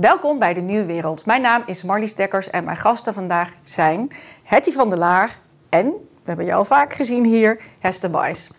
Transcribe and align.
Welkom 0.00 0.38
bij 0.38 0.54
de 0.54 0.60
Nieuwe 0.60 0.84
Wereld. 0.84 1.26
Mijn 1.26 1.42
naam 1.42 1.62
is 1.66 1.82
Marlies 1.82 2.14
Dekkers 2.14 2.50
en 2.50 2.64
mijn 2.64 2.76
gasten 2.76 3.14
vandaag 3.14 3.52
zijn 3.62 4.10
Hetty 4.42 4.72
van 4.72 4.88
der 4.88 4.98
Laar 4.98 5.38
en, 5.68 5.86
we 5.86 6.24
hebben 6.24 6.44
jou 6.44 6.58
al 6.58 6.64
vaak 6.64 6.92
gezien 6.92 7.24
hier, 7.24 7.60
Hester 7.78 8.10
Bijs. 8.10 8.50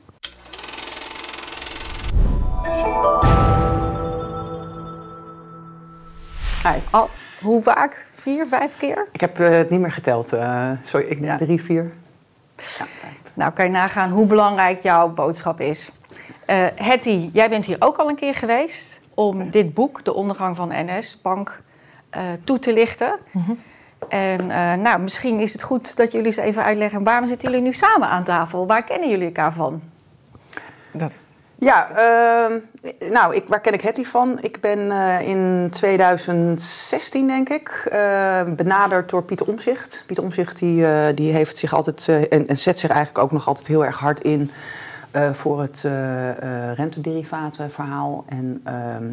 Hi. 6.64 6.80
Al, 6.92 7.10
hoe 7.42 7.62
vaak? 7.62 8.08
Vier, 8.12 8.48
vijf 8.48 8.78
keer? 8.78 9.08
Ik 9.12 9.22
heb 9.22 9.40
uh, 9.40 9.50
het 9.50 9.70
niet 9.70 9.80
meer 9.80 9.92
geteld. 9.92 10.34
Uh, 10.34 10.72
sorry, 10.84 11.06
ik 11.06 11.22
denk 11.22 11.40
ja. 11.40 11.46
drie, 11.46 11.64
vier. 11.64 11.94
Ja. 12.56 12.86
Nou, 13.34 13.52
kan 13.52 13.66
je 13.66 13.72
nagaan 13.72 14.12
hoe 14.12 14.26
belangrijk 14.26 14.82
jouw 14.82 15.10
boodschap 15.10 15.60
is. 15.60 15.92
Uh, 16.50 16.66
Hetty, 16.76 17.30
jij 17.34 17.50
bent 17.50 17.66
hier 17.66 17.78
ook 17.80 17.98
al 17.98 18.10
een 18.10 18.16
keer 18.16 18.36
geweest 18.36 18.99
om 19.20 19.52
dit 19.52 19.74
boek, 19.74 20.06
De 20.06 20.14
Ondergang 20.14 20.56
van 20.56 20.72
NS 20.72 21.22
Bank, 21.22 21.62
uh, 22.18 22.22
toe 22.44 22.60
te 22.60 22.74
lichten. 22.74 23.16
Mm 23.32 23.44
-hmm. 23.46 23.60
En 24.10 24.42
uh, 24.46 24.74
nou, 24.74 25.00
misschien 25.00 25.40
is 25.40 25.54
het 25.54 25.62
goed 25.62 25.96
dat 25.96 26.12
jullie 26.12 26.28
eens 26.28 26.36
even 26.36 26.64
uitleggen 26.64 27.04
waarom 27.04 27.28
zitten 27.28 27.50
jullie 27.50 27.64
nu 27.64 27.74
samen 27.74 28.08
aan 28.08 28.24
tafel? 28.24 28.68
Waar 28.68 28.84
kennen 28.84 29.10
jullie 29.10 29.26
elkaar 29.26 29.54
van? 29.54 29.82
Dat... 30.92 31.28
Ja, 31.56 31.90
uh, 31.90 32.56
nou, 33.12 33.36
ik, 33.36 33.48
waar 33.48 33.62
ken 33.62 33.74
ik 33.74 33.82
Hetty 33.82 34.04
van? 34.04 34.38
Ik 34.42 34.60
ben 34.60 34.80
uh, 34.80 35.28
in 35.28 35.68
2016, 35.72 37.28
denk 37.28 37.50
ik, 37.50 37.90
uh, 37.94 38.42
benaderd 38.56 39.10
door 39.10 39.24
Pieter 39.24 39.48
Omzicht. 39.48 40.04
Pieter 40.08 40.24
Omzicht 40.24 40.60
die, 40.60 41.14
die 41.14 41.32
heeft 41.32 41.58
zich 41.58 41.74
altijd 41.74 42.08
en, 42.30 42.48
en, 42.48 42.58
zet 42.58 42.80
zich 42.80 42.90
eigenlijk 42.90 43.24
ook 43.24 43.32
nog 43.32 43.48
altijd 43.48 43.68
heel 43.68 43.86
erg 43.86 44.00
hard 44.00 44.20
in 44.20 44.52
voor 45.32 45.62
het 45.62 45.82
rentederivatenverhaal. 46.76 48.24
En 48.28 48.62
ehm, 48.64 49.04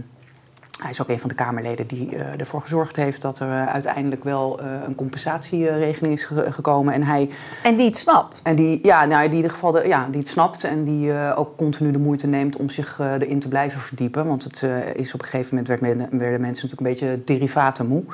hij 0.83 0.91
is 0.91 1.03
ook 1.03 1.09
een 1.09 1.19
van 1.19 1.29
de 1.29 1.35
Kamerleden 1.35 1.87
die 1.87 2.17
ervoor 2.17 2.61
gezorgd 2.61 2.97
heeft 2.97 3.23
dat 3.23 3.39
er 3.39 3.67
uiteindelijk 3.67 4.25
wel 4.25 4.61
een 4.61 4.95
compensatieregeling 4.95 6.15
is 6.15 6.25
ge 6.25 6.53
gekomen. 6.53 6.95
En, 6.95 7.03
hij, 7.03 7.31
en 7.63 7.77
die 7.77 7.87
het 7.87 7.99
snapt? 7.99 8.41
En 8.43 8.57
die, 8.57 8.79
ja, 8.83 9.05
nou, 9.05 9.21
die 9.21 9.31
in 9.31 9.37
ieder 9.37 9.51
geval 9.51 9.73
de, 9.73 9.89
ja, 9.89 10.09
die 10.11 10.21
het 10.21 10.29
snapt 10.29 10.65
en 10.65 10.85
die 10.85 11.35
ook 11.35 11.57
continu 11.57 11.91
de 11.91 11.99
moeite 11.99 12.27
neemt 12.27 12.57
om 12.57 12.71
zich 12.71 12.99
erin 12.99 13.39
te 13.39 13.49
blijven 13.49 13.81
verdiepen. 13.81 14.27
Want 14.27 14.45
het 14.45 14.63
is 14.95 15.15
op 15.15 15.21
een 15.21 15.29
gegeven 15.29 15.49
moment 15.51 15.69
werd 15.69 15.81
men, 15.81 16.19
werden 16.19 16.41
mensen 16.41 16.69
natuurlijk 16.69 17.01
een 17.01 17.09
beetje 17.09 17.25
derivaten 17.25 17.87
moe. 17.87 18.05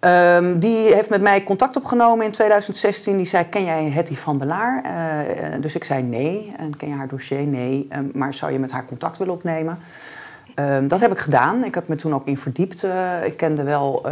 Um, 0.00 0.58
die 0.58 0.94
heeft 0.94 1.10
met 1.10 1.22
mij 1.22 1.42
contact 1.42 1.76
opgenomen 1.76 2.24
in 2.26 2.32
2016. 2.32 3.16
Die 3.16 3.26
zei: 3.26 3.48
Ken 3.48 3.64
jij 3.64 3.90
Hetty 3.90 4.14
van 4.14 4.38
der 4.38 4.46
Laar? 4.46 4.82
dus 5.60 5.74
ik 5.74 5.84
zei 5.84 6.02
nee. 6.02 6.54
En 6.56 6.76
ken 6.76 6.88
je 6.88 6.94
haar 6.94 7.08
dossier? 7.08 7.46
Nee. 7.46 7.88
Um, 7.96 8.10
maar 8.14 8.34
zou 8.34 8.52
je 8.52 8.58
met 8.58 8.70
haar 8.70 8.84
contact 8.84 9.18
willen 9.18 9.34
opnemen? 9.34 9.78
Um, 10.54 10.88
dat 10.88 11.00
heb 11.00 11.10
ik 11.10 11.18
gedaan. 11.18 11.64
Ik 11.64 11.74
heb 11.74 11.88
me 11.88 11.96
toen 11.96 12.14
ook 12.14 12.26
in 12.26 12.38
verdiept. 12.38 12.84
Uh, 12.84 13.24
ik 13.24 13.36
kende 13.36 13.62
wel 13.62 14.06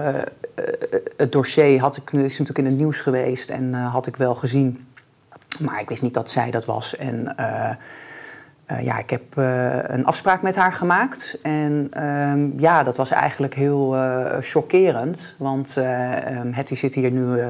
het 1.16 1.33
dossier, 1.33 1.81
had 1.81 1.97
ik, 1.97 2.12
is 2.12 2.39
natuurlijk 2.39 2.59
in 2.59 2.66
het 2.66 2.77
nieuws 2.77 3.00
geweest 3.00 3.50
en 3.50 3.75
had 3.75 4.06
ik 4.06 4.16
wel 4.16 4.34
gezien. 4.34 4.86
Maar 5.59 5.81
ik 5.81 5.89
wist 5.89 6.03
niet 6.03 6.14
dat 6.14 6.31
zij 6.31 6.50
dat 6.50 6.64
was. 6.64 6.97
En 6.97 7.36
ja, 8.83 8.98
ik 8.98 9.11
heb 9.11 9.22
een 9.91 10.05
afspraak 10.05 10.42
met 10.42 10.56
haar 10.56 10.72
gemaakt. 10.72 11.38
En 11.42 11.91
um, 12.05 12.52
ja, 12.56 12.83
dat 12.83 12.97
was 12.97 13.10
eigenlijk 13.10 13.55
heel 13.55 13.97
chockerend. 14.41 15.34
Want 15.38 15.77
um, 15.77 16.52
Hetty 16.52 16.75
zit 16.75 16.94
hier 16.94 17.10
nu, 17.10 17.42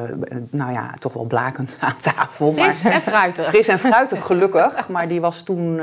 nou 0.50 0.72
ja, 0.72 0.90
toch 0.98 1.12
wel 1.12 1.24
blakend 1.24 1.76
aan 1.80 1.96
tafel. 1.96 2.52
Fris 2.52 2.82
maar, 2.82 2.92
en 2.92 3.00
fruitig. 3.00 3.46
Fris 3.54 3.68
en 3.68 3.78
fruitig, 3.78 4.26
gelukkig. 4.26 4.88
maar 4.88 5.08
die 5.08 5.20
was 5.20 5.42
toen 5.42 5.80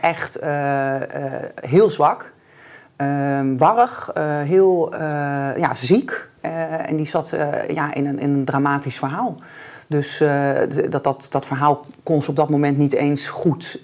echt 0.00 0.38
heel 1.54 1.90
zwak. 1.90 2.32
Uh, 2.96 3.40
warrig, 3.56 4.10
heel 4.44 4.94
ja, 5.56 5.74
ziek. 5.74 6.28
En 6.86 6.96
die 6.96 7.06
zat 7.06 7.36
ja, 7.68 7.94
in, 7.94 8.06
een, 8.06 8.18
in 8.18 8.34
een 8.34 8.44
dramatisch 8.44 8.98
verhaal. 8.98 9.36
Dus 9.90 10.18
dat, 10.88 11.04
dat, 11.04 11.26
dat 11.30 11.46
verhaal 11.46 11.86
kon 12.02 12.22
ze 12.22 12.30
op 12.30 12.36
dat 12.36 12.50
moment 12.50 12.78
niet 12.78 12.92
eens 12.92 13.28
goed 13.28 13.80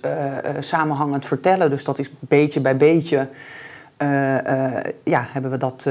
samenhangend 0.60 1.26
vertellen. 1.26 1.70
Dus 1.70 1.84
dat 1.84 1.98
is 1.98 2.10
beetje 2.18 2.60
bij 2.60 2.76
beetje. 2.76 3.28
ja, 5.04 5.26
hebben 5.32 5.50
we 5.50 5.56
dat 5.56 5.86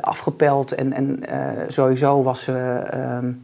afgepeld. 0.00 0.72
En, 0.72 0.92
en 0.92 1.22
sowieso 1.68 2.22
was 2.22 2.42
ze, 2.42 2.82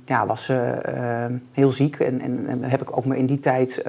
ja, 0.04 0.26
was 0.26 0.44
ze 0.44 0.54
ehm, 0.54 1.32
heel 1.52 1.72
ziek. 1.72 1.96
En, 2.00 2.20
en, 2.48 2.62
heb 2.62 2.82
ik 2.82 2.96
ook 2.96 3.04
me 3.04 3.18
in 3.18 3.26
die 3.26 3.40
tijd 3.40 3.82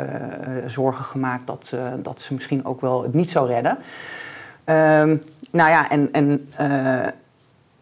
zorgen 0.66 1.06
gemaakt 1.06 1.48
dat, 1.48 1.74
dat 2.02 2.22
ze 2.22 2.34
misschien 2.34 2.66
ook 2.66 2.82
wel 2.82 3.04
het 3.04 3.14
niet 3.14 3.30
zou 3.30 3.48
redden. 3.48 3.78
Um, 4.70 5.22
nou 5.52 5.70
ja, 5.70 5.90
en, 5.90 6.10
en 6.12 6.42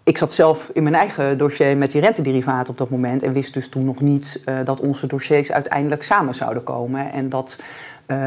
ik 0.08 0.18
zat 0.18 0.34
zelf 0.34 0.70
in 0.74 0.84
mijn 0.84 0.96
eigen 0.96 1.38
dossier 1.38 1.78
met 1.78 1.92
die 1.92 2.02
rentederivaten 2.02 2.70
op 2.70 2.78
dat 2.78 2.90
moment. 2.90 3.24
En 3.24 3.34
wist 3.34 3.54
dus 3.54 3.70
toen 3.70 3.86
nog 3.86 4.02
niet 4.02 4.42
uh, 4.46 4.60
dat 4.64 4.80
onze 4.80 5.08
dossiers 5.08 5.52
uiteindelijk 5.52 6.04
samen 6.04 6.36
zouden 6.36 6.64
komen. 6.64 7.12
En 7.12 7.30
dat 7.30 7.60
uh, 8.08 8.18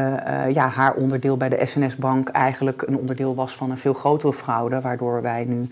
ja, 0.49 0.67
haar 0.67 0.93
onderdeel 0.93 1.37
bij 1.37 1.49
de 1.49 1.65
SNS-bank 1.65 2.29
eigenlijk 2.29 2.81
een 2.81 2.97
onderdeel 2.97 3.35
was 3.35 3.55
van 3.55 3.71
een 3.71 3.77
veel 3.77 3.93
grotere 3.93 4.33
fraude. 4.33 4.81
Waardoor 4.81 5.21
wij 5.21 5.43
nu 5.43 5.69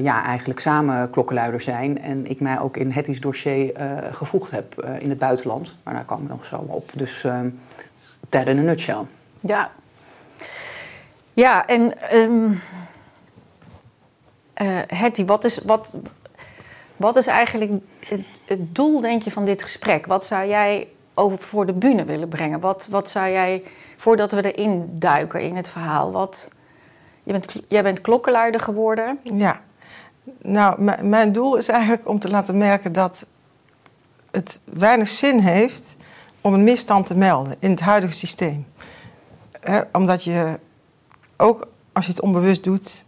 ja, 0.00 0.24
eigenlijk 0.24 0.60
samen 0.60 1.10
klokkenluider 1.10 1.60
zijn. 1.60 2.02
En 2.02 2.30
ik 2.30 2.40
mij 2.40 2.60
ook 2.60 2.76
in 2.76 2.90
Hetty's 2.90 3.20
dossier 3.20 3.72
gevoegd 4.12 4.50
heb 4.50 4.94
in 4.98 5.08
het 5.08 5.18
buitenland. 5.18 5.76
Maar 5.82 5.94
daar 5.94 6.04
kwam 6.04 6.22
ik 6.22 6.28
nog 6.28 6.46
zo 6.46 6.64
op. 6.66 6.90
Dus 6.94 7.26
that 8.28 8.46
in 8.46 8.58
a 8.58 8.62
nutshell. 8.62 9.04
Ja, 9.40 9.70
ja, 11.32 11.66
en 11.66 11.92
uh, 12.14 12.56
Hetty, 14.86 15.24
wat 15.24 15.44
is, 15.44 15.58
wat, 15.58 15.90
wat 16.96 17.16
is 17.16 17.26
eigenlijk 17.26 17.72
het, 18.08 18.20
het, 18.44 18.74
doel, 18.74 19.00
denk 19.00 19.22
je, 19.22 19.30
van 19.30 19.44
dit 19.44 19.62
gesprek? 19.62 20.06
Wat 20.06 20.26
zou 20.26 20.48
jij 20.48 20.88
over 21.14 21.38
voor 21.38 21.66
de 21.66 21.72
bühne 21.72 22.04
willen 22.04 22.28
brengen? 22.28 22.60
Wat, 22.60 22.86
wat 22.90 23.10
zou 23.10 23.30
jij, 23.30 23.62
voordat 23.96 24.32
we 24.32 24.52
erin 24.52 24.88
duiken 24.92 25.40
in 25.40 25.56
het 25.56 25.68
verhaal, 25.68 26.12
wat... 26.12 26.50
Je 27.22 27.32
bent, 27.32 27.54
jij 27.68 27.82
bent 27.82 28.00
klokkenluider 28.00 28.60
geworden. 28.60 29.18
Ja. 29.22 29.60
Nou, 30.42 30.82
mijn 31.02 31.32
doel 31.32 31.56
is 31.56 31.68
eigenlijk 31.68 32.08
om 32.08 32.18
te 32.18 32.28
laten 32.28 32.58
merken 32.58 32.92
dat 32.92 33.26
het 34.30 34.60
weinig 34.64 35.08
zin 35.08 35.38
heeft 35.38 35.96
om 36.40 36.54
een 36.54 36.64
misstand 36.64 37.06
te 37.06 37.14
melden 37.14 37.56
in 37.58 37.70
het 37.70 37.80
huidige 37.80 38.12
systeem. 38.12 38.66
omdat 39.92 40.24
je 40.24 40.58
ook 41.36 41.68
als 41.92 42.04
je 42.04 42.10
het 42.10 42.20
onbewust 42.20 42.64
doet, 42.64 43.04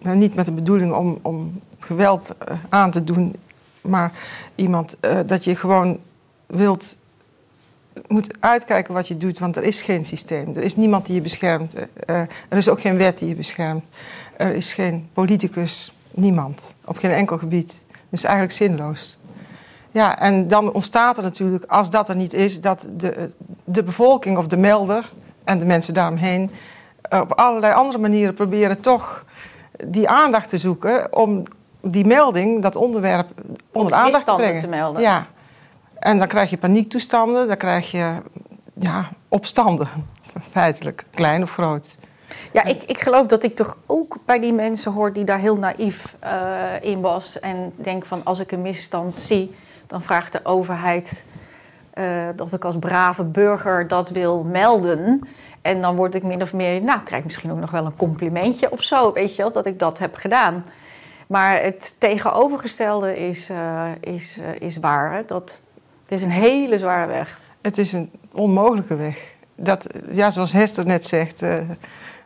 nou, 0.00 0.16
niet 0.16 0.34
met 0.34 0.46
de 0.46 0.52
bedoeling 0.52 0.92
om, 0.92 1.18
om 1.22 1.60
geweld 1.78 2.34
uh, 2.48 2.56
aan 2.68 2.90
te 2.90 3.04
doen, 3.04 3.36
maar 3.80 4.12
iemand 4.54 4.96
uh, 5.00 5.18
dat 5.26 5.44
je 5.44 5.56
gewoon 5.56 5.98
wilt, 6.46 6.96
moet 8.06 8.36
uitkijken 8.40 8.94
wat 8.94 9.08
je 9.08 9.16
doet, 9.16 9.38
want 9.38 9.56
er 9.56 9.62
is 9.62 9.82
geen 9.82 10.04
systeem. 10.04 10.56
Er 10.56 10.62
is 10.62 10.76
niemand 10.76 11.06
die 11.06 11.14
je 11.14 11.20
beschermt. 11.20 11.74
Uh, 11.74 11.86
er 12.48 12.56
is 12.56 12.68
ook 12.68 12.80
geen 12.80 12.96
wet 12.96 13.18
die 13.18 13.28
je 13.28 13.36
beschermt. 13.36 13.86
Er 14.36 14.54
is 14.54 14.72
geen 14.72 15.08
politicus, 15.12 15.92
niemand, 16.10 16.74
op 16.84 16.96
geen 16.96 17.10
enkel 17.10 17.38
gebied. 17.38 17.82
Dus 18.08 18.24
eigenlijk 18.24 18.54
zinloos. 18.54 19.18
Ja, 19.90 20.18
en 20.18 20.48
dan 20.48 20.72
ontstaat 20.72 21.16
er 21.16 21.22
natuurlijk, 21.22 21.64
als 21.64 21.90
dat 21.90 22.08
er 22.08 22.16
niet 22.16 22.34
is, 22.34 22.60
dat 22.60 22.86
de, 22.96 23.30
de 23.64 23.82
bevolking 23.82 24.36
of 24.36 24.46
de 24.46 24.56
melder 24.56 25.10
en 25.44 25.58
de 25.58 25.64
mensen 25.64 25.94
daaromheen 25.94 26.50
op 27.10 27.32
allerlei 27.32 27.74
andere 27.74 27.98
manieren 27.98 28.34
proberen 28.34 28.80
toch 28.80 29.24
die 29.86 30.08
aandacht 30.08 30.48
te 30.48 30.58
zoeken 30.58 31.16
om 31.16 31.42
die 31.80 32.06
melding, 32.06 32.62
dat 32.62 32.76
onderwerp, 32.76 33.28
onder 33.72 33.92
de 33.92 33.98
aandacht 33.98 34.26
te 34.26 34.34
brengen. 34.34 34.60
te 34.60 34.68
melden. 34.68 35.02
Ja. 35.02 35.26
En 35.98 36.18
dan 36.18 36.26
krijg 36.26 36.50
je 36.50 36.58
paniektoestanden, 36.58 37.46
dan 37.46 37.56
krijg 37.56 37.90
je 37.90 38.12
ja, 38.74 39.08
opstanden, 39.28 39.88
feitelijk, 40.50 41.04
klein 41.10 41.42
of 41.42 41.52
groot. 41.52 41.96
Ja, 42.52 42.64
ik, 42.64 42.82
ik 42.82 43.00
geloof 43.00 43.26
dat 43.26 43.42
ik 43.42 43.56
toch 43.56 43.76
ook 43.86 44.16
bij 44.24 44.40
die 44.40 44.52
mensen 44.52 44.92
hoor 44.92 45.12
die 45.12 45.24
daar 45.24 45.38
heel 45.38 45.56
naïef 45.56 46.14
uh, 46.24 46.30
in 46.80 47.00
was. 47.00 47.40
En 47.40 47.72
denk 47.76 48.04
van 48.04 48.20
als 48.24 48.38
ik 48.38 48.52
een 48.52 48.62
misstand 48.62 49.18
zie, 49.18 49.54
dan 49.86 50.02
vraagt 50.02 50.32
de 50.32 50.40
overheid 50.42 51.24
uh, 51.94 52.28
dat 52.36 52.52
ik 52.52 52.64
als 52.64 52.78
brave 52.78 53.24
burger 53.24 53.88
dat 53.88 54.10
wil 54.10 54.42
melden. 54.42 55.28
En 55.64 55.80
dan 55.80 55.96
word 55.96 56.14
ik 56.14 56.22
min 56.22 56.42
of 56.42 56.52
meer, 56.52 56.82
nou, 56.82 57.00
krijg 57.00 57.18
ik 57.20 57.24
misschien 57.24 57.50
ook 57.50 57.58
nog 57.58 57.70
wel 57.70 57.84
een 57.84 57.96
complimentje 57.96 58.70
of 58.70 58.82
zo, 58.82 59.12
weet 59.12 59.36
je 59.36 59.42
wel, 59.42 59.52
dat 59.52 59.66
ik 59.66 59.78
dat 59.78 59.98
heb 59.98 60.16
gedaan. 60.16 60.64
Maar 61.26 61.62
het 61.62 61.96
tegenovergestelde 61.98 63.16
is, 63.28 63.50
uh, 63.50 63.90
is, 64.00 64.38
uh, 64.38 64.44
is 64.68 64.76
waar. 64.76 65.26
Dat, 65.26 65.60
het 66.02 66.12
is 66.12 66.22
een 66.22 66.30
hele 66.30 66.78
zware 66.78 67.06
weg. 67.06 67.40
Het 67.62 67.78
is 67.78 67.92
een 67.92 68.10
onmogelijke 68.32 68.96
weg. 68.96 69.18
Dat, 69.56 69.86
ja, 70.10 70.30
zoals 70.30 70.52
Hester 70.52 70.86
net 70.86 71.04
zegt, 71.04 71.42
uh, 71.42 71.54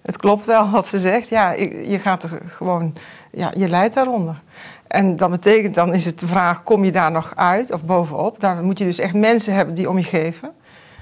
het 0.03 0.17
klopt 0.17 0.45
wel 0.45 0.71
wat 0.71 0.87
ze 0.87 1.01
zegt. 1.01 1.29
Ja, 1.29 1.53
je 1.53 1.99
gaat 1.99 2.23
er 2.23 2.41
gewoon, 2.47 2.95
ja, 3.31 3.53
je 3.57 3.69
leidt 3.69 3.95
daaronder. 3.95 4.41
En 4.87 5.17
dat 5.17 5.31
betekent 5.31 5.75
dan 5.75 5.95
is 5.95 6.05
het 6.05 6.21
de 6.21 6.27
vraag, 6.27 6.63
kom 6.63 6.85
je 6.85 6.93
daar 6.93 7.11
nog 7.11 7.33
uit 7.37 7.73
of 7.73 7.85
bovenop? 7.85 8.41
Dan 8.41 8.65
moet 8.65 8.79
je 8.79 8.85
dus 8.85 8.99
echt 8.99 9.15
mensen 9.15 9.55
hebben 9.55 9.75
die 9.75 9.89
om 9.89 9.99
je 9.99 10.05
geven. 10.05 10.53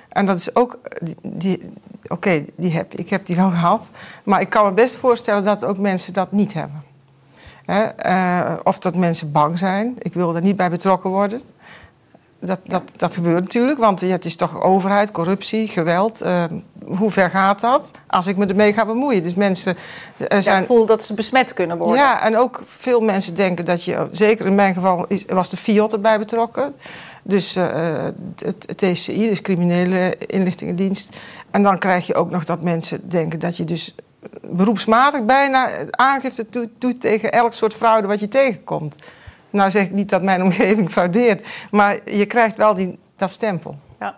En 0.09 0.27
dat 0.27 0.37
is 0.37 0.57
ook, 0.57 0.79
die 1.23 1.65
oké, 2.09 2.45
die 2.57 2.73
heb 2.73 2.95
ik 2.95 3.11
heb 3.11 3.27
die 3.27 3.37
wel 3.37 3.51
gehad. 3.51 3.83
Maar 4.25 4.41
ik 4.41 4.49
kan 4.49 4.65
me 4.65 4.73
best 4.73 4.97
voorstellen 4.97 5.45
dat 5.45 5.65
ook 5.65 5.79
mensen 5.79 6.13
dat 6.13 6.33
niet 6.33 6.55
hebben. 6.55 6.83
Hè? 7.65 7.83
Eh, 7.83 8.53
of 8.63 8.79
dat 8.79 8.97
mensen 8.97 9.33
bang 9.33 9.59
zijn. 9.59 9.95
Ik 9.99 10.15
wil 10.15 10.37
er 10.37 10.43
niet 10.43 10.57
bij 10.57 10.71
betrokken 10.71 11.11
worden. 11.11 11.41
Dat, 12.41 12.61
dat, 12.65 12.83
dat 12.97 13.15
gebeurt 13.15 13.43
natuurlijk, 13.43 13.79
want 13.79 14.01
het 14.01 14.25
is 14.25 14.37
toch 14.37 14.63
overheid, 14.63 15.11
corruptie, 15.11 15.69
geweld. 15.69 16.23
Uh, 16.23 16.45
hoe 16.85 17.11
ver 17.11 17.31
gaat 17.31 17.61
dat 17.61 17.91
als 18.07 18.27
ik 18.27 18.37
me 18.37 18.47
ermee 18.47 18.73
ga 18.73 18.87
bemoeien? 18.87 19.23
Dus 19.23 19.35
mensen 19.35 19.77
uh, 20.19 20.41
zijn... 20.41 20.61
Ja, 20.61 20.67
voel 20.67 20.87
dat 20.87 21.05
ze 21.05 21.15
besmet 21.15 21.53
kunnen 21.53 21.79
worden. 21.79 21.97
Ja, 21.97 22.23
en 22.23 22.37
ook 22.37 22.63
veel 22.65 23.01
mensen 23.01 23.35
denken 23.35 23.65
dat 23.65 23.85
je... 23.85 24.07
Zeker 24.11 24.47
in 24.47 24.55
mijn 24.55 24.75
geval 24.75 25.07
was 25.27 25.51
de 25.51 25.57
FIOT 25.57 25.93
erbij 25.93 26.19
betrokken. 26.19 26.75
Dus 27.23 27.57
uh, 27.57 27.65
het, 28.37 28.65
het 28.67 28.79
TCI, 28.79 29.29
dus 29.29 29.41
Criminele 29.41 30.17
Inlichtingendienst. 30.27 31.17
En 31.51 31.63
dan 31.63 31.79
krijg 31.79 32.07
je 32.07 32.15
ook 32.15 32.31
nog 32.31 32.45
dat 32.45 32.63
mensen 32.63 33.09
denken 33.09 33.39
dat 33.39 33.57
je 33.57 33.65
dus 33.65 33.95
beroepsmatig 34.41 35.25
bijna 35.25 35.71
aangifte 35.91 36.47
doet, 36.79 37.01
tegen 37.01 37.33
elk 37.33 37.53
soort 37.53 37.75
fraude 37.75 38.07
wat 38.07 38.21
je 38.21 38.29
tegenkomt. 38.29 38.97
Nou 39.51 39.71
zeg 39.71 39.85
ik 39.85 39.93
niet 39.93 40.09
dat 40.09 40.23
mijn 40.23 40.43
omgeving 40.49 40.91
fraudeert, 40.91 41.47
maar 41.71 41.99
je 42.05 42.27
krijgt 42.27 42.57
wel 42.57 42.75
die, 42.75 42.99
dat 43.17 43.31
stempel. 43.31 43.77
Ja, 44.01 44.17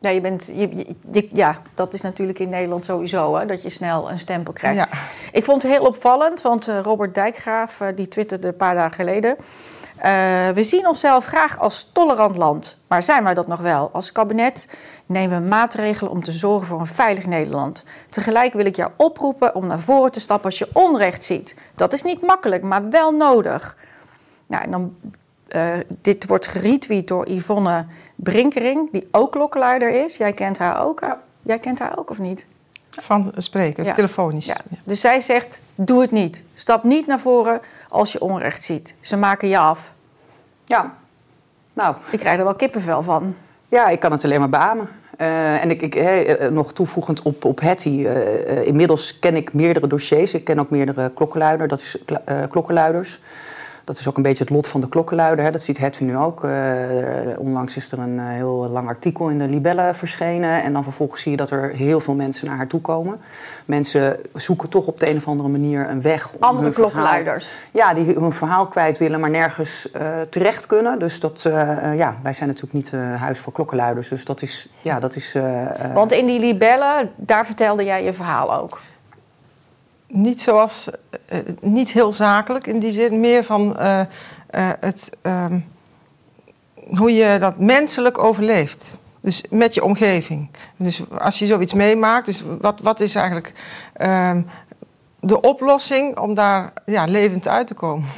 ja, 0.00 0.10
je 0.10 0.20
bent, 0.20 0.50
je, 0.54 1.28
ja 1.32 1.62
dat 1.74 1.94
is 1.94 2.00
natuurlijk 2.00 2.38
in 2.38 2.48
Nederland 2.48 2.84
sowieso, 2.84 3.36
hè, 3.36 3.46
dat 3.46 3.62
je 3.62 3.70
snel 3.70 4.10
een 4.10 4.18
stempel 4.18 4.52
krijgt. 4.52 4.76
Ja. 4.76 4.88
Ik 5.32 5.44
vond 5.44 5.62
het 5.62 5.72
heel 5.72 5.84
opvallend, 5.84 6.42
want 6.42 6.68
uh, 6.68 6.80
Robert 6.80 7.14
Dijkgraaf, 7.14 7.82
die 7.94 8.08
twitterde 8.08 8.48
een 8.48 8.56
paar 8.56 8.74
dagen 8.74 8.94
geleden... 8.94 9.36
Uh, 10.04 10.48
we 10.48 10.62
zien 10.62 10.88
onszelf 10.88 11.24
graag 11.24 11.58
als 11.58 11.90
tolerant 11.92 12.36
land, 12.36 12.78
maar 12.88 13.02
zijn 13.02 13.24
wij 13.24 13.34
dat 13.34 13.46
nog 13.46 13.60
wel? 13.60 13.90
Als 13.92 14.12
kabinet 14.12 14.68
nemen 15.10 15.42
we 15.42 15.48
maatregelen 15.48 16.12
om 16.12 16.22
te 16.22 16.32
zorgen 16.32 16.66
voor 16.66 16.80
een 16.80 16.86
veilig 16.86 17.26
Nederland. 17.26 17.84
Tegelijk 18.08 18.52
wil 18.52 18.66
ik 18.66 18.76
jou 18.76 18.90
oproepen 18.96 19.54
om 19.54 19.66
naar 19.66 19.80
voren 19.80 20.12
te 20.12 20.20
stappen 20.20 20.44
als 20.44 20.58
je 20.58 20.68
onrecht 20.72 21.24
ziet. 21.24 21.54
Dat 21.74 21.92
is 21.92 22.02
niet 22.02 22.26
makkelijk, 22.26 22.62
maar 22.62 22.90
wel 22.90 23.10
nodig. 23.10 23.76
Nou, 24.46 24.62
en 24.62 24.70
dan, 24.70 24.96
uh, 25.48 25.72
dit 26.00 26.26
wordt 26.26 26.46
geretweet 26.46 27.08
door 27.08 27.28
Yvonne 27.28 27.86
Brinkering, 28.14 28.92
die 28.92 29.08
ook 29.10 29.32
klokkenluider 29.32 30.04
is. 30.04 30.16
Jij 30.16 30.32
kent 30.32 30.58
haar 30.58 30.84
ook. 30.84 31.00
Ja. 31.00 31.20
Jij 31.42 31.58
kent 31.58 31.78
haar 31.78 31.98
ook 31.98 32.10
of 32.10 32.18
niet? 32.18 32.44
Van 32.90 33.32
spreken, 33.36 33.84
ja. 33.84 33.92
telefonisch. 33.92 34.46
Ja. 34.46 34.56
Dus 34.84 35.00
zij 35.00 35.20
zegt: 35.20 35.60
doe 35.74 36.00
het 36.00 36.10
niet. 36.10 36.42
Stap 36.54 36.84
niet 36.84 37.06
naar 37.06 37.20
voren 37.20 37.60
als 37.88 38.12
je 38.12 38.20
onrecht 38.20 38.62
ziet. 38.62 38.94
Ze 39.00 39.16
maken 39.16 39.48
je 39.48 39.58
af. 39.58 39.94
Ja, 40.64 40.94
nou. 41.72 41.96
Ik 42.10 42.18
krijg 42.18 42.38
er 42.38 42.44
wel 42.44 42.54
kippenvel 42.54 43.02
van. 43.02 43.36
Ja, 43.70 43.88
ik 43.88 44.00
kan 44.00 44.12
het 44.12 44.24
alleen 44.24 44.38
maar 44.38 44.48
beamen. 44.48 44.88
Uh, 45.18 45.62
en 45.62 45.70
ik, 45.70 45.82
ik 45.82 45.94
hey, 45.94 46.48
nog 46.50 46.72
toevoegend 46.72 47.22
op, 47.22 47.44
op. 47.44 47.60
Uh, 47.84 48.66
inmiddels 48.66 49.18
ken 49.18 49.36
ik 49.36 49.54
meerdere 49.54 49.86
dossiers. 49.86 50.34
Ik 50.34 50.44
ken 50.44 50.58
ook 50.58 50.70
meerdere 50.70 51.10
klokkenluiders. 51.14 51.70
Dat 51.70 51.80
is, 51.80 51.96
klokkenluiders. 52.50 53.20
Dat 53.90 53.98
is 53.98 54.08
ook 54.08 54.16
een 54.16 54.22
beetje 54.22 54.44
het 54.44 54.52
lot 54.52 54.66
van 54.66 54.80
de 54.80 54.88
klokkenluider. 54.88 55.44
Hè. 55.44 55.50
Dat 55.50 55.62
ziet 55.62 55.78
Hetty 55.78 56.04
nu 56.04 56.16
ook. 56.16 56.44
Uh, 56.44 56.52
onlangs 57.38 57.76
is 57.76 57.92
er 57.92 57.98
een 57.98 58.16
uh, 58.16 58.28
heel 58.28 58.68
lang 58.68 58.88
artikel 58.88 59.28
in 59.28 59.38
de 59.38 59.48
Libelle 59.48 59.94
verschenen. 59.94 60.62
En 60.62 60.72
dan 60.72 60.82
vervolgens 60.82 61.22
zie 61.22 61.30
je 61.30 61.36
dat 61.36 61.50
er 61.50 61.70
heel 61.74 62.00
veel 62.00 62.14
mensen 62.14 62.46
naar 62.46 62.56
haar 62.56 62.66
toe 62.66 62.80
komen. 62.80 63.20
Mensen 63.64 64.16
zoeken 64.34 64.68
toch 64.68 64.86
op 64.86 65.00
de 65.00 65.10
een 65.10 65.16
of 65.16 65.28
andere 65.28 65.48
manier 65.48 65.88
een 65.88 66.02
weg. 66.02 66.34
Om 66.34 66.42
Andere 66.42 66.72
klokkenluiders. 66.72 67.52
ja, 67.70 67.94
die 67.94 68.04
hun 68.04 68.32
verhaal 68.32 68.66
kwijt 68.66 68.98
willen, 68.98 69.20
maar 69.20 69.30
nergens 69.30 69.88
uh, 69.96 70.20
terecht 70.20 70.66
kunnen. 70.66 70.98
Dus 70.98 71.20
dat, 71.20 71.40
ja, 71.96 72.16
wij 72.22 72.32
zijn 72.32 72.48
natuurlijk 72.48 72.74
niet 72.74 72.90
huis 73.16 73.38
voor 73.38 73.52
klokkenluiders. 73.52 74.08
Dus 74.08 74.24
dat 74.24 74.42
is... 74.42 74.68
Ja, 74.82 75.00
dat 75.00 75.16
is 75.16 75.36
Want 75.94 76.12
in 76.12 76.26
die 76.26 76.40
Libelle, 76.40 77.08
daar 77.16 77.46
vertelde 77.46 77.84
jij 77.84 78.04
je 78.04 78.12
verhaal 78.12 78.54
ook 78.54 78.80
niet 80.10 80.40
zoals, 80.40 80.88
uh, 81.32 81.38
niet 81.60 81.92
heel 81.92 82.12
zakelijk 82.12 82.66
in 82.66 82.78
die 82.78 82.92
zin, 82.92 83.20
meer 83.20 83.44
van 83.44 83.76
uh, 83.80 84.00
uh, 84.00 84.70
het, 84.80 85.10
um, 85.22 85.64
hoe 86.96 87.14
je 87.14 87.36
dat 87.38 87.58
menselijk 87.58 88.18
overleeft. 88.18 88.98
Dus 89.20 89.44
met 89.50 89.74
je 89.74 89.84
omgeving. 89.84 90.48
Dus 90.76 91.02
als 91.18 91.38
je 91.38 91.46
zoiets 91.46 91.74
meemaakt, 91.74 92.26
dus 92.26 92.42
wat, 92.60 92.80
wat 92.80 93.00
is 93.00 93.14
eigenlijk 93.14 93.52
um, 94.00 94.46
de 95.20 95.40
oplossing 95.40 96.18
om 96.18 96.34
daar 96.34 96.72
ja, 96.86 97.04
levend 97.04 97.48
uit 97.48 97.66
te 97.66 97.74
komen? 97.74 98.08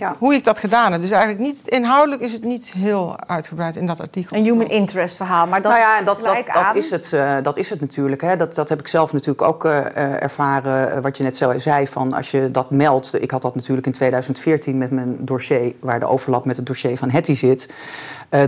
Ja. 0.00 0.14
hoe 0.18 0.34
ik 0.34 0.44
dat 0.44 0.58
gedaan 0.58 0.92
heb. 0.92 1.00
Dus 1.00 1.10
eigenlijk 1.10 1.42
niet, 1.42 1.62
inhoudelijk 1.64 2.22
is 2.22 2.32
het 2.32 2.44
niet 2.44 2.72
heel 2.72 3.16
uitgebreid 3.26 3.76
in 3.76 3.86
dat 3.86 4.00
artikel. 4.00 4.36
Een 4.36 4.42
human 4.42 4.68
interest 4.68 5.16
verhaal, 5.16 5.46
maar 5.46 5.62
dat, 5.62 5.72
nou 5.72 5.84
ja, 5.84 6.02
dat, 6.02 6.20
dat, 6.20 6.46
dat, 6.46 6.74
is 6.74 6.90
het, 6.90 7.12
uh, 7.14 7.36
dat 7.42 7.56
is 7.56 7.70
het 7.70 7.80
natuurlijk. 7.80 8.20
Hè. 8.20 8.36
Dat, 8.36 8.54
dat 8.54 8.68
heb 8.68 8.80
ik 8.80 8.88
zelf 8.88 9.12
natuurlijk 9.12 9.42
ook 9.42 9.64
uh, 9.64 10.22
ervaren. 10.22 11.02
wat 11.02 11.16
je 11.16 11.22
net 11.22 11.36
zo 11.36 11.58
zei, 11.58 11.86
van 11.86 12.12
als 12.12 12.30
je 12.30 12.50
dat 12.50 12.70
meldt. 12.70 13.22
Ik 13.22 13.30
had 13.30 13.42
dat 13.42 13.54
natuurlijk 13.54 13.86
in 13.86 13.92
2014 13.92 14.78
met 14.78 14.90
mijn 14.90 15.16
dossier... 15.18 15.74
waar 15.80 16.00
de 16.00 16.06
overlap 16.06 16.44
met 16.44 16.56
het 16.56 16.66
dossier 16.66 16.96
van 16.96 17.10
Hetty 17.10 17.34
zit. 17.34 17.68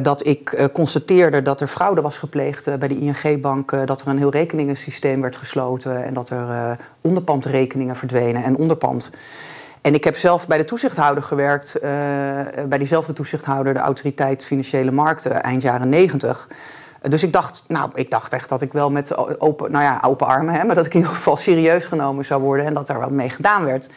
dat 0.02 0.26
ik 0.26 0.68
constateerde 0.72 1.42
dat 1.42 1.60
er 1.60 1.66
fraude 1.68 2.00
was 2.00 2.18
gepleegd 2.18 2.78
bij 2.78 2.88
de 2.88 2.98
ING-bank. 2.98 3.86
dat 3.86 4.00
er 4.00 4.08
een 4.08 4.18
heel 4.18 4.30
rekeningensysteem 4.30 5.20
werd 5.20 5.36
gesloten... 5.36 6.04
en 6.04 6.14
dat 6.14 6.30
er 6.30 6.76
onderpandrekeningen 7.00 7.96
verdwenen 7.96 8.44
en 8.44 8.56
onderpand... 8.56 9.10
En 9.82 9.94
ik 9.94 10.04
heb 10.04 10.16
zelf 10.16 10.46
bij 10.46 10.58
de 10.58 10.64
toezichthouder 10.64 11.22
gewerkt, 11.22 11.76
uh, 11.76 11.82
bij 12.66 12.78
diezelfde 12.78 13.12
toezichthouder, 13.12 13.74
de 13.74 13.80
Autoriteit 13.80 14.44
Financiële 14.44 14.90
Markten, 14.90 15.42
eind 15.42 15.62
jaren 15.62 15.88
negentig. 15.88 16.48
Dus 17.02 17.22
ik 17.22 17.32
dacht, 17.32 17.64
nou, 17.68 17.90
ik 17.94 18.10
dacht 18.10 18.32
echt 18.32 18.48
dat 18.48 18.62
ik 18.62 18.72
wel 18.72 18.90
met 18.90 19.16
open, 19.40 19.70
nou 19.70 19.84
ja, 19.84 20.00
open 20.04 20.26
armen, 20.26 20.54
hè, 20.54 20.64
maar 20.64 20.74
dat 20.74 20.86
ik 20.86 20.94
in 20.94 21.00
ieder 21.00 21.14
geval 21.14 21.36
serieus 21.36 21.86
genomen 21.86 22.24
zou 22.24 22.42
worden 22.42 22.66
en 22.66 22.74
dat 22.74 22.86
daar 22.86 23.00
wat 23.00 23.10
mee 23.10 23.30
gedaan 23.30 23.64
werd. 23.64 23.88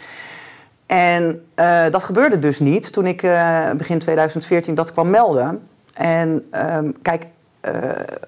En 0.86 1.46
uh, 1.56 1.90
dat 1.90 2.04
gebeurde 2.04 2.40
dus 2.40 2.60
niet 2.60 2.94
toen 2.94 3.06
ik 3.06 3.24
uh, 3.24 3.72
begin 3.72 4.00
2014 4.00 4.76
dat 4.76 4.92
kwam 4.92 5.10
melden. 5.10 5.68
En 5.94 6.48
uh, 6.54 6.78
kijk, 7.02 7.26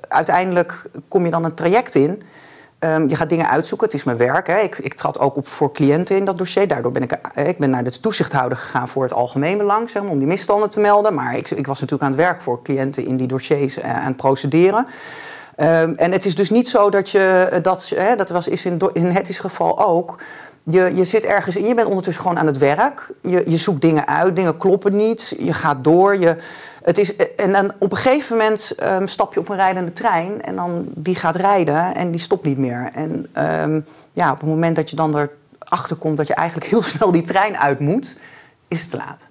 uiteindelijk 0.08 0.82
kom 1.08 1.26
je 1.26 1.32
dan 1.32 1.44
een 1.44 1.54
traject 1.54 1.96
in. 1.96 2.22
Um, 2.80 3.10
je 3.10 3.16
gaat 3.16 3.30
dingen 3.30 3.50
uitzoeken, 3.50 3.88
het 3.88 3.96
is 3.96 4.04
mijn 4.04 4.18
werk. 4.18 4.48
Hè. 4.48 4.60
Ik, 4.60 4.78
ik 4.78 4.94
trad 4.94 5.20
ook 5.20 5.36
op 5.36 5.48
voor 5.48 5.72
cliënten 5.72 6.16
in 6.16 6.26
dat 6.26 6.38
dossier. 6.38 6.68
Daardoor 6.68 6.92
ben 6.92 7.04
ik, 7.04 7.12
eh, 7.12 7.48
ik 7.48 7.58
ben 7.58 7.70
naar 7.70 7.84
de 7.84 8.00
toezichthouder 8.00 8.58
gegaan 8.58 8.88
voor 8.88 9.04
het 9.04 9.14
algemeen 9.14 9.58
belang, 9.58 9.90
zeg 9.90 10.02
maar, 10.02 10.12
om 10.12 10.18
die 10.18 10.28
misstanden 10.28 10.70
te 10.70 10.80
melden. 10.80 11.14
Maar 11.14 11.38
ik, 11.38 11.50
ik 11.50 11.68
was 11.68 11.80
natuurlijk 11.80 12.12
aan 12.12 12.18
het 12.18 12.28
werk 12.28 12.42
voor 12.42 12.62
cliënten 12.62 13.06
in 13.06 13.18
die 13.18 13.28
dossiers 13.28 13.78
uh, 13.78 13.96
aan 13.96 14.08
het 14.08 14.16
procederen. 14.16 14.88
Um, 15.60 15.96
en 15.96 16.12
het 16.12 16.26
is 16.26 16.36
dus 16.36 16.50
niet 16.50 16.70
zo 16.70 16.90
dat 16.90 17.10
je 17.10 17.48
eh, 17.52 17.64
dat, 17.64 17.92
hè, 17.96 18.16
dat 18.16 18.30
was 18.30 18.48
is 18.48 18.66
in, 18.66 18.80
in 18.94 19.06
het 19.06 19.30
is 19.30 19.40
geval 19.40 19.86
ook. 19.86 20.20
Je, 20.70 20.96
je 20.96 21.06
zit 21.06 21.26
ergens 21.26 21.56
in, 21.56 21.68
je 21.68 21.74
bent 21.74 21.88
ondertussen 21.88 22.24
gewoon 22.24 22.40
aan 22.40 22.46
het 22.46 22.58
werk. 22.58 23.10
Je, 23.22 23.44
je 23.48 23.58
zoekt 23.58 23.82
dingen 23.82 24.08
uit, 24.08 24.36
dingen 24.36 24.58
kloppen 24.58 24.96
niet. 24.96 25.36
Je 25.40 25.54
gaat 25.54 25.84
door. 25.84 26.18
Je, 26.18 26.36
het 26.84 26.98
is, 26.98 27.16
en 27.36 27.52
dan 27.52 27.72
op 27.78 27.92
een 27.92 27.98
gegeven 27.98 28.38
moment 28.38 28.76
um, 28.84 29.08
stap 29.08 29.34
je 29.34 29.40
op 29.40 29.50
een 29.50 29.56
rijdende 29.56 29.92
trein 29.92 30.42
en 30.42 30.56
dan 30.56 30.86
die 30.96 31.16
gaat 31.16 31.36
rijden 31.36 31.96
en 31.96 32.12
die 32.12 32.20
stopt 32.20 32.46
niet 32.46 32.58
meer. 32.58 32.90
En 32.94 33.28
um, 33.62 33.86
ja, 34.14 34.32
op 34.32 34.38
het 34.40 34.50
moment 34.50 34.76
dat 34.76 34.90
je 34.90 34.96
dan 34.96 35.30
erachter 35.60 35.96
komt 35.96 36.18
dat 36.18 36.28
je 36.28 36.34
eigenlijk 36.34 36.70
heel 36.70 36.84
snel 36.94 37.12
die 37.12 37.22
trein 37.22 37.58
uit 37.58 37.80
moet, 37.80 38.18
is 38.68 38.82
het 38.82 38.90
te 38.90 38.98
laat. 38.98 39.22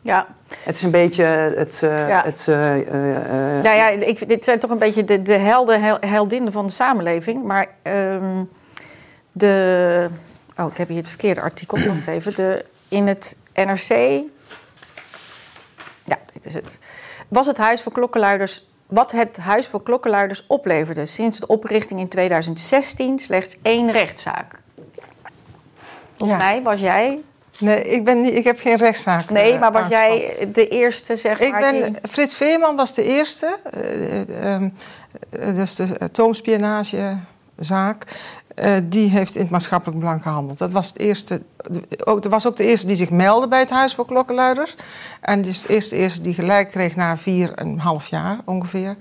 Ja. 0.00 0.26
Het 0.62 0.74
is 0.74 0.82
een 0.82 0.90
beetje 0.90 1.24
het. 1.24 1.80
Uh, 1.84 2.08
ja. 2.08 2.22
het 2.24 2.46
uh, 2.48 2.76
uh, 2.76 2.84
nou 3.62 3.76
ja, 3.76 3.88
ik, 3.88 4.28
dit 4.28 4.44
zijn 4.44 4.58
toch 4.58 4.70
een 4.70 4.78
beetje 4.78 5.04
de, 5.04 5.22
de 5.22 5.32
helden, 5.32 5.82
hel, 5.82 5.96
heldinnen 6.00 6.52
van 6.52 6.66
de 6.66 6.72
samenleving. 6.72 7.44
Maar 7.44 7.66
um, 7.82 8.48
de. 9.32 10.08
Oh, 10.58 10.70
ik 10.70 10.76
heb 10.76 10.88
hier 10.88 10.96
het 10.96 11.08
verkeerde 11.08 11.40
artikel 11.40 11.78
nog 11.78 12.06
even. 12.14 12.34
De, 12.34 12.64
in 12.88 13.06
het 13.06 13.36
NRC 13.54 13.88
ja, 16.04 16.18
dit 16.32 16.46
is 16.46 16.54
het. 16.54 16.78
Was 17.28 17.46
het 17.46 17.56
Huis 17.56 17.82
voor 17.82 17.92
Klokkenluiders 17.92 18.64
wat 18.86 19.12
het 19.12 19.36
Huis 19.36 19.66
voor 19.66 19.82
Klokkenluiders 19.82 20.44
opleverde 20.46 21.06
sinds 21.06 21.38
de 21.38 21.46
oprichting 21.46 22.00
in 22.00 22.08
2016 22.08 23.18
slechts 23.18 23.56
één 23.62 23.92
rechtszaak. 23.92 24.60
Volgens 26.16 26.42
mij 26.42 26.62
was 26.62 26.80
jij. 26.80 27.20
Nee, 27.58 27.82
ik, 27.82 28.04
ben 28.04 28.20
niet, 28.20 28.34
ik 28.34 28.44
heb 28.44 28.60
geen 28.60 28.76
rechtszaak. 28.76 29.30
Nee, 29.30 29.52
eh, 29.52 29.60
maar 29.60 29.72
was 29.72 29.88
jij 29.88 30.48
de 30.52 30.68
eerste, 30.68 31.16
zeg 31.16 31.38
ik 31.38 31.50
maar? 31.50 31.60
Ben, 31.60 31.96
Frits 32.08 32.36
Veerman 32.36 32.76
was 32.76 32.94
de 32.94 33.02
eerste. 33.02 33.58
Uh, 33.76 34.20
uh, 34.60 34.70
dat 35.30 35.56
is 35.56 35.74
de 35.74 36.10
toomspionagezaak. 36.12 38.04
Uh, 38.64 38.76
die 38.84 39.08
heeft 39.08 39.34
in 39.34 39.40
het 39.40 39.50
maatschappelijk 39.50 39.98
belang 39.98 40.22
gehandeld. 40.22 40.58
Dat 40.58 40.72
was 40.72 40.88
het 40.88 40.98
eerste. 40.98 41.42
Ook, 42.04 42.22
dat 42.22 42.32
was 42.32 42.46
ook 42.46 42.56
de 42.56 42.64
eerste 42.64 42.86
die 42.86 42.96
zich 42.96 43.10
meldde 43.10 43.48
bij 43.48 43.58
het 43.58 43.70
Huis 43.70 43.94
voor 43.94 44.06
Klokkenluiders. 44.06 44.74
En 45.20 45.40
die 45.40 45.50
is 45.50 45.62
de 45.62 45.72
eerste, 45.72 45.96
eerste 45.96 46.22
die 46.22 46.34
gelijk 46.34 46.68
kreeg 46.68 46.96
na 46.96 47.16
vier 47.16 47.54
en 47.54 47.66
een 47.66 47.78
half 47.78 48.06
jaar 48.06 48.40
ongeveer. 48.44 48.96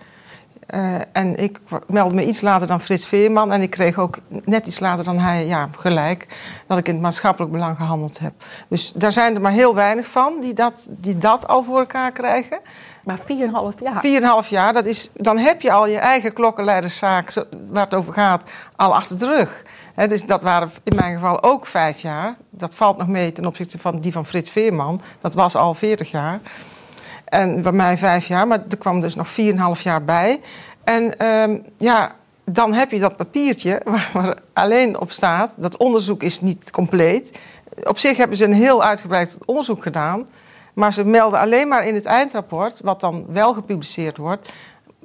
Eh, 0.66 0.96
en 1.12 1.36
ik 1.36 1.60
meldde 1.88 2.16
me 2.16 2.26
iets 2.26 2.42
later 2.42 2.68
dan 2.68 2.82
Frits 2.82 3.06
Veerman. 3.06 3.52
En 3.52 3.62
ik 3.62 3.70
kreeg 3.70 3.98
ook 3.98 4.18
net 4.44 4.68
iets 4.68 4.80
later 4.80 5.04
dan 5.04 5.20
hij 5.20 5.46
ja, 5.46 5.70
gelijk 5.78 6.28
dat 6.68 6.78
ik 6.78 6.88
in 6.88 6.94
het 6.94 7.04
maatschappelijk 7.04 7.52
belang 7.52 7.78
gehandeld 7.78 8.20
heb. 8.20 8.34
Dus 8.68 8.92
daar 8.96 9.12
zijn 9.12 9.36
er 9.36 9.42
maar 9.42 9.52
heel 9.52 9.76
weinig 9.76 10.08
van 10.08 10.42
die 10.42 10.54
dat, 10.54 10.88
die 10.90 11.18
dat 11.18 11.48
al 11.48 11.64
voor 11.64 11.80
elkaar 11.80 12.12
krijgen. 12.12 12.60
Maar 13.04 13.20
4,5 13.20 13.24
jaar. 13.82 14.44
4,5 14.44 14.50
jaar, 14.50 14.74
dat 14.74 14.86
is, 14.86 15.10
dan 15.14 15.38
heb 15.38 15.62
je 15.62 15.72
al 15.72 15.88
je 15.88 15.98
eigen 15.98 16.34
klokkenleiderszaak 16.34 17.34
waar 17.70 17.84
het 17.84 17.94
over 17.94 18.14
gaat, 18.14 18.50
al 18.76 18.96
achter 18.96 19.20
de 19.20 19.28
rug. 19.28 19.64
dus 20.08 20.26
dat 20.26 20.42
waren 20.42 20.72
in 20.84 20.96
mijn 20.96 21.14
geval 21.14 21.44
ook 21.44 21.66
vijf 21.66 22.00
jaar. 22.00 22.36
Dat 22.50 22.76
valt 22.76 22.98
nog 22.98 23.08
mee 23.08 23.32
ten 23.32 23.46
opzichte 23.46 23.80
van 23.80 24.00
die 24.00 24.12
van 24.12 24.26
Frits 24.26 24.52
Veerman. 24.52 25.02
Dat 25.22 25.34
was 25.34 25.56
al 25.56 25.74
40 25.74 26.12
jaar. 26.12 26.40
En 27.26 27.62
bij 27.62 27.72
mij 27.72 27.98
vijf 27.98 28.28
jaar, 28.28 28.48
maar 28.48 28.64
er 28.70 28.78
kwam 28.78 29.02
dus 29.02 29.16
nog 29.16 29.28
4,5 29.78 29.82
jaar 29.82 30.04
bij. 30.04 30.42
En 30.84 31.20
ehm, 31.20 31.58
ja, 31.78 32.16
dan 32.44 32.74
heb 32.74 32.92
je 32.92 33.00
dat 33.00 33.18
papiertje 33.18 33.82
waar, 33.86 34.10
waar, 34.14 34.38
alleen 34.54 35.00
op 35.00 35.12
staat. 35.12 35.52
Dat 35.58 35.78
onderzoek 35.78 36.24
is 36.24 36.42
niet 36.42 36.72
compleet. 36.72 37.40
Op 37.84 37.98
zich 37.98 38.18
hebben 38.18 38.38
ze 38.38 38.46
een 38.46 38.54
heel 38.54 38.84
uitgebreid 38.84 39.38
onderzoek 39.46 39.84
gedaan. 39.84 40.28
Maar 40.74 40.94
ze 40.94 41.04
melden 41.04 41.40
alleen 41.40 41.68
maar 41.68 41.88
in 41.88 41.96
het 41.96 42.06
eindrapport, 42.06 42.82
wat 42.84 43.00
dan 43.00 43.26
wel 43.30 43.54
gepubliceerd 43.54 44.18
wordt, 44.18 44.52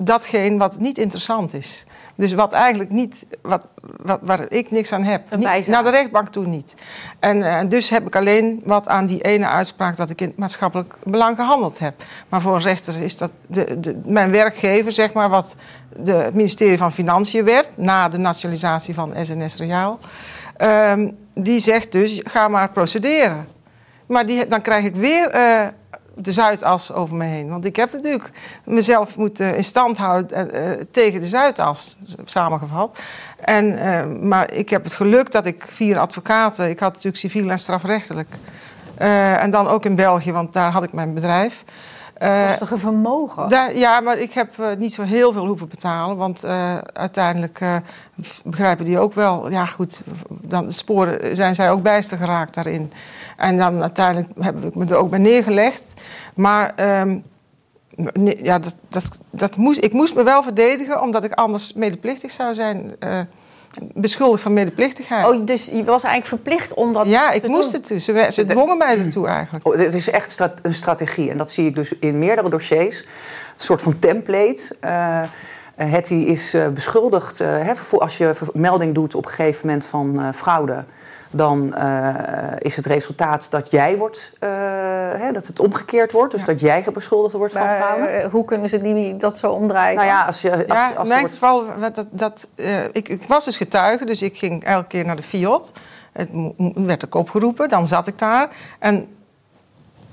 datgene 0.03 0.59
wat 0.59 0.79
niet 0.79 0.99
interessant 0.99 1.55
is. 1.55 1.85
Dus 2.15 2.33
wat 2.33 2.53
eigenlijk 2.53 2.91
niet, 2.91 3.27
wat, 3.43 3.69
wat, 3.81 4.19
waar 4.23 4.53
ik 4.53 4.71
niks 4.71 4.93
aan 4.93 5.03
heb. 5.03 5.37
Niet, 5.37 5.67
naar 5.67 5.83
de 5.83 5.91
rechtbank 5.91 6.29
toe 6.29 6.47
niet. 6.47 6.75
En 7.19 7.37
uh, 7.37 7.61
dus 7.69 7.91
heb 7.91 8.07
ik 8.07 8.17
alleen 8.17 8.61
wat 8.65 8.89
aan 8.89 9.07
die 9.07 9.21
ene 9.21 9.49
uitspraak 9.49 9.97
dat 9.97 10.11
ik 10.11 10.21
in 10.21 10.29
het 10.29 10.37
maatschappelijk 10.37 10.95
belang 11.05 11.37
gehandeld 11.37 11.79
heb. 11.79 12.03
Maar 12.29 12.41
voor 12.41 12.55
een 12.55 12.63
rechter 12.63 13.03
is 13.03 13.17
dat 13.17 13.31
de, 13.47 13.81
de, 13.81 14.01
mijn 14.07 14.31
werkgever, 14.31 14.93
zeg 14.93 15.13
maar, 15.13 15.29
wat 15.29 15.55
de, 15.97 16.13
het 16.13 16.35
ministerie 16.35 16.79
van 16.79 16.93
Financiën 16.93 17.45
werd, 17.45 17.69
na 17.77 18.09
de 18.09 18.19
nationalisatie 18.19 18.95
van 18.95 19.15
SNS 19.23 19.57
Reaal. 19.57 19.99
Um, 20.59 21.17
die 21.35 21.59
zegt 21.59 21.93
dus, 21.93 22.21
ga 22.25 22.49
maar 22.49 22.71
procederen. 22.71 23.47
Maar 24.07 24.27
die, 24.27 24.47
dan 24.47 24.61
krijg 24.61 24.85
ik 24.85 24.97
weer 24.97 25.35
uh, 25.35 25.67
de 26.25 26.33
Zuidas 26.33 26.93
over 26.93 27.17
me 27.17 27.25
heen. 27.25 27.49
Want 27.49 27.65
ik 27.65 27.77
heb 27.77 27.93
natuurlijk 27.93 28.31
mezelf 28.65 29.17
moeten 29.17 29.57
in 29.57 29.65
stand 29.65 29.97
houden 29.97 30.57
uh, 30.57 30.71
tegen 30.91 31.21
de 31.21 31.27
Zuidas, 31.27 31.97
samengevat. 32.25 32.99
En, 33.41 34.29
maar 34.29 34.53
ik 34.53 34.71
heb 34.71 34.85
het 34.85 34.95
geluk 34.95 35.31
dat 35.31 35.47
ik 35.47 35.67
vier 35.71 35.99
advocaten... 35.99 36.71
Ik 36.71 36.79
had 36.79 36.93
natuurlijk 36.93 37.23
civiel 37.23 37.51
en 37.51 37.59
strafrechtelijk. 37.59 38.35
en 38.97 39.51
dan 39.51 39.69
ook 39.69 39.85
in 39.85 39.95
België, 39.95 40.33
want 40.33 40.53
daar 40.53 40.73
had 40.73 40.83
ik 40.83 40.93
mijn 40.93 41.15
bedrijf... 41.15 41.65
Toch 42.59 42.71
een 42.71 42.79
vermogen? 42.79 43.49
Daar, 43.49 43.77
ja, 43.77 44.01
maar 44.01 44.19
ik 44.19 44.33
heb 44.33 44.57
uh, 44.61 44.67
niet 44.79 44.95
zo 44.95 45.03
heel 45.03 45.33
veel 45.33 45.47
hoeven 45.47 45.69
betalen. 45.69 46.17
Want 46.17 46.45
uh, 46.45 46.79
uiteindelijk 46.79 47.61
begrijpen 48.45 48.85
die 48.85 48.99
ook 48.99 49.15
wel... 49.15 49.51
Ja, 49.51 49.65
goed, 49.65 50.03
dan 50.29 50.73
sporen 50.73 51.37
zijn 51.37 51.55
zij 51.55 51.71
ook 51.71 51.83
bijster 51.83 52.19
geraakt 52.19 52.55
daarin. 52.55 52.93
En 53.37 53.57
dan 53.57 53.81
uiteindelijk 53.81 54.29
heb 54.39 54.65
ik 54.65 54.75
me 54.75 54.85
er 54.85 54.97
ook 54.97 55.11
bij 55.11 55.19
neergelegd. 55.19 55.95
Maar 56.35 57.01
um, 57.01 57.25
ja, 58.43 58.59
dat, 58.59 58.75
dat, 58.89 59.19
dat 59.31 59.57
moest, 59.57 59.85
ik 59.85 59.93
moest 59.93 60.15
me 60.15 60.23
wel 60.23 60.43
verdedigen... 60.43 61.03
omdat 61.03 61.25
ik 61.25 61.33
anders 61.33 61.73
medeplichtig 61.73 62.31
zou 62.31 62.55
zijn 62.55 62.97
beschuldigd 63.95 64.43
van 64.43 64.53
medeplichtigheid. 64.53 65.27
Oh, 65.27 65.47
dus 65.47 65.65
je 65.65 65.85
was 65.85 66.03
eigenlijk 66.03 66.27
verplicht 66.27 66.75
om 66.75 66.93
dat 66.93 67.07
Ja, 67.07 67.31
ik 67.31 67.47
moest 67.47 67.73
het 67.73 67.87
toe. 67.87 67.99
Ze, 67.99 68.27
ze 68.31 68.45
dwongen 68.45 68.79
mij 68.79 68.99
ertoe 68.99 69.27
eigenlijk. 69.27 69.67
Oh, 69.67 69.77
het 69.77 69.95
is 69.95 70.11
echt 70.11 70.41
een 70.63 70.75
strategie. 70.75 71.31
En 71.31 71.37
dat 71.37 71.51
zie 71.51 71.67
ik 71.67 71.75
dus 71.75 71.99
in 71.99 72.19
meerdere 72.19 72.51
dossiers. 72.51 73.01
Een 73.01 73.07
soort 73.55 73.83
van 73.83 73.99
template. 73.99 74.77
Uh, 74.85 75.23
Hetty 75.75 76.15
is 76.15 76.55
uh, 76.55 76.69
beschuldigd, 76.69 77.41
uh, 77.41 77.71
als 77.93 78.19
je 78.19 78.35
melding 78.53 78.95
doet 78.95 79.15
op 79.15 79.25
een 79.25 79.31
gegeven 79.31 79.67
moment 79.67 79.87
van 79.87 80.35
fraude 80.35 80.85
dan 81.31 81.75
uh, 81.79 82.17
is 82.59 82.77
het 82.77 82.87
resultaat 82.87 83.51
dat 83.51 83.71
jij 83.71 83.97
wordt, 83.97 84.33
uh, 84.41 84.51
hè, 85.15 85.33
dat 85.33 85.47
het 85.47 85.61
omgekeerd 85.61 86.13
wordt. 86.13 86.31
Dus 86.31 86.41
ja. 86.41 86.47
dat 86.47 86.61
jij 86.61 86.85
beschuldigd 86.93 87.35
wordt 87.35 87.53
van 87.53 87.63
fraude. 87.63 88.23
Uh, 88.25 88.25
hoe 88.25 88.45
kunnen 88.45 88.69
ze 88.69 88.79
die, 88.79 89.17
dat 89.17 89.39
zo 89.39 89.51
omdraaien? 89.51 89.97
Nou 89.97 90.09
ja, 90.09 90.25
als 90.25 90.41
je. 90.41 90.51
Als, 90.53 90.65
ja, 90.67 90.93
als 90.97 91.09
in 91.09 91.15
mijn 91.15 91.29
geval, 91.29 91.65
dat, 91.81 92.07
dat, 92.11 92.49
ik, 92.93 93.09
ik, 93.09 93.23
was 93.23 93.45
dus 93.45 93.57
getuige, 93.57 94.05
dus 94.05 94.23
ik 94.23 94.39
ging 94.39 94.65
elke 94.65 94.87
keer 94.87 95.05
naar 95.05 95.17
de 95.17 95.23
Fiat. 95.23 95.73
Het 96.13 96.29
werd 96.75 97.05
ook 97.05 97.15
opgeroepen, 97.15 97.69
dan 97.69 97.87
zat 97.87 98.07
ik 98.07 98.19
daar. 98.19 98.49
En 98.79 99.09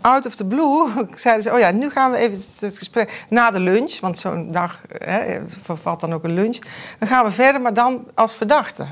out 0.01 0.25
of 0.25 0.35
the 0.35 0.45
blue 0.45 0.87
zeiden 1.15 1.43
ze: 1.43 1.51
Oh 1.51 1.59
ja, 1.59 1.71
nu 1.71 1.89
gaan 1.89 2.11
we 2.11 2.17
even 2.17 2.37
het 2.59 2.77
gesprek 2.77 3.25
na 3.29 3.51
de 3.51 3.59
lunch, 3.59 3.99
want 3.99 4.19
zo'n 4.19 4.47
dag 4.51 4.81
hè, 4.97 5.39
vervalt 5.63 5.99
dan 5.99 6.13
ook 6.13 6.23
een 6.23 6.33
lunch. 6.33 6.57
Dan 6.99 7.07
gaan 7.07 7.25
we 7.25 7.31
verder, 7.31 7.61
maar 7.61 7.73
dan 7.73 8.05
als 8.13 8.35
verdachte. 8.35 8.87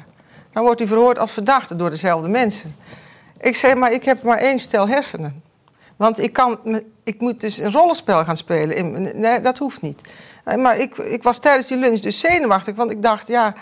Dan 0.55 0.63
wordt 0.63 0.81
u 0.81 0.87
verhoord 0.87 1.19
als 1.19 1.31
verdachte 1.31 1.75
door 1.75 1.89
dezelfde 1.89 2.27
mensen. 2.27 2.75
Ik 3.39 3.55
zei, 3.55 3.75
maar 3.75 3.91
ik 3.91 4.03
heb 4.03 4.23
maar 4.23 4.37
één 4.37 4.59
stel 4.59 4.87
hersenen. 4.87 5.43
Want 5.95 6.19
ik, 6.19 6.33
kan, 6.33 6.59
ik 7.03 7.19
moet 7.19 7.41
dus 7.41 7.57
een 7.57 7.71
rollenspel 7.71 8.23
gaan 8.23 8.37
spelen. 8.37 9.19
Nee, 9.19 9.39
dat 9.39 9.57
hoeft 9.57 9.81
niet. 9.81 10.01
Maar 10.57 10.77
ik, 10.77 10.97
ik 10.97 11.23
was 11.23 11.37
tijdens 11.37 11.67
die 11.67 11.77
lunch 11.77 11.99
dus 11.99 12.19
zenuwachtig. 12.19 12.75
Want 12.75 12.91
ik 12.91 13.01
dacht, 13.01 13.27
ja, 13.27 13.53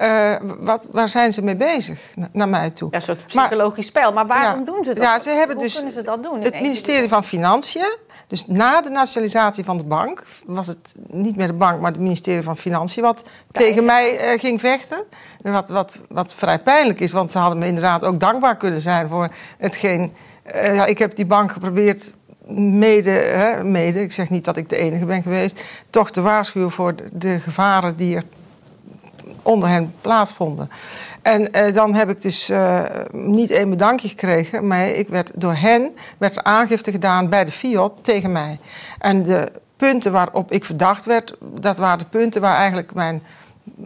uh, 0.00 0.34
wat, 0.58 0.88
waar 0.90 1.08
zijn 1.08 1.32
ze 1.32 1.42
mee 1.42 1.56
bezig? 1.56 2.00
naar 2.32 2.48
mij 2.48 2.70
toe. 2.70 2.88
Ja, 2.90 2.96
een 2.96 3.02
soort 3.02 3.26
psychologisch 3.26 3.86
spel. 3.86 4.12
Maar 4.12 4.26
waarom 4.26 4.58
ja, 4.58 4.64
doen 4.64 4.84
ze 4.84 4.92
dat? 4.92 5.04
Ja, 5.04 5.18
ze 5.18 5.28
hebben 5.28 5.56
Hoe 5.56 5.64
dus 5.64 5.74
kunnen 5.74 5.92
ze 5.92 6.02
dat 6.02 6.22
doen? 6.22 6.40
Het 6.40 6.60
ministerie 6.60 7.08
van 7.08 7.24
Financiën. 7.24 7.96
Dus 8.26 8.46
na 8.46 8.80
de 8.80 8.90
nationalisatie 8.90 9.64
van 9.64 9.78
de 9.78 9.84
bank 9.84 10.22
was 10.46 10.66
het 10.66 10.92
niet 11.06 11.36
meer 11.36 11.46
de 11.46 11.52
bank, 11.52 11.80
maar 11.80 11.90
het 11.90 12.00
ministerie 12.00 12.42
van 12.42 12.56
Financiën 12.56 13.02
wat 13.02 13.22
tegen 13.50 13.84
mij 13.84 14.32
uh, 14.32 14.40
ging 14.40 14.60
vechten. 14.60 15.04
Wat, 15.40 15.68
wat, 15.68 15.98
wat 16.08 16.34
vrij 16.34 16.58
pijnlijk 16.58 17.00
is, 17.00 17.12
want 17.12 17.32
ze 17.32 17.38
hadden 17.38 17.58
me 17.58 17.66
inderdaad 17.66 18.04
ook 18.04 18.20
dankbaar 18.20 18.56
kunnen 18.56 18.80
zijn 18.80 19.08
voor 19.08 19.28
hetgeen. 19.58 20.12
Uh, 20.54 20.74
ja, 20.74 20.86
ik 20.86 20.98
heb 20.98 21.14
die 21.14 21.26
bank 21.26 21.52
geprobeerd 21.52 22.12
mede, 22.54 23.10
hè, 23.10 23.64
mede, 23.64 24.02
ik 24.02 24.12
zeg 24.12 24.30
niet 24.30 24.44
dat 24.44 24.56
ik 24.56 24.68
de 24.68 24.76
enige 24.76 25.04
ben 25.04 25.22
geweest, 25.22 25.62
toch 25.90 26.10
te 26.10 26.20
waarschuwen 26.20 26.70
voor 26.70 26.96
de, 26.96 27.08
de 27.12 27.40
gevaren 27.40 27.96
die 27.96 28.16
er 28.16 28.24
onder 29.42 29.68
hen 29.68 29.94
plaatsvonden. 30.00 30.70
En 31.22 31.48
uh, 31.56 31.74
dan 31.74 31.94
heb 31.94 32.08
ik 32.08 32.22
dus 32.22 32.50
uh, 32.50 32.82
niet 33.10 33.50
één 33.50 33.70
bedankje 33.70 34.08
gekregen, 34.08 34.66
maar 34.66 34.88
ik 34.88 35.08
werd, 35.08 35.30
door 35.34 35.54
hen 35.54 35.94
werd 36.18 36.44
aangifte 36.44 36.90
gedaan 36.90 37.28
bij 37.28 37.44
de 37.44 37.52
Fiat 37.52 37.92
tegen 38.02 38.32
mij. 38.32 38.58
En 38.98 39.22
de 39.22 39.52
punten 39.76 40.12
waarop 40.12 40.52
ik 40.52 40.64
verdacht 40.64 41.04
werd, 41.04 41.36
dat 41.40 41.78
waren 41.78 41.98
de 41.98 42.04
punten 42.04 42.40
waar 42.40 42.56
eigenlijk 42.56 42.94
mijn 42.94 43.22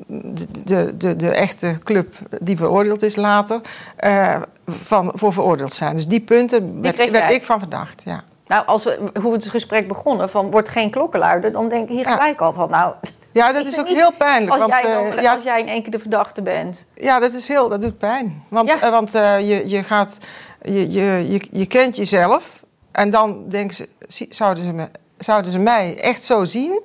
de, 0.06 0.46
de, 0.64 0.96
de, 0.96 1.16
de, 1.16 1.30
echte 1.30 1.78
club 1.84 2.14
die 2.40 2.56
veroordeeld 2.56 3.02
is 3.02 3.16
later, 3.16 3.60
uh, 4.04 4.36
van, 4.66 5.12
voor 5.14 5.32
veroordeeld 5.32 5.72
zijn. 5.72 5.96
Dus 5.96 6.06
die 6.06 6.20
punten 6.20 6.82
werd, 6.82 7.10
werd 7.10 7.32
ik 7.32 7.44
van 7.44 7.58
verdacht, 7.58 8.02
ja. 8.04 8.22
Nou, 8.46 8.66
als 8.66 8.84
we, 8.84 8.98
hoe 9.20 9.30
we 9.30 9.36
het 9.36 9.48
gesprek 9.48 9.88
begonnen, 9.88 10.30
van 10.30 10.50
wordt 10.50 10.68
geen 10.68 10.90
klokkenluider, 10.90 11.52
dan 11.52 11.68
denk 11.68 11.82
ik 11.82 11.94
hier 11.94 12.04
gelijk 12.04 12.38
ja. 12.38 12.46
al 12.46 12.52
van, 12.52 12.70
nou... 12.70 12.94
Ja, 13.36 13.52
dat 13.52 13.66
is 13.66 13.78
ook 13.78 13.88
heel 13.88 14.12
pijnlijk. 14.12 14.50
Als, 14.50 14.60
want, 14.60 14.72
jij, 14.72 14.92
dan, 14.92 15.22
ja, 15.22 15.34
als 15.34 15.42
jij 15.42 15.60
in 15.60 15.68
één 15.68 15.82
keer 15.82 15.90
de 15.90 15.98
verdachte 15.98 16.42
bent. 16.42 16.86
Ja, 16.94 17.18
dat 17.18 17.32
is 17.32 17.48
heel, 17.48 17.68
dat 17.68 17.80
doet 17.80 17.98
pijn. 17.98 18.44
Want, 18.48 18.68
ja. 18.68 18.84
uh, 18.84 18.90
want 18.90 19.14
uh, 19.14 19.48
je, 19.48 19.68
je 19.68 19.82
gaat, 19.82 20.18
je, 20.62 20.90
je, 20.90 21.32
je, 21.32 21.48
je 21.50 21.66
kent 21.66 21.96
jezelf 21.96 22.64
en 22.92 23.10
dan 23.10 23.48
denken 23.48 23.76
ze, 23.76 24.26
zouden 24.28 24.64
ze, 24.64 24.72
me, 24.72 24.88
zouden 25.18 25.52
ze 25.52 25.58
mij 25.58 25.98
echt 26.00 26.24
zo 26.24 26.44
zien? 26.44 26.82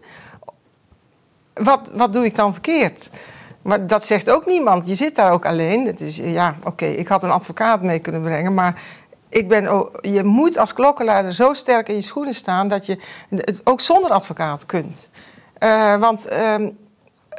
Wat, 1.53 1.89
wat 1.93 2.13
doe 2.13 2.25
ik 2.25 2.35
dan 2.35 2.51
verkeerd? 2.51 3.09
Maar 3.61 3.87
dat 3.87 4.05
zegt 4.05 4.29
ook 4.29 4.45
niemand. 4.45 4.87
Je 4.87 4.95
zit 4.95 5.15
daar 5.15 5.31
ook 5.31 5.45
alleen. 5.45 5.85
Het 5.85 6.01
is, 6.01 6.17
ja, 6.17 6.55
oké, 6.57 6.67
okay, 6.67 6.93
ik 6.93 7.07
had 7.07 7.23
een 7.23 7.31
advocaat 7.31 7.81
mee 7.81 7.99
kunnen 7.99 8.21
brengen, 8.21 8.53
maar 8.53 8.81
ik 9.29 9.47
ben 9.47 9.89
je 10.01 10.23
moet 10.23 10.57
als 10.57 10.73
klokkenluider 10.73 11.33
zo 11.33 11.53
sterk 11.53 11.89
in 11.89 11.95
je 11.95 12.01
schoenen 12.01 12.33
staan 12.33 12.67
dat 12.67 12.85
je 12.85 12.97
het 13.29 13.61
ook 13.63 13.81
zonder 13.81 14.11
advocaat 14.11 14.65
kunt. 14.65 15.09
Uh, 15.63 15.95
want, 15.95 16.31
uh, 16.31 16.55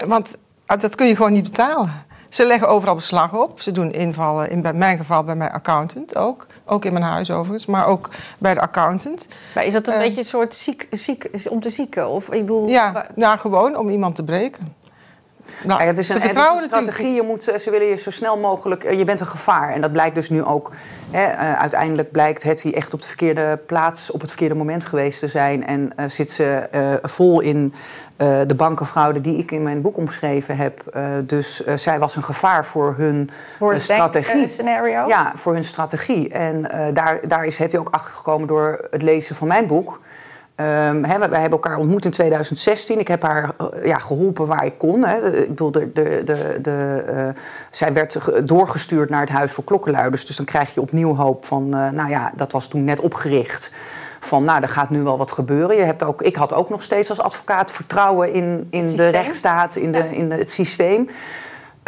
want 0.07 0.37
dat 0.67 0.95
kun 0.95 1.07
je 1.07 1.17
gewoon 1.17 1.33
niet 1.33 1.43
betalen. 1.43 1.91
Ze 2.29 2.47
leggen 2.47 2.69
overal 2.69 2.95
beslag 2.95 3.35
op. 3.35 3.61
Ze 3.61 3.73
doen 3.73 3.93
invallen, 3.93 4.51
in 4.51 4.63
bij 4.63 4.73
mijn 4.73 4.97
geval 4.97 5.23
bij 5.23 5.35
mijn 5.35 5.53
accountant 5.53 6.17
ook. 6.17 6.47
Ook 6.65 6.85
in 6.85 6.93
mijn 6.93 7.05
huis 7.05 7.31
overigens, 7.31 7.67
maar 7.67 7.87
ook 7.87 8.09
bij 8.39 8.55
de 8.55 8.61
accountant. 8.61 9.29
Maar 9.55 9.65
is 9.65 9.73
dat 9.73 9.87
een 9.87 9.95
uh, 9.95 10.01
beetje 10.01 10.19
een 10.19 10.25
soort 10.25 10.55
ziek, 10.55 10.89
ziek, 10.91 11.31
om 11.51 11.61
te 11.61 11.71
zieken? 11.71 12.09
Of, 12.09 12.25
ik 12.25 12.41
bedoel, 12.41 12.69
ja, 12.69 13.07
ja, 13.17 13.37
gewoon 13.37 13.77
om 13.77 13.89
iemand 13.89 14.15
te 14.15 14.25
breken. 14.25 14.75
Nou, 15.65 15.81
ja, 15.81 15.87
het 15.87 15.99
is 15.99 16.09
een, 16.09 16.21
het 16.21 16.31
is 16.31 16.37
een 16.37 16.61
strategie. 16.63 17.15
Je 17.15 17.23
moet, 17.23 17.43
ze 17.43 17.71
willen 17.71 17.87
je 17.87 17.97
zo 17.97 18.11
snel 18.11 18.39
mogelijk. 18.39 18.95
Je 18.95 19.05
bent 19.05 19.21
een 19.21 19.27
gevaar. 19.27 19.73
En 19.73 19.81
dat 19.81 19.93
blijkt 19.93 20.15
dus 20.15 20.31
nu 20.31 20.45
ook. 20.45 20.71
Hè, 21.11 21.33
uh, 21.33 21.61
uiteindelijk 21.61 22.11
blijkt 22.11 22.43
het 22.43 22.63
die 22.63 22.75
echt 22.75 22.95
op 22.95 23.01
de 23.01 23.07
verkeerde 23.07 23.59
plaats, 23.67 24.11
op 24.11 24.21
het 24.21 24.31
verkeerde 24.31 24.55
moment 24.55 24.85
geweest 24.85 25.19
te 25.19 25.29
zijn. 25.29 25.67
En 25.67 25.93
uh, 25.97 26.09
zit 26.09 26.31
ze 26.31 26.69
uh, 26.75 27.11
vol 27.11 27.41
in 27.41 27.75
de 28.47 28.55
bankenfraude 28.57 29.21
die 29.21 29.37
ik 29.37 29.51
in 29.51 29.63
mijn 29.63 29.81
boek 29.81 29.97
omschreven 29.97 30.57
heb. 30.57 30.83
dus 31.27 31.57
zij 31.57 31.99
was 31.99 32.17
een 32.17 32.23
gevaar 32.23 32.65
voor 32.65 32.95
hun 32.97 33.31
voor 33.59 33.77
strategie. 33.77 34.49
scenario? 34.49 35.07
Ja, 35.07 35.33
voor 35.35 35.53
hun 35.53 35.65
strategie. 35.65 36.29
En 36.29 36.63
daar, 36.95 37.29
daar 37.29 37.45
is 37.45 37.59
Hetty 37.59 37.77
ook 37.77 37.89
achter 37.91 38.15
gekomen 38.15 38.49
door 38.49 38.87
het 38.91 39.03
lezen 39.03 39.37
van 39.37 39.49
mijn 39.49 39.67
boek. 39.67 40.01
Um, 40.63 41.05
hè, 41.05 41.19
wij 41.19 41.41
hebben 41.41 41.51
elkaar 41.51 41.77
ontmoet 41.77 42.05
in 42.05 42.11
2016. 42.11 42.99
Ik 42.99 43.09
heb 43.09 43.23
haar 43.23 43.51
uh, 43.61 43.87
ja, 43.87 43.99
geholpen 43.99 44.47
waar 44.47 44.65
ik 44.65 44.79
kon. 44.79 45.05
Hè. 45.05 45.41
Ik 45.41 45.49
bedoel, 45.49 45.71
de, 45.71 45.93
de, 45.93 46.23
de, 46.25 46.59
de 46.63 47.05
uh, 47.11 47.43
zij 47.71 47.93
werd 47.93 48.19
doorgestuurd 48.49 49.11
naar 49.11 49.21
het 49.21 49.31
Huis 49.31 49.53
voor 49.53 49.65
Klokkenluiders. 49.65 50.27
Dus 50.27 50.37
dan 50.37 50.47
krijg 50.47 50.75
je 50.75 50.81
opnieuw 50.81 51.15
hoop 51.15 51.45
van, 51.45 51.63
uh, 51.65 51.91
nou 51.91 52.11
ja, 52.11 52.33
dat 52.37 52.53
was 52.53 52.69
toen 52.69 52.85
net 52.85 53.01
opgericht. 53.01 53.71
Van, 54.21 54.45
nou, 54.45 54.63
er 54.63 54.69
gaat 54.69 54.91
nu 54.91 55.03
wel 55.03 55.19
wat 55.19 55.33
gebeuren. 55.33 55.77
Je 55.77 55.83
hebt 55.83 56.03
ook, 56.03 56.23
ik 56.23 56.37
had 56.37 56.55
ook 56.55 56.69
nog 56.69 56.83
steeds 56.83 57.09
als 57.09 57.21
advocaat 57.21 57.71
vertrouwen 57.71 58.33
in, 58.33 58.67
in 58.71 58.97
de 58.97 59.09
rechtsstaat, 59.09 59.77
in, 59.77 59.93
de, 59.93 60.17
in 60.17 60.31
het 60.31 60.51
systeem. 60.51 61.09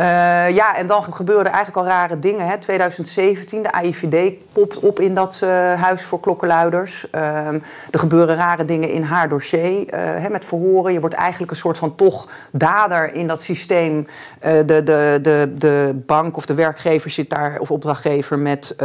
Uh, 0.01 0.51
ja, 0.51 0.77
en 0.77 0.87
dan 0.87 1.15
gebeuren 1.15 1.47
eigenlijk 1.47 1.77
al 1.77 1.87
rare 1.87 2.19
dingen. 2.19 2.47
Hè. 2.47 2.59
2017, 2.59 3.63
de 3.63 3.73
AIVD 3.73 4.33
popt 4.53 4.79
op 4.79 5.01
in 5.01 5.15
dat 5.15 5.41
uh, 5.45 5.51
huis 5.83 6.03
voor 6.03 6.21
klokkenluiders. 6.21 7.07
Uh, 7.15 7.47
er 7.91 7.99
gebeuren 7.99 8.37
rare 8.37 8.65
dingen 8.65 8.89
in 8.89 9.03
haar 9.03 9.29
dossier 9.29 9.87
hè, 9.97 10.29
met 10.31 10.45
verhoren. 10.45 10.93
Je 10.93 11.01
wordt 11.01 11.15
eigenlijk 11.15 11.51
een 11.51 11.57
soort 11.57 11.79
van 11.79 11.95
toch 11.95 12.29
dader 12.51 13.15
in 13.15 13.27
dat 13.27 13.43
systeem. 13.43 14.07
de, 14.41 14.65
de, 14.65 15.19
de, 15.23 15.53
de 15.55 16.03
bank 16.07 16.37
of 16.37 16.47
de 16.47 16.55
werkgever 16.55 17.11
zit 17.11 17.31
daar, 17.31 17.59
of 17.59 17.71
opdrachtgever, 17.71 18.39
met 18.39 18.77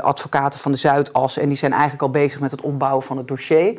advocaten 0.00 0.60
van 0.60 0.72
de 0.72 0.78
Zuidas. 0.78 1.38
En 1.38 1.48
die 1.48 1.56
zijn 1.56 1.72
eigenlijk 1.72 2.02
al 2.02 2.10
bezig 2.10 2.40
met 2.40 2.50
het 2.50 2.60
opbouwen 2.60 3.02
van 3.02 3.16
het 3.16 3.28
dossier. 3.28 3.78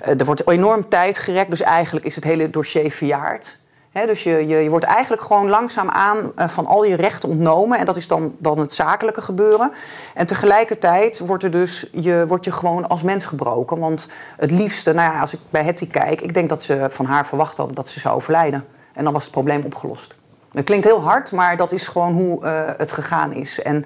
er 0.00 0.24
wordt 0.24 0.48
enorm 0.48 0.88
tijd 0.88 1.18
gerekt, 1.18 1.50
dus 1.50 1.62
eigenlijk 1.62 2.06
is 2.06 2.14
het 2.14 2.24
hele 2.24 2.50
dossier 2.50 2.90
verjaard. 2.90 3.57
Dus 3.92 4.22
je, 4.22 4.46
je, 4.46 4.70
wordt 4.70 4.84
eigenlijk 4.84 5.22
gewoon 5.22 5.48
langzaamaan 5.48 6.32
uh, 6.36 6.48
van 6.48 6.66
al 6.66 6.84
je 6.84 6.96
rechten 6.96 7.28
ontnomen. 7.28 7.78
En 7.78 7.84
dat 7.84 7.96
is 7.96 8.08
dan, 8.08 8.34
dan 8.38 8.58
het 8.58 8.72
zakelijke 8.72 9.22
gebeuren. 9.22 9.72
En 10.14 10.26
tegelijkertijd 10.26 11.18
wordt, 11.18 11.44
er 11.44 11.50
dus, 11.50 11.88
je, 11.92 12.24
wordt 12.28 12.44
je 12.44 12.52
gewoon 12.52 12.88
als 12.88 13.02
mens 13.02 13.26
gebroken. 13.26 13.78
Want 13.78 14.08
het 14.36 14.50
liefste, 14.50 14.92
nou 14.92 15.12
ja, 15.12 15.20
als 15.20 15.34
ik 15.34 15.40
bij 15.50 15.64
Hetty 15.64 15.90
kijk... 15.90 16.20
ik 16.20 16.34
denk 16.34 16.48
dat 16.48 16.62
ze 16.62 16.86
van 16.90 17.04
haar 17.04 17.26
verwacht 17.26 17.56
hadden 17.56 17.74
dat 17.74 17.88
ze 17.88 18.00
zou 18.00 18.16
overlijden. 18.16 18.64
En 18.92 19.04
dan 19.04 19.12
was 19.12 19.22
het 19.22 19.32
probleem 19.32 19.62
opgelost. 19.64 20.14
Het 20.52 20.64
klinkt 20.64 20.84
heel 20.84 21.02
hard, 21.02 21.32
maar 21.32 21.56
dat 21.56 21.72
is 21.72 21.88
gewoon 21.88 22.12
hoe 22.12 22.44
uh, 22.44 22.70
het 22.76 22.92
gegaan 22.92 23.32
is. 23.32 23.62
En 23.62 23.84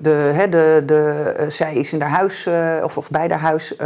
de, 0.00 0.32
he, 0.34 0.48
de, 0.48 0.82
de, 0.86 1.34
uh, 1.40 1.48
zij 1.48 1.74
is 1.74 1.92
in 1.92 2.00
haar 2.00 2.10
huis, 2.10 2.48
of, 2.82 2.96
of 2.96 3.10
bij 3.10 3.28
haar 3.28 3.38
huis, 3.38 3.76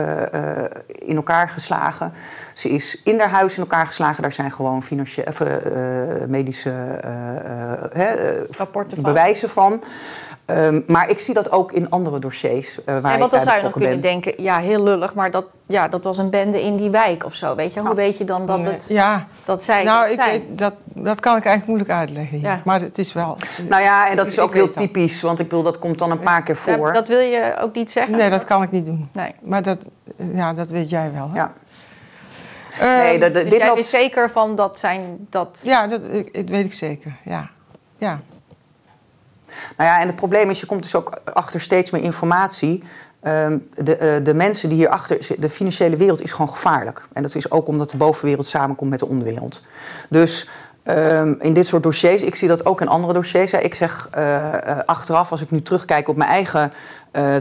in 0.89 1.17
elkaar 1.17 1.49
geslagen. 1.49 2.13
Ze 2.55 2.69
is 2.69 3.01
in 3.05 3.19
haar 3.19 3.29
huis 3.29 3.57
in 3.57 3.63
elkaar 3.63 3.87
geslagen. 3.87 4.23
Daar 4.23 4.33
zijn 4.33 4.53
gewoon 4.53 4.83
financiële, 4.83 6.27
medische 6.29 7.01
Rapporten 8.51 9.03
bewijzen 9.03 9.51
van. 9.51 9.83
Um, 10.57 10.85
maar 10.87 11.09
ik 11.11 11.21
zie 11.21 11.35
dat 11.35 11.53
ook 11.53 11.73
in 11.73 11.91
andere 11.91 12.19
dossiers. 12.19 12.79
Uh, 12.79 12.85
waar 12.99 13.19
want 13.19 13.31
dan 13.31 13.41
ik 13.41 13.47
zou 13.47 13.57
je 13.59 13.63
nog 13.63 13.73
ben. 13.73 13.83
kunnen 13.83 14.01
denken, 14.01 14.43
ja, 14.43 14.59
heel 14.59 14.83
lullig, 14.83 15.15
maar 15.15 15.31
dat, 15.31 15.45
ja, 15.67 15.89
dat 15.89 16.05
was 16.05 16.19
een 16.19 16.31
bende 16.31 16.63
in 16.63 16.77
die 16.77 16.91
wijk 16.91 17.25
of 17.25 17.35
zo. 17.35 17.55
Weet 17.55 17.73
je, 17.75 17.81
hoe 17.81 17.89
Ja. 17.89 17.95
weet 17.95 18.19
je 18.19 18.25
dan 18.25 18.47
dat 18.47 18.65
het 18.65 18.87
Ja, 18.89 19.27
dat 19.45 19.63
zij 19.65 19.85
nou, 19.85 20.03
dat 20.03 20.11
ik 20.19 20.25
zijn? 20.25 20.43
dat, 20.49 20.75
dat 20.85 21.21
kan 21.21 21.37
ik 21.37 21.45
eigenlijk 21.45 21.67
moeilijk 21.67 21.91
uitleggen. 21.91 22.41
Ja. 22.41 22.61
Maar 22.65 22.81
het 22.81 22.99
is 22.99 23.13
wel. 23.13 23.37
Nou 23.69 23.83
ja, 23.83 24.09
en 24.11 24.17
dat 24.17 24.29
is 24.29 24.37
Ik 24.37 24.43
ook 24.43 24.55
heel 24.55 24.71
typisch, 24.71 25.23
want 25.23 25.39
ik 25.39 25.49
bedoel, 25.49 25.65
dat 25.65 25.79
komt 25.79 25.99
dan 25.99 26.11
een 26.11 26.19
paar 26.19 26.43
keer 26.43 26.57
voor. 26.57 26.77
Dat, 26.87 26.95
dat 26.95 27.09
wil 27.09 27.19
je 27.21 27.57
ook 27.61 27.75
niet 27.75 27.91
zeggen? 27.91 28.17
Nee, 28.17 28.31
dat 28.31 28.45
kan 28.45 28.63
ik 28.63 28.71
niet 28.71 28.87
doen. 28.87 29.09
Nee. 29.13 29.33
Maar 29.43 29.63
dat, 29.63 29.85
ja, 30.35 30.53
dat 30.55 30.69
weet 30.69 30.91
jij 30.91 31.11
wel. 31.15 31.31
Hè? 31.33 31.37
Ja. 31.37 31.53
Eh, 32.81 32.99
Nee, 32.99 33.19
dat, 33.19 33.35
dat- 33.35 33.43
Dus 33.43 33.51
dit 33.51 33.59
jij 33.61 33.69
loopt... 33.69 33.87
zeker 33.87 34.31
van 34.31 34.55
dat 34.55 34.79
zijn 34.79 35.27
dat. 35.31 35.61
Ja, 35.65 35.87
dat, 35.87 36.03
ik, 36.03 36.35
dat 36.35 36.49
weet 36.49 36.65
ik 36.65 36.73
zeker. 36.73 37.17
Ja. 37.25 37.51
ja. 37.99 38.21
Nou 39.81 39.93
ja, 39.93 40.01
en 40.01 40.07
het 40.07 40.17
probleem 40.17 40.51
is, 40.51 40.61
je 40.61 40.67
komt 40.67 40.83
dus 40.83 40.95
ook 40.95 41.21
achter 41.25 41.61
steeds 41.61 41.91
meer 41.91 42.03
informatie. 42.03 42.83
Ehm, 43.23 43.59
de, 43.75 43.97
eh, 43.97 44.25
de 44.25 44.35
mensen 44.35 44.69
die 44.69 44.79
hierachter 44.79 45.27
de 45.39 45.49
financiële 45.49 45.97
wereld 45.97 46.23
is 46.23 46.33
gewoon 46.33 46.49
gevaarlijk. 46.49 47.07
En 47.13 47.23
dat 47.23 47.35
is 47.35 47.51
ook 47.51 47.67
omdat 47.67 47.91
de 47.91 47.97
bovenwereld 47.97 48.47
samenkomt 48.47 48.91
met 48.91 48.99
de 48.99 49.07
onderwereld. 49.07 49.63
Dus 50.09 50.49
ehm, 50.83 51.35
in 51.39 51.53
dit 51.53 51.67
soort 51.67 51.83
dossiers, 51.83 52.23
ik 52.23 52.35
zie 52.35 52.49
dat 52.49 52.67
ook 52.67 52.81
in 52.81 52.89
andere 52.89 53.13
dossiers. 53.13 53.53
Ik 53.53 53.75
zeg 53.75 54.09
eh, 54.11 54.55
eh, 54.55 54.79
achteraf, 54.85 55.31
als 55.31 55.43
ik 55.43 55.51
nu 55.51 55.63
terugkijk 55.63 56.09
op 56.09 56.17
mijn 56.17 56.31
eigen 56.31 56.73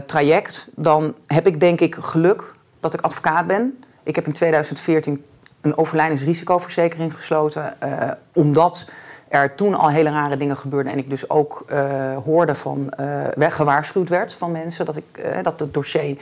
traject, 0.06 0.68
dan 0.74 1.14
heb 1.26 1.46
ik 1.46 1.60
denk 1.60 1.80
ik 1.80 1.96
geluk 2.00 2.54
dat 2.80 2.94
ik 2.94 3.00
advocaat 3.00 3.46
ben. 3.46 3.84
Ik 4.02 4.14
heb 4.14 4.26
in 4.26 4.32
2014 4.32 5.24
een 5.60 5.76
overlijdensrisicoverzekering 5.76 7.14
gesloten, 7.14 7.74
omdat 8.32 8.86
er 9.30 9.54
toen 9.54 9.74
al 9.74 9.88
hele 9.88 10.10
rare 10.10 10.36
dingen 10.36 10.56
gebeurden 10.56 10.92
en 10.92 10.98
ik 10.98 11.10
dus 11.10 11.30
ook 11.30 11.64
eh, 11.66 12.16
hoorde 12.24 12.54
van, 12.54 12.92
weg- 13.34 13.56
gewaarschuwd 13.56 14.08
werd 14.08 14.32
van 14.32 14.52
mensen 14.52 14.84
dat, 14.84 14.96
ik, 14.96 15.18
eh, 15.18 15.42
dat 15.42 15.60
het 15.60 15.74
dossier 15.74 16.16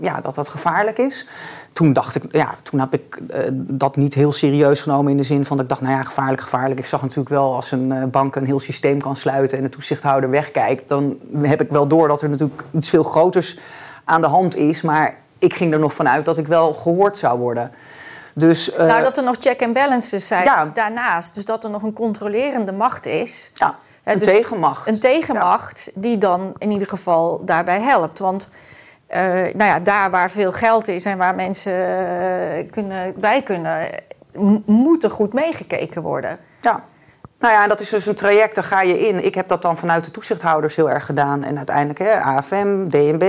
ja, 0.00 0.20
dat 0.22 0.34
dat 0.34 0.48
gevaarlijk 0.48 0.98
is. 0.98 1.26
Toen 1.72 1.92
dacht 1.92 2.14
ik, 2.14 2.24
ja, 2.30 2.54
toen 2.62 2.80
heb 2.80 2.94
ik 2.94 3.18
dat 3.54 3.96
niet 3.96 4.14
heel 4.14 4.32
serieus 4.32 4.82
genomen 4.82 5.10
in 5.10 5.16
de 5.16 5.22
zin 5.22 5.44
van 5.44 5.56
dat 5.56 5.64
ik 5.64 5.70
dacht, 5.70 5.82
nou 5.82 5.94
ja, 5.94 6.02
gevaarlijk, 6.02 6.40
gevaarlijk. 6.40 6.80
Ik 6.80 6.86
zag 6.86 7.02
natuurlijk 7.02 7.28
wel 7.28 7.54
als 7.54 7.70
een 7.70 8.10
bank 8.10 8.36
een 8.36 8.44
heel 8.44 8.60
systeem 8.60 9.00
kan 9.00 9.16
sluiten 9.16 9.58
en 9.58 9.64
de 9.64 9.70
toezichthouder 9.70 10.30
wegkijkt, 10.30 10.88
dan 10.88 11.18
heb 11.42 11.60
ik 11.60 11.70
wel 11.70 11.86
door 11.86 12.08
dat 12.08 12.22
er 12.22 12.28
natuurlijk 12.28 12.64
iets 12.70 12.90
veel 12.90 13.02
groters 13.02 13.58
aan 14.04 14.20
de 14.20 14.26
hand 14.26 14.56
is, 14.56 14.82
maar 14.82 15.16
ik 15.38 15.54
ging 15.54 15.72
er 15.72 15.78
nog 15.78 15.94
vanuit 15.94 16.24
dat 16.24 16.38
ik 16.38 16.46
wel 16.46 16.74
gehoord 16.74 17.18
zou 17.18 17.38
worden. 17.38 17.70
Dus, 18.40 18.72
eh, 18.72 18.86
nou, 18.86 19.02
dat 19.02 19.16
er 19.16 19.22
nog 19.22 19.36
check 19.40 19.62
and 19.62 19.72
balances 19.72 20.26
zijn 20.26 20.44
Ja. 20.44 20.70
daarnaast. 20.74 21.34
Dus 21.34 21.44
dat 21.44 21.64
er 21.64 21.70
nog 21.70 21.82
een 21.82 21.92
controlerende 21.92 22.72
macht 22.72 23.06
is. 23.06 23.50
ja, 23.54 23.78
een 24.04 24.18
dus 24.18 24.28
tegenmacht. 24.28 24.88
Een 24.88 24.98
tegenmacht 24.98 25.90
die 25.94 26.18
dan 26.18 26.54
in 26.58 26.70
ieder 26.70 26.88
geval 26.88 27.44
daarbij 27.44 27.80
helpt. 27.80 28.18
Want 28.18 28.48
eh, 29.06 29.22
nou 29.32 29.64
ja, 29.64 29.80
daar 29.80 30.10
waar 30.10 30.30
veel 30.30 30.52
geld 30.52 30.88
is 30.88 31.04
en 31.04 31.18
waar 31.18 31.34
mensen 31.34 31.72
eh, 31.72 32.70
kunnen, 32.70 33.14
bij 33.16 33.42
kunnen, 33.42 33.88
moet 34.64 35.04
er 35.04 35.10
goed 35.10 35.32
meegekeken 35.32 36.02
worden. 36.02 36.38
Ja. 36.60 36.82
Nou 37.38 37.52
ja, 37.52 37.66
dat 37.66 37.80
is 37.80 37.88
dus 37.88 38.06
een 38.06 38.14
traject, 38.14 38.54
daar 38.54 38.64
ga 38.64 38.82
je 38.82 39.08
in. 39.08 39.24
Ik 39.24 39.34
heb 39.34 39.48
dat 39.48 39.62
dan 39.62 39.76
vanuit 39.76 40.04
de 40.04 40.10
toezichthouders 40.10 40.76
heel 40.76 40.90
erg 40.90 41.06
gedaan. 41.06 41.44
En 41.44 41.56
uiteindelijk 41.56 41.98
hè, 41.98 42.20
AFM, 42.20 42.88
DNB, 42.88 43.22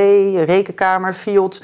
Rekenkamer, 0.45 1.13
Field. 1.13 1.62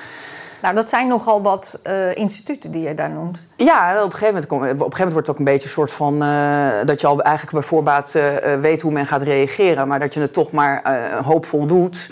Nou, 0.67 0.79
dat 0.79 0.89
zijn 0.89 1.07
nogal 1.07 1.41
wat 1.41 1.79
eh, 1.83 2.15
instituten 2.15 2.71
die 2.71 2.81
je 2.81 2.93
daar 2.93 3.09
noemt. 3.09 3.47
Ja, 3.55 4.03
op 4.03 4.11
een 4.13 4.17
gegeven 4.17 4.45
moment, 4.49 4.51
op 4.51 4.61
een 4.61 4.67
gegeven 4.77 4.97
moment 4.97 5.11
wordt 5.11 5.27
het 5.27 5.29
ook 5.29 5.37
een 5.37 5.43
beetje 5.53 5.63
een 5.63 5.73
soort 5.73 5.91
van... 5.91 6.21
eh, 6.21 6.67
dat 6.85 7.01
je 7.01 7.07
al 7.07 7.21
eigenlijk 7.21 7.57
bij 7.57 7.65
voorbaat 7.65 8.15
eh, 8.15 8.59
weet 8.59 8.81
hoe 8.81 8.91
men 8.91 9.05
gaat 9.05 9.21
reageren... 9.21 9.87
maar 9.87 9.99
dat 9.99 10.13
je 10.13 10.19
het 10.19 10.33
toch 10.33 10.51
maar 10.51 10.81
hoopvol 11.23 11.65
doet. 11.65 12.09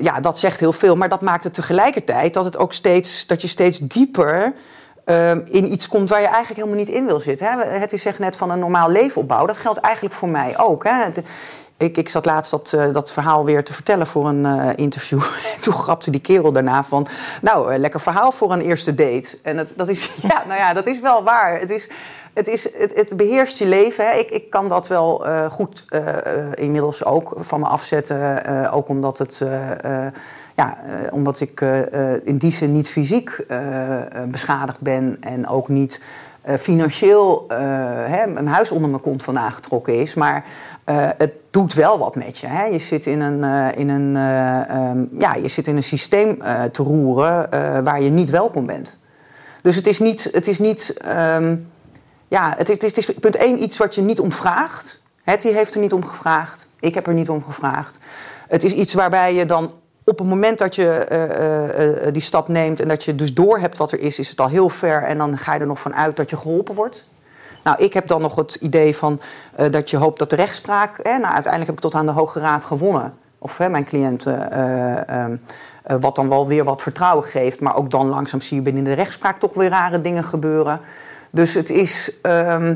Ja, 0.00 0.20
dat 0.20 0.38
zegt 0.38 0.60
heel 0.60 0.72
veel. 0.72 0.94
Maar 0.94 1.08
dat 1.08 1.20
maakt 1.20 1.44
het 1.44 1.54
tegelijkertijd 1.54 2.34
dat, 2.34 2.44
het 2.44 2.58
ook 2.58 2.72
steeds, 2.72 3.26
dat 3.26 3.42
je 3.42 3.48
steeds 3.48 3.78
dieper... 3.78 4.52
eh, 5.04 5.30
in 5.30 5.72
iets 5.72 5.88
komt 5.88 6.08
waar 6.08 6.20
je 6.20 6.26
eigenlijk 6.26 6.56
helemaal 6.56 6.84
niet 6.84 6.94
in 6.94 7.06
wil 7.06 7.20
zitten. 7.20 7.46
Hè? 7.46 7.64
Het 7.64 7.92
is 7.92 8.02
zegt 8.02 8.18
net 8.18 8.36
van 8.36 8.50
een 8.50 8.58
normaal 8.58 8.90
leven 8.90 9.20
opbouwen. 9.20 9.48
Dat 9.48 9.58
geldt 9.58 9.78
eigenlijk 9.78 10.14
voor 10.14 10.28
mij 10.28 10.58
ook. 10.58 10.84
Hè? 10.84 11.04
Ik, 11.76 11.96
ik 11.96 12.08
zat 12.08 12.24
laatst 12.24 12.50
dat, 12.50 12.72
eh, 12.72 12.92
dat 12.92 13.12
verhaal 13.12 13.44
weer 13.44 13.64
te 13.64 13.72
vertellen 13.72 14.06
voor 14.06 14.28
een 14.28 14.46
eh, 14.46 14.68
interview. 14.76 15.20
Toen 15.62 15.72
grapte 15.72 16.10
die 16.10 16.20
kerel 16.20 16.52
daarna 16.52 16.84
van... 16.84 17.06
nou, 17.42 17.72
eh, 17.72 17.78
lekker 17.78 18.00
verhaal 18.00 18.32
voor 18.32 18.52
een 18.52 18.60
eerste 18.60 18.94
date. 18.94 19.38
En 19.42 19.56
dat, 19.56 19.68
dat, 19.76 19.88
is, 19.88 20.14
ja, 20.30 20.44
nou 20.46 20.60
ja, 20.60 20.72
dat 20.72 20.86
is 20.86 21.00
wel 21.00 21.22
waar. 21.22 21.60
Het, 21.60 21.70
is, 21.70 21.88
het, 22.34 22.48
is, 22.48 22.72
het, 22.78 22.94
het 22.94 23.16
beheerst 23.16 23.58
je 23.58 23.66
leven. 23.66 24.06
Hè. 24.06 24.18
Ik, 24.18 24.30
ik 24.30 24.50
kan 24.50 24.68
dat 24.68 24.88
wel 24.88 25.26
goed 25.50 25.84
inmiddels 26.54 27.04
ook 27.04 27.32
van 27.36 27.60
me 27.60 27.66
afzetten. 27.66 28.70
ook 28.70 28.88
omdat 28.88 29.18
het... 29.18 29.44
ja, 30.54 30.78
omdat 31.10 31.40
ik 31.40 31.60
in 32.24 32.36
die 32.36 32.52
zin 32.52 32.72
niet 32.72 32.88
fysiek 32.88 33.46
beschadigd 34.28 34.80
ben 34.80 35.16
en 35.20 35.48
ook 35.48 35.68
niet 35.68 36.00
financieel 36.58 37.44
eh, 37.48 37.58
hè, 38.06 38.22
een 38.36 38.48
huis 38.48 38.70
onder 38.70 38.90
mijn 38.90 39.02
kont 39.02 39.22
vandaan 39.22 39.52
getrokken 39.52 40.00
is. 40.00 40.14
Maar 40.14 40.44
eh, 40.84 41.08
het 41.18 41.32
doet 41.50 41.74
wel 41.74 41.98
wat 41.98 42.14
met 42.14 42.38
je. 42.38 42.46
Hè. 42.46 42.64
Je, 42.64 42.78
zit 42.78 43.06
in 43.06 43.20
een, 43.20 43.44
eh, 43.44 43.78
in 43.80 43.88
een, 43.88 44.16
eh, 44.16 44.68
ehm, 44.68 45.04
ja, 45.18 45.34
je 45.34 45.48
zit 45.48 45.66
in 45.66 45.76
een 45.76 45.82
systeem 45.82 46.40
eh, 46.40 46.64
te 46.64 46.82
roeren 46.82 47.52
eh, 47.52 47.78
waar 47.78 48.02
je 48.02 48.10
niet 48.10 48.30
welkom 48.30 48.66
bent. 48.66 48.96
Dus 49.62 49.76
het 49.76 49.86
is 49.86 49.98
niet. 49.98 50.28
Het 50.32 50.46
is 50.46 50.58
niet 50.58 50.94
ehm, 50.98 51.56
ja, 52.28 52.54
het 52.56 52.68
is, 52.68 52.74
het, 52.74 52.84
is, 52.84 52.96
het 52.96 53.08
is 53.08 53.20
punt 53.20 53.36
één 53.36 53.62
iets 53.62 53.78
wat 53.78 53.94
je 53.94 54.02
niet 54.02 54.20
om 54.20 54.32
vraagt. 54.32 55.02
Hetty 55.22 55.48
heeft 55.48 55.74
er 55.74 55.80
niet 55.80 55.92
om 55.92 56.04
gevraagd. 56.04 56.68
Ik 56.80 56.94
heb 56.94 57.06
er 57.06 57.14
niet 57.14 57.30
om 57.30 57.42
gevraagd. 57.44 57.98
Het 58.48 58.64
is 58.64 58.72
iets 58.72 58.94
waarbij 58.94 59.34
je 59.34 59.44
dan 59.44 59.72
op 60.10 60.18
het 60.18 60.28
moment 60.28 60.58
dat 60.58 60.74
je 60.74 60.88
eh, 60.88 61.22
eh, 61.24 62.06
eh, 62.06 62.12
die 62.12 62.22
stap 62.22 62.48
neemt 62.48 62.80
en 62.80 62.88
dat 62.88 63.04
je 63.04 63.14
dus 63.14 63.34
door 63.34 63.58
hebt 63.58 63.76
wat 63.76 63.92
er 63.92 64.00
is, 64.00 64.18
is 64.18 64.28
het 64.28 64.40
al 64.40 64.48
heel 64.48 64.68
ver 64.68 65.02
en 65.02 65.18
dan 65.18 65.38
ga 65.38 65.54
je 65.54 65.60
er 65.60 65.66
nog 65.66 65.80
van 65.80 65.94
uit 65.94 66.16
dat 66.16 66.30
je 66.30 66.36
geholpen 66.36 66.74
wordt. 66.74 67.06
Nou, 67.64 67.84
ik 67.84 67.92
heb 67.92 68.06
dan 68.06 68.20
nog 68.20 68.34
het 68.34 68.54
idee 68.54 68.96
van 68.96 69.20
dat 69.70 69.90
je 69.90 69.96
hoopt 69.96 70.18
dat 70.18 70.30
de 70.30 70.36
rechtspraak. 70.36 70.98
Hè, 71.02 71.10
nou, 71.18 71.34
uiteindelijk 71.34 71.66
heb 71.66 71.74
ik 71.74 71.80
tot 71.80 71.94
aan 71.94 72.06
de 72.06 72.12
Hoge 72.12 72.40
Raad 72.40 72.64
gewonnen. 72.64 73.14
Of 73.38 73.58
hè, 73.58 73.68
mijn 73.68 73.84
cliënten. 73.84 74.50
eh, 74.50 75.08
ehm, 75.08 75.36
eh, 75.82 75.96
wat 76.00 76.14
dan 76.14 76.28
wel 76.28 76.46
weer 76.46 76.64
wat 76.64 76.82
vertrouwen 76.82 77.24
geeft. 77.24 77.60
Maar 77.60 77.76
ook 77.76 77.90
dan 77.90 78.06
langzaam 78.06 78.40
zie 78.40 78.56
je 78.56 78.62
binnen 78.62 78.84
de 78.84 78.92
rechtspraak 78.92 79.38
toch 79.38 79.54
weer 79.54 79.68
rare 79.68 80.00
dingen 80.00 80.24
gebeuren. 80.24 80.80
Dus 81.30 81.54
het 81.54 81.70
is. 81.70 82.20
ehm, 82.22 82.74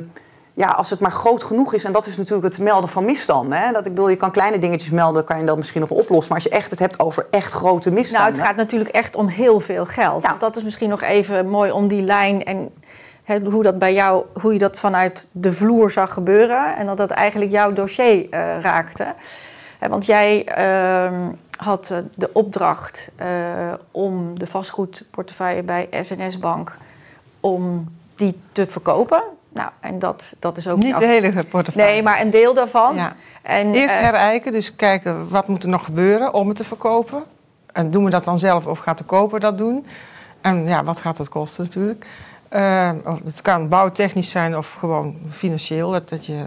ja, 0.54 0.68
als 0.70 0.90
het 0.90 1.00
maar 1.00 1.12
groot 1.12 1.42
genoeg 1.42 1.74
is, 1.74 1.84
en 1.84 1.92
dat 1.92 2.06
is 2.06 2.16
natuurlijk 2.16 2.44
het 2.44 2.58
melden 2.58 2.90
van 2.90 3.04
misstanden. 3.04 3.58
Hè? 3.58 3.72
Dat 3.72 3.86
ik 3.86 3.94
bedoel, 3.94 4.08
je 4.08 4.16
kan 4.16 4.30
kleine 4.30 4.58
dingetjes 4.58 4.90
melden, 4.90 5.24
kan 5.24 5.38
je 5.38 5.44
dat 5.44 5.56
misschien 5.56 5.80
nog 5.80 5.90
oplossen. 5.90 6.34
Maar 6.34 6.42
als 6.42 6.52
je 6.52 6.58
echt 6.58 6.70
het 6.70 6.78
hebt 6.78 7.00
over 7.00 7.26
echt 7.30 7.52
grote 7.52 7.90
misstanden. 7.90 8.32
Nou, 8.32 8.42
het 8.42 8.48
gaat 8.48 8.56
natuurlijk 8.56 8.90
echt 8.90 9.16
om 9.16 9.26
heel 9.26 9.60
veel 9.60 9.86
geld. 9.86 10.22
Ja. 10.22 10.36
Dat 10.38 10.56
is 10.56 10.62
misschien 10.62 10.88
nog 10.88 11.02
even 11.02 11.48
mooi 11.48 11.70
om 11.70 11.88
die 11.88 12.02
lijn 12.02 12.44
en 12.44 12.70
hè, 13.22 13.40
hoe 13.50 13.62
dat 13.62 13.78
bij 13.78 13.94
jou, 13.94 14.24
hoe 14.40 14.52
je 14.52 14.58
dat 14.58 14.78
vanuit 14.78 15.28
de 15.32 15.52
vloer 15.52 15.90
zag 15.90 16.12
gebeuren. 16.12 16.76
En 16.76 16.86
dat 16.86 16.96
dat 16.96 17.10
eigenlijk 17.10 17.50
jouw 17.50 17.72
dossier 17.72 18.26
eh, 18.30 18.60
raakte. 18.60 19.14
Hè, 19.78 19.88
want 19.88 20.06
jij 20.06 20.44
ehm, 20.44 21.28
had 21.56 21.90
eh, 21.90 21.98
de 22.14 22.30
opdracht 22.32 23.10
eh, 23.16 23.28
om 23.90 24.38
de 24.38 24.46
vastgoedportefeuille 24.46 25.62
bij 25.62 25.88
SNS 26.00 26.38
Bank 26.38 26.76
om 27.40 27.88
die 28.16 28.40
te 28.52 28.66
verkopen. 28.66 29.22
Nou, 29.52 29.70
en 29.80 29.98
dat, 29.98 30.34
dat 30.38 30.56
is 30.56 30.68
ook 30.68 30.82
Niet 30.82 30.98
de 30.98 31.06
hele 31.06 31.44
portefeuille. 31.44 31.90
Nee, 31.92 32.02
maar 32.02 32.20
een 32.20 32.30
deel 32.30 32.54
daarvan. 32.54 32.94
Ja. 32.94 33.16
En, 33.42 33.72
Eerst 33.72 33.96
eh, 33.96 34.02
herijken, 34.02 34.52
dus 34.52 34.76
kijken 34.76 35.28
wat 35.30 35.48
moet 35.48 35.62
er 35.62 35.68
nog 35.68 35.84
gebeuren 35.84 36.34
om 36.34 36.48
het 36.48 36.56
te 36.56 36.64
verkopen. 36.64 37.22
En 37.72 37.90
doen 37.90 38.04
we 38.04 38.10
dat 38.10 38.24
dan 38.24 38.38
zelf 38.38 38.66
of 38.66 38.78
gaat 38.78 38.98
de 38.98 39.04
koper 39.04 39.40
dat 39.40 39.58
doen? 39.58 39.86
En 40.40 40.66
ja, 40.66 40.84
wat 40.84 41.00
gaat 41.00 41.16
dat 41.16 41.28
kosten 41.28 41.64
natuurlijk? 41.64 42.06
Of 43.04 43.18
het 43.24 43.42
kan 43.42 43.68
bouwtechnisch 43.68 44.30
zijn 44.30 44.56
of 44.56 44.72
gewoon 44.72 45.16
financieel. 45.30 45.90
Dat, 45.90 46.08
dat 46.08 46.26
je 46.26 46.44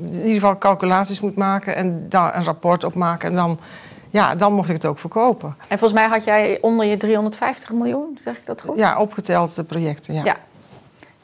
in 0.00 0.12
ieder 0.12 0.34
geval 0.34 0.58
calculaties 0.58 1.20
moet 1.20 1.36
maken 1.36 1.74
en 1.74 2.06
daar 2.08 2.36
een 2.36 2.44
rapport 2.44 2.84
op 2.84 2.94
maken. 2.94 3.28
En 3.28 3.34
dan, 3.34 3.58
ja, 4.10 4.34
dan 4.34 4.52
mocht 4.52 4.68
ik 4.68 4.74
het 4.74 4.86
ook 4.86 4.98
verkopen. 4.98 5.56
En 5.68 5.78
volgens 5.78 6.00
mij 6.00 6.08
had 6.08 6.24
jij 6.24 6.58
onder 6.60 6.86
je 6.86 6.96
350 6.96 7.72
miljoen, 7.72 8.18
zeg 8.24 8.36
ik 8.36 8.46
dat 8.46 8.60
goed? 8.62 8.76
Ja, 8.76 8.98
opgeteld 8.98 9.54
de 9.54 9.64
projecten. 9.64 10.14
Ja, 10.14 10.24
Ja. 10.24 10.36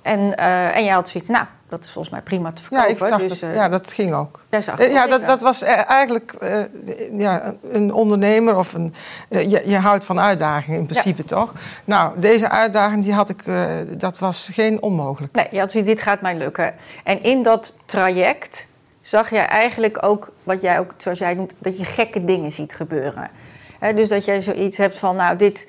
En, 0.06 0.36
eh, 0.36 0.76
en 0.76 0.84
jij 0.84 0.92
had 0.92 1.08
zoiets, 1.08 1.30
nou, 1.30 1.44
dat 1.68 1.84
is 1.84 1.90
volgens 1.90 2.14
mij 2.14 2.22
prima 2.22 2.52
te 2.52 2.62
Ja, 2.62 2.68
verkopen. 2.68 2.90
ik 2.90 2.98
zag 2.98 3.20
dus, 3.20 3.28
dat, 3.40 3.50
eh, 3.50 3.54
ja, 3.54 3.68
dat 3.68 3.92
ging 3.92 4.14
ook. 4.14 4.40
jij 4.50 4.62
zag 4.62 4.78
Eh, 4.78 4.92
Ja, 4.92 5.06
dat, 5.06 5.26
dat 5.26 5.40
was 5.40 5.62
eigenlijk 5.62 6.34
ja, 7.12 7.54
een 7.70 7.92
ondernemer 7.92 8.56
of 8.56 8.74
een. 8.74 8.94
je, 9.28 9.62
je 9.66 9.76
houdt 9.76 10.04
van 10.04 10.20
uitdagingen 10.20 10.78
in 10.78 10.86
principe, 10.86 11.24
toch? 11.24 11.52
Nou, 11.84 12.20
deze 12.20 12.48
uitdaging 12.50 13.02
die 13.02 13.12
had 13.12 13.28
ik, 13.28 13.42
dat 14.00 14.18
was 14.18 14.48
geen 14.52 14.82
onmogelijk. 14.82 15.34
Nee, 15.34 15.46
je 15.50 15.58
had 15.58 15.70
zoiets, 15.70 15.90
dit 15.90 16.00
gaat 16.00 16.20
mij 16.20 16.36
lukken. 16.36 16.74
En 17.04 17.20
in 17.20 17.42
dat 17.42 17.76
traject 17.84 18.66
zag 19.00 19.30
jij 19.30 19.46
eigenlijk 19.46 20.02
ook, 20.04 20.32
wat 20.42 20.62
jij 20.62 20.78
ook, 20.78 20.94
zoals 20.96 21.18
jij 21.18 21.34
noemt, 21.34 21.52
dat 21.58 21.78
je 21.78 21.84
gekke 21.84 22.24
dingen 22.24 22.52
ziet 22.52 22.74
gebeuren. 22.74 23.30
Dus 23.94 24.08
dat 24.08 24.24
jij 24.24 24.40
zoiets 24.42 24.76
hebt 24.76 24.98
van, 24.98 25.16
nou, 25.16 25.36
dit, 25.36 25.68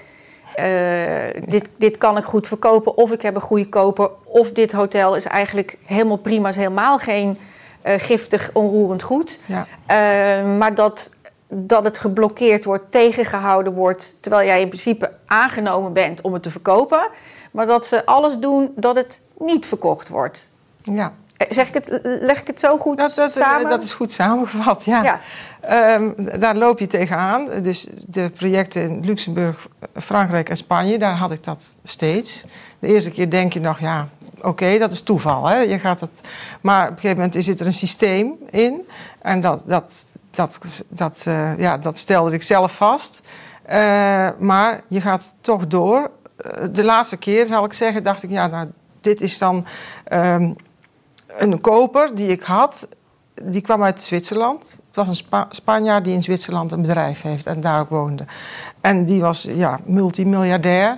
eh, 0.56 1.42
dit, 1.46 1.70
dit 1.78 1.98
kan 1.98 2.18
ik 2.18 2.24
goed 2.24 2.48
verkopen, 2.48 2.98
of 2.98 3.12
ik 3.12 3.22
heb 3.22 3.36
een 3.36 3.42
goede 3.42 3.70
koper, 3.70 4.10
of 4.24 4.52
dit 4.52 4.72
hotel 4.72 5.16
is 5.16 5.26
eigenlijk 5.26 5.78
helemaal 5.86 6.18
prima, 6.18 6.50
is 6.50 6.56
helemaal 6.56 6.98
geen 6.98 7.38
eh, 7.82 7.94
giftig, 7.98 8.50
onroerend 8.54 9.02
goed. 9.02 9.40
Ja. 9.46 9.68
Eh, 9.86 10.58
maar 10.58 10.76
dat, 10.76 11.12
dat 11.48 11.84
het 11.84 11.98
geblokkeerd 11.98 12.66
wordt, 12.66 12.92
tegengehouden 12.92 13.74
wordt, 13.74 14.16
terwijl 14.20 14.48
jij 14.48 14.62
in 14.62 14.68
principe 14.68 15.12
aangenomen 15.26 15.94
bent 15.94 16.22
om 16.22 16.34
het 16.34 16.44
te 16.44 16.52
verkopen. 16.52 17.10
Maar 17.52 17.66
dat 17.66 17.86
ze 17.86 18.06
alles 18.06 18.38
doen 18.38 18.72
dat 18.76 18.96
het 18.96 19.22
niet 19.40 19.66
verkocht 19.66 20.08
wordt. 20.08 20.48
Ja, 20.82 21.14
Zeg 21.50 21.68
ik 21.68 21.74
het, 21.74 22.00
leg 22.04 22.42
ik 22.42 22.48
het 22.48 22.60
zo 22.60 22.78
goed 22.78 22.98
dat, 22.98 23.16
dat, 23.16 23.32
samen? 23.32 23.70
dat 23.70 23.84
is 23.84 23.94
goed 23.94 24.12
samengevat, 24.12 24.86
ja. 24.86 25.04
Ja. 25.04 25.20
Ehm, 25.62 26.40
daar 26.40 26.56
loop 26.56 26.80
je 26.80 26.88
tegenaan. 26.88 27.62
Dus 27.62 27.88
de 28.08 28.30
projecten 28.30 28.82
in 28.82 29.06
Luxemburg, 29.06 29.68
Frankrijk 29.94 30.50
en 30.50 30.58
Spanje, 30.58 30.98
daar 30.98 31.16
had 31.16 31.32
ik 31.32 31.44
dat 31.44 31.76
steeds. 31.84 32.46
De 32.80 32.88
eerste 32.88 33.12
keer 33.12 33.30
denk 33.30 33.54
je 33.54 33.60
nog, 33.60 33.80
ja, 33.80 34.08
oké, 34.42 34.78
dat 34.78 34.92
is 34.92 35.02
toeval. 35.02 35.48
Hè? 35.48 35.58
Je 35.58 35.80
gaat 35.80 36.00
het, 36.00 36.22
maar 36.62 36.84
op 36.84 36.90
een 36.90 37.00
gegeven 37.00 37.18
moment 37.18 37.44
zit 37.44 37.60
er 37.60 37.66
een 37.66 37.74
systeem 37.74 38.34
in. 38.50 38.88
En 39.22 39.42
dat, 39.42 39.64
dat, 39.66 40.06
dat, 40.32 40.84
dat, 40.90 41.24
eh, 41.28 41.60
ja, 41.60 41.78
dat 41.78 41.98
stelde 41.98 42.36
ik 42.36 42.44
zelf 42.44 42.76
vast. 42.76 43.22
Eh, 43.64 44.30
maar 44.40 44.82
je 44.88 45.02
gaat 45.02 45.36
toch 45.42 45.68
door. 45.68 46.12
Eh, 46.38 46.64
de 46.72 46.84
laatste 46.84 47.18
keer, 47.18 47.46
zal 47.46 47.66
ik 47.66 47.74
zeggen, 47.74 48.04
dacht 48.04 48.24
ik, 48.24 48.30
ja, 48.30 48.48
nou, 48.48 48.68
dit 49.02 49.22
is 49.22 49.38
dan 49.38 49.66
ehm, 50.04 50.54
een 51.38 51.62
koper 51.62 52.16
die 52.16 52.28
ik 52.28 52.42
had. 52.42 52.88
Die 53.44 53.62
kwam 53.62 53.84
uit 53.84 54.02
Zwitserland. 54.04 54.78
Het 54.86 54.96
was 54.96 55.08
een 55.08 55.16
Spa 55.16 55.48
Spanjaard 55.50 56.04
die 56.04 56.14
in 56.14 56.24
Zwitserland 56.24 56.72
een 56.72 56.82
bedrijf 56.82 57.22
heeft 57.22 57.46
en 57.46 57.62
daar 57.62 57.80
ook 57.80 57.90
woonde. 57.90 58.26
En 58.82 59.06
die 59.06 59.22
was 59.22 59.48
ja, 59.50 59.80
multimiljardair. 59.86 60.98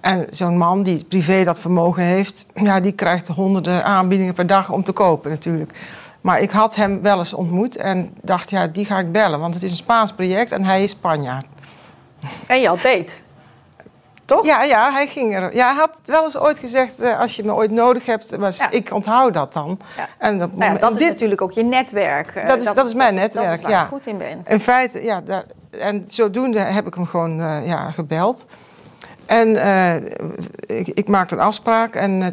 En 0.00 0.26
zo'n 0.30 0.58
man 0.58 0.82
die 0.82 1.04
privé 1.04 1.44
dat 1.44 1.58
vermogen 1.58 2.02
heeft, 2.02 2.46
ja, 2.54 2.80
die 2.80 2.92
krijgt 2.92 3.28
honderden 3.28 3.84
aanbiedingen 3.84 4.34
per 4.34 4.46
dag 4.46 4.70
om 4.70 4.84
te 4.84 4.92
kopen 4.92 5.30
natuurlijk. 5.30 5.72
Maar 6.20 6.40
ik 6.40 6.50
had 6.50 6.74
hem 6.74 7.02
wel 7.02 7.18
eens 7.18 7.34
ontmoet 7.34 7.76
en 7.76 8.10
dacht, 8.22 8.50
ja, 8.50 8.66
die 8.66 8.84
ga 8.84 8.98
ik 8.98 9.12
bellen. 9.12 9.40
Want 9.40 9.54
het 9.54 9.62
is 9.62 9.70
een 9.70 9.76
Spaans 9.76 10.12
project 10.12 10.52
en 10.52 10.64
hij 10.64 10.82
is 10.82 10.90
Spanjaard. 10.90 11.46
En 12.46 12.60
je 12.60 12.68
had 12.68 12.82
beet. 12.82 13.22
Toch? 14.28 14.46
Ja, 14.46 14.62
ja, 14.62 14.92
hij 14.92 15.06
ging 15.06 15.34
er. 15.36 15.54
Ja, 15.54 15.68
hij 15.68 15.76
had 15.78 15.90
wel 16.04 16.22
eens 16.24 16.36
ooit 16.38 16.58
gezegd, 16.58 16.98
eh, 17.00 17.20
als 17.20 17.36
je 17.36 17.44
me 17.44 17.52
ooit 17.54 17.70
nodig 17.70 18.06
hebt, 18.06 18.36
was, 18.36 18.58
Ja. 18.58 18.70
ik 18.70 18.92
onthoud 18.92 19.34
dat 19.34 19.52
dan. 19.52 19.78
Ja. 19.96 20.08
En 20.18 20.38
dat, 20.38 20.56
Nou 20.56 20.72
ja, 20.72 20.78
dat 20.78 20.92
is 20.92 20.98
dit, 20.98 21.08
natuurlijk 21.08 21.42
ook 21.42 21.52
je 21.52 21.62
netwerk. 21.64 22.26
eh, 22.34 22.46
Dat 22.48 22.60
is- 22.60 22.66
dat 22.72 22.86
is 22.86 22.94
mijn 22.94 23.14
netwerk, 23.14 23.46
Dat 23.48 23.56
is 23.58 23.62
waar 23.62 23.70
ja. 23.72 23.80
je 23.80 23.86
goed 23.86 24.06
in 24.06 24.18
bent. 24.18 24.48
In 24.48 24.60
feite, 24.60 25.02
ja, 25.04 25.20
daar, 25.20 25.44
en 25.70 26.04
zodoende 26.08 26.58
heb 26.58 26.86
ik 26.86 26.94
hem 26.94 27.06
gewoon 27.06 27.40
eh, 27.40 27.66
ja, 27.66 27.90
gebeld. 27.90 28.46
En 29.26 29.56
eh, 29.56 29.94
ik, 30.78 30.88
ik 30.88 31.08
maakte 31.08 31.34
een 31.34 31.40
afspraak 31.40 31.94
en 31.94 32.22
eh, 32.22 32.28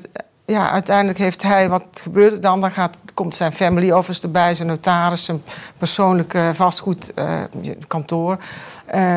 ja, 0.46 0.72
uiteindelijk 0.72 1.18
heeft 1.18 1.44
hij, 1.44 1.70
wat 1.70 1.86
gebeurt 2.02 2.32
er 2.34 2.42
dan? 2.42 2.62
Dan 2.62 2.72
gaat, 2.72 2.98
komt 3.14 3.36
zijn 3.36 3.52
family 3.52 3.92
office 3.92 4.22
erbij, 4.22 4.56
zijn 4.56 4.68
notaris, 4.68 5.26
zijn 5.26 5.44
persoonlijke 5.78 6.50
vastgoedkantoor. 6.54 8.32
Eh, 8.32 8.38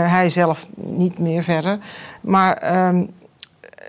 hij 0.09 0.29
zelf 0.29 0.67
niet 0.75 1.19
meer 1.19 1.43
verder. 1.43 1.79
Maar 2.21 2.57
ehm, 2.57 3.07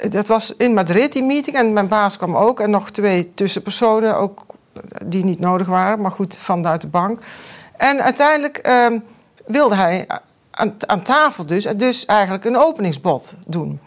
dat 0.10 0.28
was 0.28 0.56
in 0.56 0.74
Madrid, 0.74 1.13
die 1.13 1.24
meeting, 1.24 1.56
en 1.56 1.74
mijn 1.74 1.88
baas 1.88 2.18
kwam 2.18 2.36
ook. 2.36 2.60
En 2.60 2.70
nog 2.70 2.89
twee 2.89 3.34
tussenpersonen, 3.34 4.18
ook 4.18 4.46
die 5.06 5.24
niet 5.24 5.39
nodig 5.39 5.68
waren, 5.68 6.02
maar 6.02 6.12
goed, 6.12 6.38
vanuit 6.38 6.82
de 6.82 6.88
bank. 6.88 7.22
En 7.78 8.04
uiteindelijk 8.04 8.58
ehm, 8.58 9.00
wilde 9.46 9.76
hij 9.76 10.08
aan, 10.52 10.76
aan 10.88 11.02
tafel 11.02 11.46
dus, 11.46 11.63
dus 11.63 12.06
eigenlijk 12.06 12.46
een 12.46 12.58
openingsbod 12.58 13.38
doen. 13.48 13.80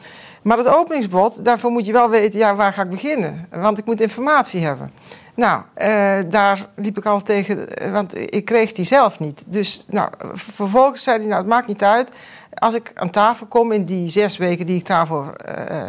Maar 0.43 0.57
dat 0.57 0.69
openingsbod, 0.69 1.45
daarvoor 1.45 1.71
moet 1.71 1.87
je 1.87 1.93
wel 1.93 2.11
weten, 2.11 2.39
ja, 2.39 2.55
waar 2.55 2.73
ga 2.73 2.83
ik 2.83 2.91
beginnen? 2.91 3.47
Want 3.51 3.79
ik 3.79 3.85
moet 3.85 4.01
informatie 4.01 4.65
hebben. 4.65 4.91
Nou, 5.35 5.63
eh, 5.75 6.19
daar 6.29 6.69
liep 6.77 6.97
ik 6.97 7.07
al 7.07 7.23
tegen, 7.23 7.77
eh, 7.77 7.93
want 7.93 8.35
ik 8.35 8.45
kreeg 8.45 8.73
die 8.73 8.85
zelf 8.85 9.19
niet. 9.19 9.45
Dus 9.49 9.85
nou, 9.89 10.11
vervolgens 10.33 11.03
zei 11.03 11.19
hij, 11.19 11.27
nou, 11.27 11.39
het 11.39 11.49
maakt 11.49 11.67
niet 11.67 11.83
uit. 11.83 12.11
Als 12.55 12.75
ik 12.75 12.91
aan 12.95 13.11
tafel 13.11 13.47
kom 13.47 13.73
in 13.73 13.85
die 13.85 14.09
zes 14.09 14.37
weken 14.37 14.67
die 14.67 14.79
ik 14.79 14.87
daarvoor 14.87 15.33
eh, 15.33 15.83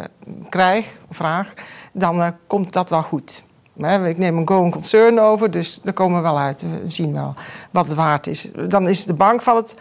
krijg, 0.48 1.00
vraag, 1.10 1.52
dan 1.92 2.36
komt 2.46 2.72
dat 2.72 2.90
wel 2.90 3.02
goed. 3.02 3.44
Ik 4.04 4.18
neem 4.18 4.36
een 4.36 4.48
going 4.48 4.72
concern 4.72 5.20
over, 5.20 5.50
dus 5.50 5.80
daar 5.82 5.92
komen 5.94 6.16
we 6.16 6.22
wel 6.22 6.38
uit. 6.38 6.62
We 6.62 6.90
zien 6.90 7.12
wel 7.12 7.34
wat 7.70 7.86
het 7.86 7.94
waard 7.94 8.26
is. 8.26 8.50
Dan 8.68 8.88
is 8.88 9.04
de 9.04 9.14
bank 9.14 9.42
van 9.42 9.56
het 9.56 9.74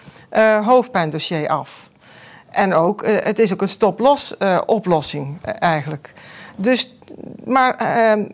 hoofdpijndossier 0.64 1.48
af. 1.48 1.90
En 2.54 2.74
ook, 2.74 3.06
het 3.06 3.40
is 3.40 3.54
ook 3.54 3.62
een 3.62 3.68
stop-loss 3.68 4.38
eh, 4.38 4.62
oplossing 4.66 5.42
eigenlijk. 5.42 6.14
Dus, 6.56 6.94
maar 7.46 7.76
eh, 7.76 8.26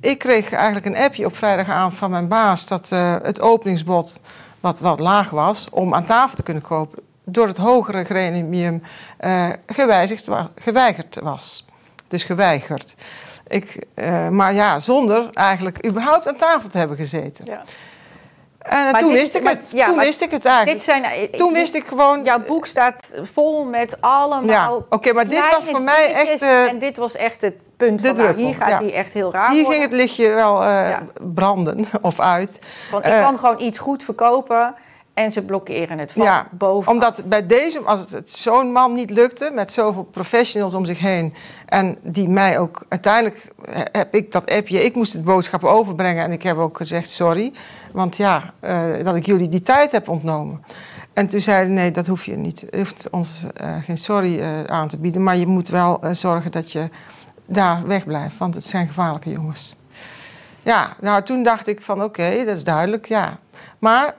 ik 0.00 0.18
kreeg 0.18 0.52
eigenlijk 0.52 0.86
een 0.86 0.96
appje 0.96 1.26
op 1.26 1.36
vrijdagavond 1.36 1.94
van 1.94 2.10
mijn 2.10 2.28
baas... 2.28 2.66
dat 2.66 2.92
eh, 2.92 3.16
het 3.22 3.40
openingsbod, 3.40 4.20
wat 4.60 4.78
wat 4.78 4.98
laag 4.98 5.30
was, 5.30 5.66
om 5.70 5.94
aan 5.94 6.04
tafel 6.04 6.36
te 6.36 6.42
kunnen 6.42 6.62
kopen... 6.62 7.02
door 7.24 7.46
het 7.46 7.58
hogere 7.58 8.04
gremium 8.04 8.82
eh, 9.16 9.48
gewijzigd, 9.66 10.28
geweigerd 10.56 11.18
was. 11.22 11.64
Dus 12.08 12.24
geweigerd. 12.24 12.94
Ik, 13.46 13.86
eh, 13.94 14.28
maar 14.28 14.54
ja, 14.54 14.78
zonder 14.78 15.28
eigenlijk 15.32 15.86
überhaupt 15.86 16.28
aan 16.28 16.36
tafel 16.36 16.68
te 16.68 16.78
hebben 16.78 16.96
gezeten. 16.96 17.44
Ja. 17.44 17.62
En 18.68 18.90
Maar 18.90 19.00
toen 19.00 19.10
dit- 19.10 19.18
wist 19.18 19.34
ik 19.34 19.42
maar- 19.42 19.52
het. 19.52 19.70
ja, 19.74 19.86
toen 19.86 19.98
wist 19.98 20.20
ik 20.22 20.30
het 20.30 20.44
eigenlijk. 20.44 20.76
Dit 20.76 20.86
zijn, 20.86 21.04
eh, 21.04 21.22
toen 21.22 21.52
wist 21.52 21.74
ik 21.74 21.86
gewoon. 21.86 22.24
Jouw 22.24 22.38
boek 22.38 22.66
staat 22.66 23.12
vol 23.22 23.64
met 23.64 23.96
allemaal. 24.00 24.44
Ja, 24.44 24.72
oké, 24.90 25.12
maar 25.12 25.28
dit 25.28 25.50
was 25.50 25.68
voor 25.68 25.82
mij 25.82 26.12
echt, 26.14 26.42
eh, 26.42 26.64
en 26.68 26.78
dit 26.78 26.96
was 26.96 27.16
echt 27.16 27.42
het 27.42 27.54
punt. 27.76 28.02
de 28.02 28.08
van, 28.08 28.16
nou, 28.24 28.36
hier 28.36 28.54
gaat 28.54 28.68
ja. 28.68 28.78
hij 28.78 28.92
echt 28.92 29.12
heel 29.12 29.32
raar 29.32 29.50
Hier 29.50 29.62
worden. 29.62 29.80
ging 29.80 29.90
het 29.92 30.00
lichtje 30.00 30.28
wel 30.34 30.64
eh, 30.64 30.96
branden 31.34 31.84
of 32.02 32.20
uit. 32.20 32.58
Van, 32.88 32.98
ik 32.98 33.04
eh, 33.04 33.22
kan 33.22 33.38
gewoon 33.38 33.60
iets 33.60 33.78
goed 33.78 34.02
verkopen 34.02 34.74
en 35.18 35.32
ze 35.32 35.42
blokkeren 35.42 35.98
het 35.98 36.12
van 36.12 36.22
Ja, 36.22 36.48
boven. 36.50 36.92
Omdat 36.92 37.22
bij 37.24 37.46
deze, 37.46 37.80
als 37.80 38.00
het, 38.00 38.10
het 38.10 38.30
zo'n 38.30 38.72
man 38.72 38.92
niet 38.92 39.10
lukte, 39.10 39.50
met 39.54 39.72
zoveel 39.72 40.02
professionals 40.04 40.74
om 40.74 40.84
zich 40.84 40.98
heen, 40.98 41.34
en 41.66 41.98
die 42.02 42.28
mij 42.28 42.58
ook 42.58 42.86
uiteindelijk 42.88 43.52
heb 43.92 44.14
ik 44.14 44.32
dat 44.32 44.50
appje, 44.50 44.84
ik 44.84 44.94
moest 44.94 45.12
het 45.12 45.24
boodschap 45.24 45.64
overbrengen 45.64 46.24
en 46.24 46.32
ik 46.32 46.42
heb 46.42 46.56
ook 46.56 46.76
gezegd 46.76 47.10
sorry, 47.10 47.52
want 47.92 48.16
ja, 48.16 48.52
eh, 48.60 48.80
dat 49.02 49.16
ik 49.16 49.26
jullie 49.26 49.48
die 49.48 49.62
tijd 49.62 49.92
heb 49.92 50.08
ontnomen. 50.08 50.64
En 51.12 51.26
toen 51.26 51.40
zeiden 51.40 51.74
nee, 51.74 51.90
dat 51.90 52.06
hoef 52.06 52.24
je 52.24 52.36
niet. 52.36 52.60
Je 52.70 52.76
hoeft 52.76 53.10
ons 53.10 53.44
eh, 53.54 53.76
geen 53.84 53.98
sorry 53.98 54.40
eh, 54.40 54.64
aan 54.64 54.88
te 54.88 54.98
bieden, 54.98 55.22
maar 55.22 55.36
je 55.36 55.46
moet 55.46 55.68
wel 55.68 56.00
zorgen 56.12 56.50
dat 56.50 56.72
je 56.72 56.88
daar 57.46 57.86
wegblijft, 57.86 58.38
want 58.38 58.54
het 58.54 58.66
zijn 58.66 58.86
gevaarlijke 58.86 59.30
jongens. 59.30 59.76
Ja, 60.62 60.96
nou 61.00 61.22
toen 61.22 61.42
dacht 61.42 61.66
ik 61.66 61.82
van 61.82 62.02
oké, 62.02 62.44
dat 62.44 62.56
is 62.56 62.64
duidelijk, 62.64 63.06
ja. 63.06 63.38
Maar 63.78 64.14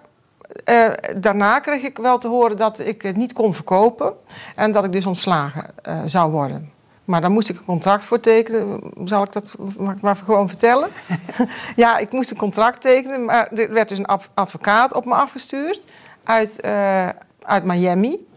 eh, 0.64 0.86
daarna 1.18 1.60
kreeg 1.60 1.82
ik 1.82 1.98
wel 1.98 2.18
te 2.18 2.28
horen 2.28 2.58
dat 2.58 2.80
ik 2.80 3.02
het 3.02 3.16
niet 3.16 3.34
kon 3.34 3.54
verkopen 3.54 4.14
en 4.56 4.72
dat 4.72 4.86
ik 4.86 4.92
dus 4.92 5.06
ontslagen 5.06 5.66
eh, 5.82 6.02
zou 6.06 6.32
worden. 6.32 6.72
Maar 7.06 7.22
daar 7.22 7.32
moest 7.32 7.50
ik 7.50 7.58
een 7.58 7.66
contract 7.66 8.06
voor 8.06 8.20
tekenen. 8.20 8.82
Zal 9.06 9.24
ik 9.24 9.32
dat 9.32 9.56
maar 10.02 10.16
gewoon 10.16 10.48
vertellen? 10.48 10.90
ja, 11.76 11.98
ik 11.98 12.12
moest 12.12 12.32
een 12.32 12.38
contract 12.38 12.82
tekenen, 12.82 13.26
maar 13.26 13.52
er 13.52 13.74
werd 13.74 13.90
dus 13.90 13.98
een 13.98 14.20
advocaat 14.34 14.94
op 14.94 15.06
me 15.06 15.14
afgestuurd 15.14 15.84
uit, 16.24 16.60
uh, 16.66 17.10
uit 17.42 17.64
Miami. 17.64 18.28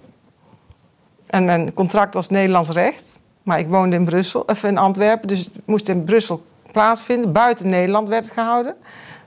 En 1.26 1.44
mijn 1.44 1.74
contract 1.74 2.14
was 2.14 2.28
Nederlands 2.28 2.70
recht. 2.70 3.18
Maar 3.42 3.58
ik 3.58 3.68
woonde 3.68 3.96
in 3.96 4.04
Brussel, 4.04 4.40
of 4.40 4.64
in 4.64 4.78
Antwerpen, 4.78 5.28
dus 5.28 5.44
het 5.44 5.66
moest 5.66 5.88
in 5.88 6.04
Brussel 6.04 6.42
plaatsvinden. 6.72 7.32
Buiten 7.32 7.68
Nederland 7.68 8.08
werd 8.08 8.24
het 8.24 8.32
gehouden. 8.32 8.76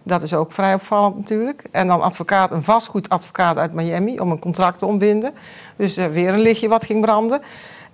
Dat 0.08 0.22
is 0.22 0.34
ook 0.34 0.52
vrij 0.52 0.74
opvallend 0.74 1.16
natuurlijk. 1.16 1.64
En 1.72 1.88
dan 1.88 2.02
advocaat, 2.02 2.52
een 2.52 2.64
vastgoedadvocaat 2.64 3.58
uit 3.58 3.74
Miami 3.74 4.20
om 4.20 4.32
een 4.32 4.40
contract 4.40 4.80
te 4.80 4.86
ontbinden. 4.86 5.34
Dus 5.76 5.98
uh, 5.98 6.06
weer 6.06 6.34
een 6.34 6.40
lichtje 6.40 6.68
wat 6.68 6.86
ging 6.86 7.02
branden. 7.02 7.42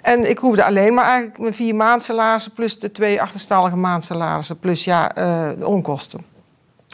En 0.02 0.30
ik 0.30 0.38
hoefde 0.38 0.64
alleen 0.64 0.94
maar 0.94 1.06
eigenlijk 1.06 1.40
mijn 1.40 1.54
vier 1.54 1.76
maandsalarissen... 1.76 2.52
plus 2.52 2.80
de 2.80 2.92
twee 2.92 3.22
achterstallige 3.22 3.76
maandsalarissen... 3.76 4.60
plus 4.60 4.84
ja, 4.84 5.18
uh, 5.18 5.50
de 5.60 5.68
onkosten 5.68 6.26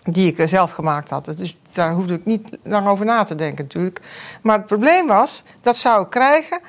die 0.03 0.33
ik 0.33 0.47
zelf 0.47 0.71
gemaakt 0.71 1.09
had. 1.09 1.37
Dus 1.37 1.57
daar 1.73 1.93
hoefde 1.93 2.13
ik 2.13 2.25
niet 2.25 2.57
lang 2.63 2.87
over 2.87 3.05
na 3.05 3.23
te 3.23 3.35
denken 3.35 3.63
natuurlijk. 3.63 4.01
Maar 4.41 4.57
het 4.57 4.65
probleem 4.65 5.07
was, 5.07 5.43
dat 5.61 5.77
zou 5.77 6.01
ik 6.01 6.09
krijgen... 6.09 6.59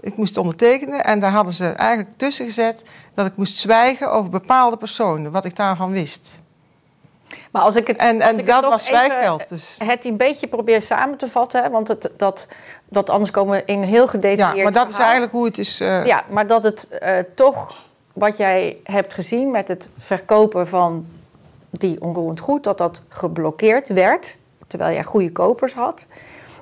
Ik 0.00 0.16
moest 0.16 0.36
ondertekenen 0.36 1.04
en 1.04 1.18
daar 1.18 1.30
hadden 1.30 1.52
ze 1.52 1.66
eigenlijk 1.66 2.16
tussen 2.16 2.44
gezet... 2.44 2.82
dat 3.14 3.26
ik 3.26 3.36
moest 3.36 3.56
zwijgen 3.56 4.12
over 4.12 4.30
bepaalde 4.30 4.76
personen, 4.76 5.32
wat 5.32 5.44
ik 5.44 5.56
daarvan 5.56 5.90
wist. 5.90 6.41
Maar 7.52 7.62
als 7.62 7.76
ik 7.76 7.86
het, 7.86 7.96
en, 7.96 8.20
en 8.20 8.44
dat 8.44 8.64
was 8.64 8.84
zwijggeld. 8.84 9.48
Dus. 9.48 9.78
Het 9.84 10.04
een 10.04 10.16
beetje 10.16 10.46
probeer 10.46 10.82
samen 10.82 11.18
te 11.18 11.28
vatten, 11.28 11.70
want 11.70 11.88
het, 11.88 12.10
dat, 12.16 12.48
dat 12.88 13.10
anders 13.10 13.30
komen 13.30 13.56
we 13.56 13.62
in 13.64 13.82
heel 13.82 14.06
gedetailleerd. 14.06 14.56
Ja, 14.56 14.62
maar 14.62 14.72
dat 14.72 14.88
is 14.88 14.98
eigenlijk 14.98 15.32
hoe 15.32 15.44
het 15.44 15.58
is. 15.58 15.80
Uh... 15.80 16.06
Ja, 16.06 16.22
maar 16.28 16.46
dat 16.46 16.64
het 16.64 16.88
uh, 17.02 17.08
toch 17.34 17.74
wat 18.12 18.36
jij 18.36 18.76
hebt 18.84 19.14
gezien 19.14 19.50
met 19.50 19.68
het 19.68 19.88
verkopen 19.98 20.68
van 20.68 21.06
die 21.70 22.00
onroerend 22.00 22.40
goed, 22.40 22.64
dat 22.64 22.78
dat 22.78 23.02
geblokkeerd 23.08 23.88
werd, 23.88 24.38
terwijl 24.66 24.94
jij 24.94 25.04
goede 25.04 25.32
kopers 25.32 25.72
had, 25.72 26.06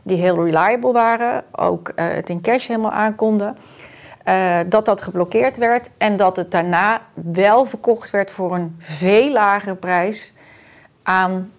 die 0.03 0.17
heel 0.17 0.45
reliable 0.45 0.93
waren, 0.93 1.45
ook 1.51 1.89
uh, 1.89 1.95
het 1.97 2.29
in 2.29 2.41
cash 2.41 2.67
helemaal 2.67 2.93
aankonden. 2.93 3.57
dat 4.67 4.85
dat 4.85 5.03
geblokkeerd 5.03 5.57
werd 5.57 5.91
en 5.99 6.17
dat 6.17 6.37
het 6.37 6.51
daarna 6.51 7.01
wel 7.15 7.65
verkocht 7.65 8.11
werd 8.11 8.31
voor 8.31 8.55
een 8.55 8.77
veel 8.79 9.33
lagere 9.33 9.75
prijs 9.75 10.35
aan 11.11 11.53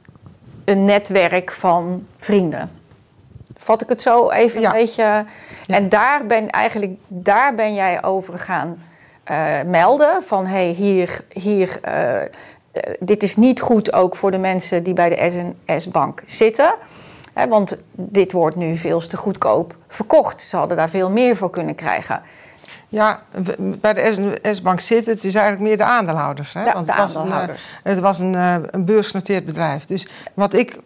een 0.65 0.85
netwerk 0.85 1.51
van 1.51 2.07
vrienden. 2.17 2.71
Vat 3.57 3.81
ik 3.81 3.89
het 3.89 4.01
zo 4.01 4.29
even 4.29 4.63
een 4.63 4.71
beetje. 4.71 5.25
En 5.67 5.89
daar 5.89 6.25
ben, 6.25 6.49
eigenlijk, 6.49 6.91
daar 7.07 7.55
ben 7.55 7.73
jij 7.73 8.03
over 8.03 8.39
gaan 8.39 8.81
uh, 9.31 9.61
melden. 9.65 10.23
Van 10.23 10.45
hey, 10.45 10.67
hier, 10.69 11.23
hier, 11.29 11.79
uh, 11.85 12.21
dit 12.99 13.23
is 13.23 13.35
niet 13.35 13.61
goed 13.61 13.93
ook 13.93 14.15
voor 14.15 14.31
de 14.31 14.37
mensen 14.37 14.83
die 14.83 14.93
bij 14.93 15.09
de 15.09 15.29
SNS-bank 15.31 16.23
zitten. 16.25 16.73
Hè, 17.33 17.47
want 17.47 17.77
dit 17.91 18.31
wordt 18.31 18.55
nu 18.55 18.75
veel 18.75 19.07
te 19.07 19.17
goedkoop 19.17 19.75
verkocht. 19.87 20.41
Ze 20.41 20.57
hadden 20.57 20.77
daar 20.77 20.89
veel 20.89 21.09
meer 21.09 21.35
voor 21.35 21.49
kunnen 21.49 21.75
krijgen. 21.75 22.21
Ja, 22.89 23.21
bij 23.57 23.93
de 23.93 24.37
S-bank 24.51 24.79
zitten, 24.79 25.13
het 25.13 25.23
is 25.23 25.35
eigenlijk 25.35 25.67
meer 25.67 25.77
de 25.77 25.83
aandeelhouders. 25.83 26.53
Hè? 26.53 26.63
Ja, 26.63 26.73
Want 26.73 26.85
de 26.85 26.91
het 26.91 27.01
was, 27.01 27.17
aandeelhouders. 27.17 27.63
Een, 27.83 27.91
het 27.91 27.99
was 27.99 28.19
een, 28.19 28.33
een 28.73 28.85
beursgenoteerd 28.85 29.45
bedrijf. 29.45 29.85
Dus 29.85 30.07
wat 30.33 30.53
ik, 30.53 30.79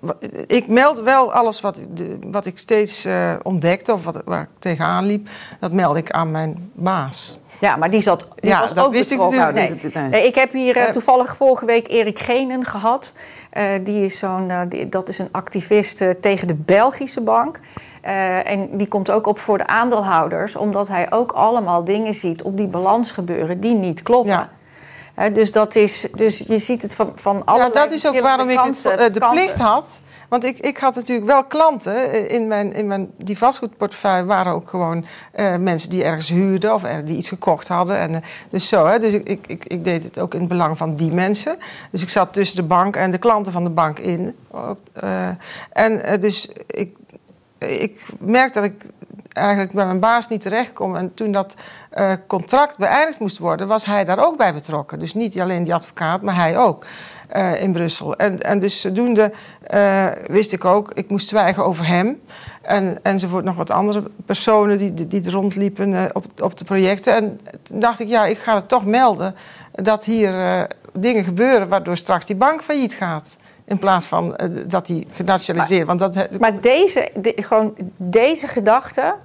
ik 0.47 0.67
meld 0.67 0.99
wel 0.99 1.33
alles 1.33 1.61
wat, 1.61 1.85
wat 2.21 2.45
ik 2.45 2.57
steeds 2.57 3.05
uh, 3.05 3.33
ontdekte 3.43 3.93
of 3.93 4.03
wat, 4.03 4.21
waar 4.25 4.41
ik 4.41 4.49
tegenaan 4.59 5.05
liep, 5.05 5.29
dat 5.59 5.71
meld 5.71 5.97
ik 5.97 6.11
aan 6.11 6.31
mijn 6.31 6.71
baas. 6.73 7.37
Ja, 7.59 7.75
maar 7.75 7.89
die 7.89 8.01
zat 8.01 8.27
die 8.35 8.49
ja, 8.49 8.59
was 8.59 8.73
dat 8.73 8.85
ook 8.85 8.91
wist 8.91 9.11
ik 9.11 9.19
natuurlijk 9.19 9.53
nee. 9.53 9.69
niet. 9.69 9.93
Nee, 9.93 10.25
ik 10.27 10.35
heb 10.35 10.51
hier 10.51 10.77
uh, 10.77 10.83
toevallig 10.83 11.35
vorige 11.35 11.65
week 11.65 11.87
Erik 11.87 12.19
Genen 12.19 12.65
gehad. 12.65 13.13
Uh, 13.57 13.63
die 13.83 14.05
is 14.05 14.17
zo'n, 14.17 14.51
die, 14.69 14.89
dat 14.89 15.09
is 15.09 15.19
een 15.19 15.29
activist 15.31 16.03
tegen 16.21 16.47
de 16.47 16.55
Belgische 16.55 17.21
bank. 17.21 17.59
Uh, 18.05 18.49
en 18.49 18.77
die 18.77 18.87
komt 18.87 19.11
ook 19.11 19.27
op 19.27 19.39
voor 19.39 19.57
de 19.57 19.67
aandeelhouders, 19.67 20.55
omdat 20.55 20.87
hij 20.87 21.11
ook 21.11 21.31
allemaal 21.31 21.83
dingen 21.83 22.13
ziet 22.13 22.41
op 22.41 22.57
die 22.57 22.67
balans 22.67 23.11
gebeuren 23.11 23.59
die 23.59 23.75
niet 23.75 24.03
kloppen. 24.03 24.31
Ja. 24.31 24.49
Uh, 25.19 25.33
dus, 25.33 25.51
dat 25.51 25.75
is, 25.75 26.07
dus 26.11 26.37
je 26.47 26.57
ziet 26.57 26.81
het 26.81 26.95
van, 26.95 27.11
van 27.15 27.45
alle 27.45 27.59
Ja, 27.59 27.69
dat 27.69 27.91
is 27.91 28.07
ook 28.07 28.19
waarom 28.19 28.49
ik 28.49 28.59
het, 28.59 28.85
uh, 28.85 29.13
de 29.13 29.27
plicht 29.29 29.57
had. 29.57 30.01
Want 30.29 30.43
ik, 30.43 30.59
ik 30.59 30.77
had 30.77 30.95
natuurlijk 30.95 31.27
wel 31.27 31.43
klanten 31.43 32.29
in 32.29 32.47
mijn, 32.47 32.73
in 32.73 32.87
mijn 32.87 33.11
die 33.17 33.37
vastgoedportefeuille 33.37 34.25
waren 34.25 34.53
ook 34.53 34.69
gewoon 34.69 35.05
mensen 35.59 35.89
die 35.89 36.03
ergens 36.03 36.29
huurden 36.29 36.73
of 36.73 36.81
die 36.81 37.17
iets 37.17 37.29
gekocht 37.29 37.67
hadden. 37.67 37.97
En, 37.97 38.23
dus 38.49 38.67
zo, 38.67 38.85
hè. 38.85 38.99
Dus 38.99 39.13
ik, 39.13 39.47
ik, 39.47 39.65
ik, 39.65 39.83
deed 39.83 40.03
het 40.03 40.19
ook 40.19 40.33
in 40.33 40.39
het 40.39 40.49
belang 40.49 40.77
van 40.77 40.95
die 40.95 41.11
mensen. 41.11 41.57
Dus 41.91 42.01
ik 42.01 42.09
zat 42.09 42.33
tussen 42.33 42.55
de 42.55 42.63
bank 42.63 42.95
en 42.95 43.11
de 43.11 43.17
klanten 43.17 43.51
van 43.51 43.63
de 43.63 43.69
bank 43.69 43.99
in. 43.99 44.35
en 45.71 46.19
dus 46.19 46.49
ik 46.67 46.95
ik 47.57 48.05
merk 48.19 48.53
dat 48.53 48.63
ik 48.63 48.85
eigenlijk 49.31 49.71
bij 49.71 49.85
mijn 49.85 49.99
baas 49.99 50.27
niet 50.27 50.41
terecht 50.41 50.73
kom. 50.73 50.95
En 50.95 51.13
toen 51.13 51.31
dat 51.31 51.53
contract 52.27 52.77
beëindigd 52.77 53.19
moest 53.19 53.37
worden, 53.37 53.67
was 53.67 53.85
hij 53.85 54.03
daar 54.03 54.25
ook 54.25 54.37
bij 54.37 54.53
betrokken. 54.53 54.99
Dus 54.99 55.13
niet 55.13 55.41
alleen 55.41 55.63
die 55.63 55.73
advocaat, 55.73 56.21
maar 56.21 56.35
hij 56.35 56.57
ook 56.57 56.85
uh, 57.35 57.61
in 57.61 57.73
Brussel. 57.73 58.15
En, 58.15 58.41
en 58.41 58.59
dus 58.59 58.81
zodoende 58.81 59.31
uh, 59.73 60.07
wist 60.25 60.53
ik 60.53 60.65
ook, 60.65 60.91
ik 60.93 61.09
moest 61.09 61.27
zwijgen 61.27 61.65
over 61.65 61.87
hem. 61.87 62.21
En, 62.61 62.97
enzovoort 63.01 63.43
nog 63.43 63.55
wat 63.55 63.69
andere 63.69 64.03
personen 64.25 64.77
die, 64.77 64.93
die, 64.93 65.07
die 65.07 65.31
rondliepen 65.31 66.15
op, 66.15 66.25
op 66.41 66.57
de 66.57 66.65
projecten. 66.65 67.15
En 67.15 67.39
toen 67.61 67.79
dacht 67.79 67.99
ik, 67.99 68.07
ja, 68.07 68.25
ik 68.25 68.37
ga 68.37 68.55
het 68.55 68.69
toch 68.69 68.85
melden 68.85 69.35
dat 69.71 70.05
hier 70.05 70.67
dingen 70.93 71.23
gebeuren 71.23 71.67
waardoor 71.67 71.97
straks 71.97 72.25
die 72.25 72.35
bank 72.35 72.61
failliet 72.61 72.93
gaat. 72.93 73.35
In 73.65 73.79
plaats 73.79 74.05
van 74.05 74.25
uh, 74.25 74.63
dat 74.67 74.85
die 74.85 75.07
genationaliseerd. 75.11 75.87
Maar, 75.87 75.97
want 75.97 76.13
dat, 76.13 76.39
maar 76.39 76.61
deze, 76.61 77.09
de, 77.15 77.33
gewoon 77.35 77.75
deze 77.97 78.47
gedachte. 78.47 79.15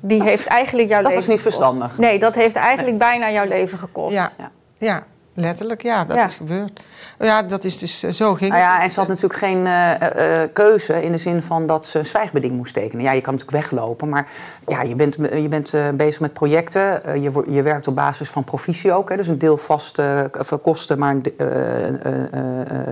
Die 0.00 0.18
dat, 0.18 0.28
heeft 0.28 0.46
eigenlijk 0.46 0.88
jouw 0.88 1.02
dat 1.02 1.10
leven. 1.10 1.26
was 1.26 1.34
niet 1.34 1.42
verstandig. 1.42 1.98
Nee, 1.98 2.18
dat 2.18 2.34
heeft 2.34 2.56
eigenlijk 2.56 2.98
nee. 2.98 3.08
bijna 3.08 3.30
jouw 3.30 3.46
leven 3.46 3.78
gekost. 3.78 4.14
Ja, 4.14 4.30
ja. 4.38 4.50
ja 4.78 5.04
letterlijk, 5.40 5.82
ja, 5.82 6.04
dat 6.04 6.16
ja. 6.16 6.24
is 6.24 6.34
gebeurd. 6.34 6.80
Ja, 7.18 7.42
dat 7.42 7.64
is 7.64 7.78
dus 7.78 8.04
uh, 8.04 8.10
zo 8.10 8.34
ging 8.34 8.50
nou 8.50 8.62
ja, 8.62 8.82
En 8.82 8.90
ze 8.90 8.98
had 8.98 9.08
natuurlijk 9.08 9.40
geen 9.40 9.66
uh, 9.66 9.90
uh, 9.90 10.48
keuze 10.52 11.02
in 11.02 11.12
de 11.12 11.18
zin 11.18 11.42
van 11.42 11.66
dat 11.66 11.86
ze 11.86 11.98
een 11.98 12.06
zwijgbeding 12.06 12.52
moest 12.56 12.74
tekenen. 12.74 13.04
Ja, 13.04 13.12
je 13.12 13.20
kan 13.20 13.34
natuurlijk 13.34 13.62
weglopen, 13.62 14.08
maar 14.08 14.28
ja, 14.66 14.82
je 14.82 14.94
bent, 14.94 15.14
je 15.14 15.48
bent 15.48 15.74
bezig 15.96 16.20
met 16.20 16.32
projecten. 16.32 17.20
je, 17.22 17.44
je 17.48 17.62
werkt 17.62 17.86
op 17.86 17.94
basis 17.94 18.28
van 18.28 18.44
provisie 18.44 18.92
ook. 18.92 19.08
Hè, 19.08 19.16
dus 19.16 19.28
een 19.28 19.38
deel 19.38 19.56
vaste 19.56 20.30
kosten, 20.62 20.98
maar 20.98 21.16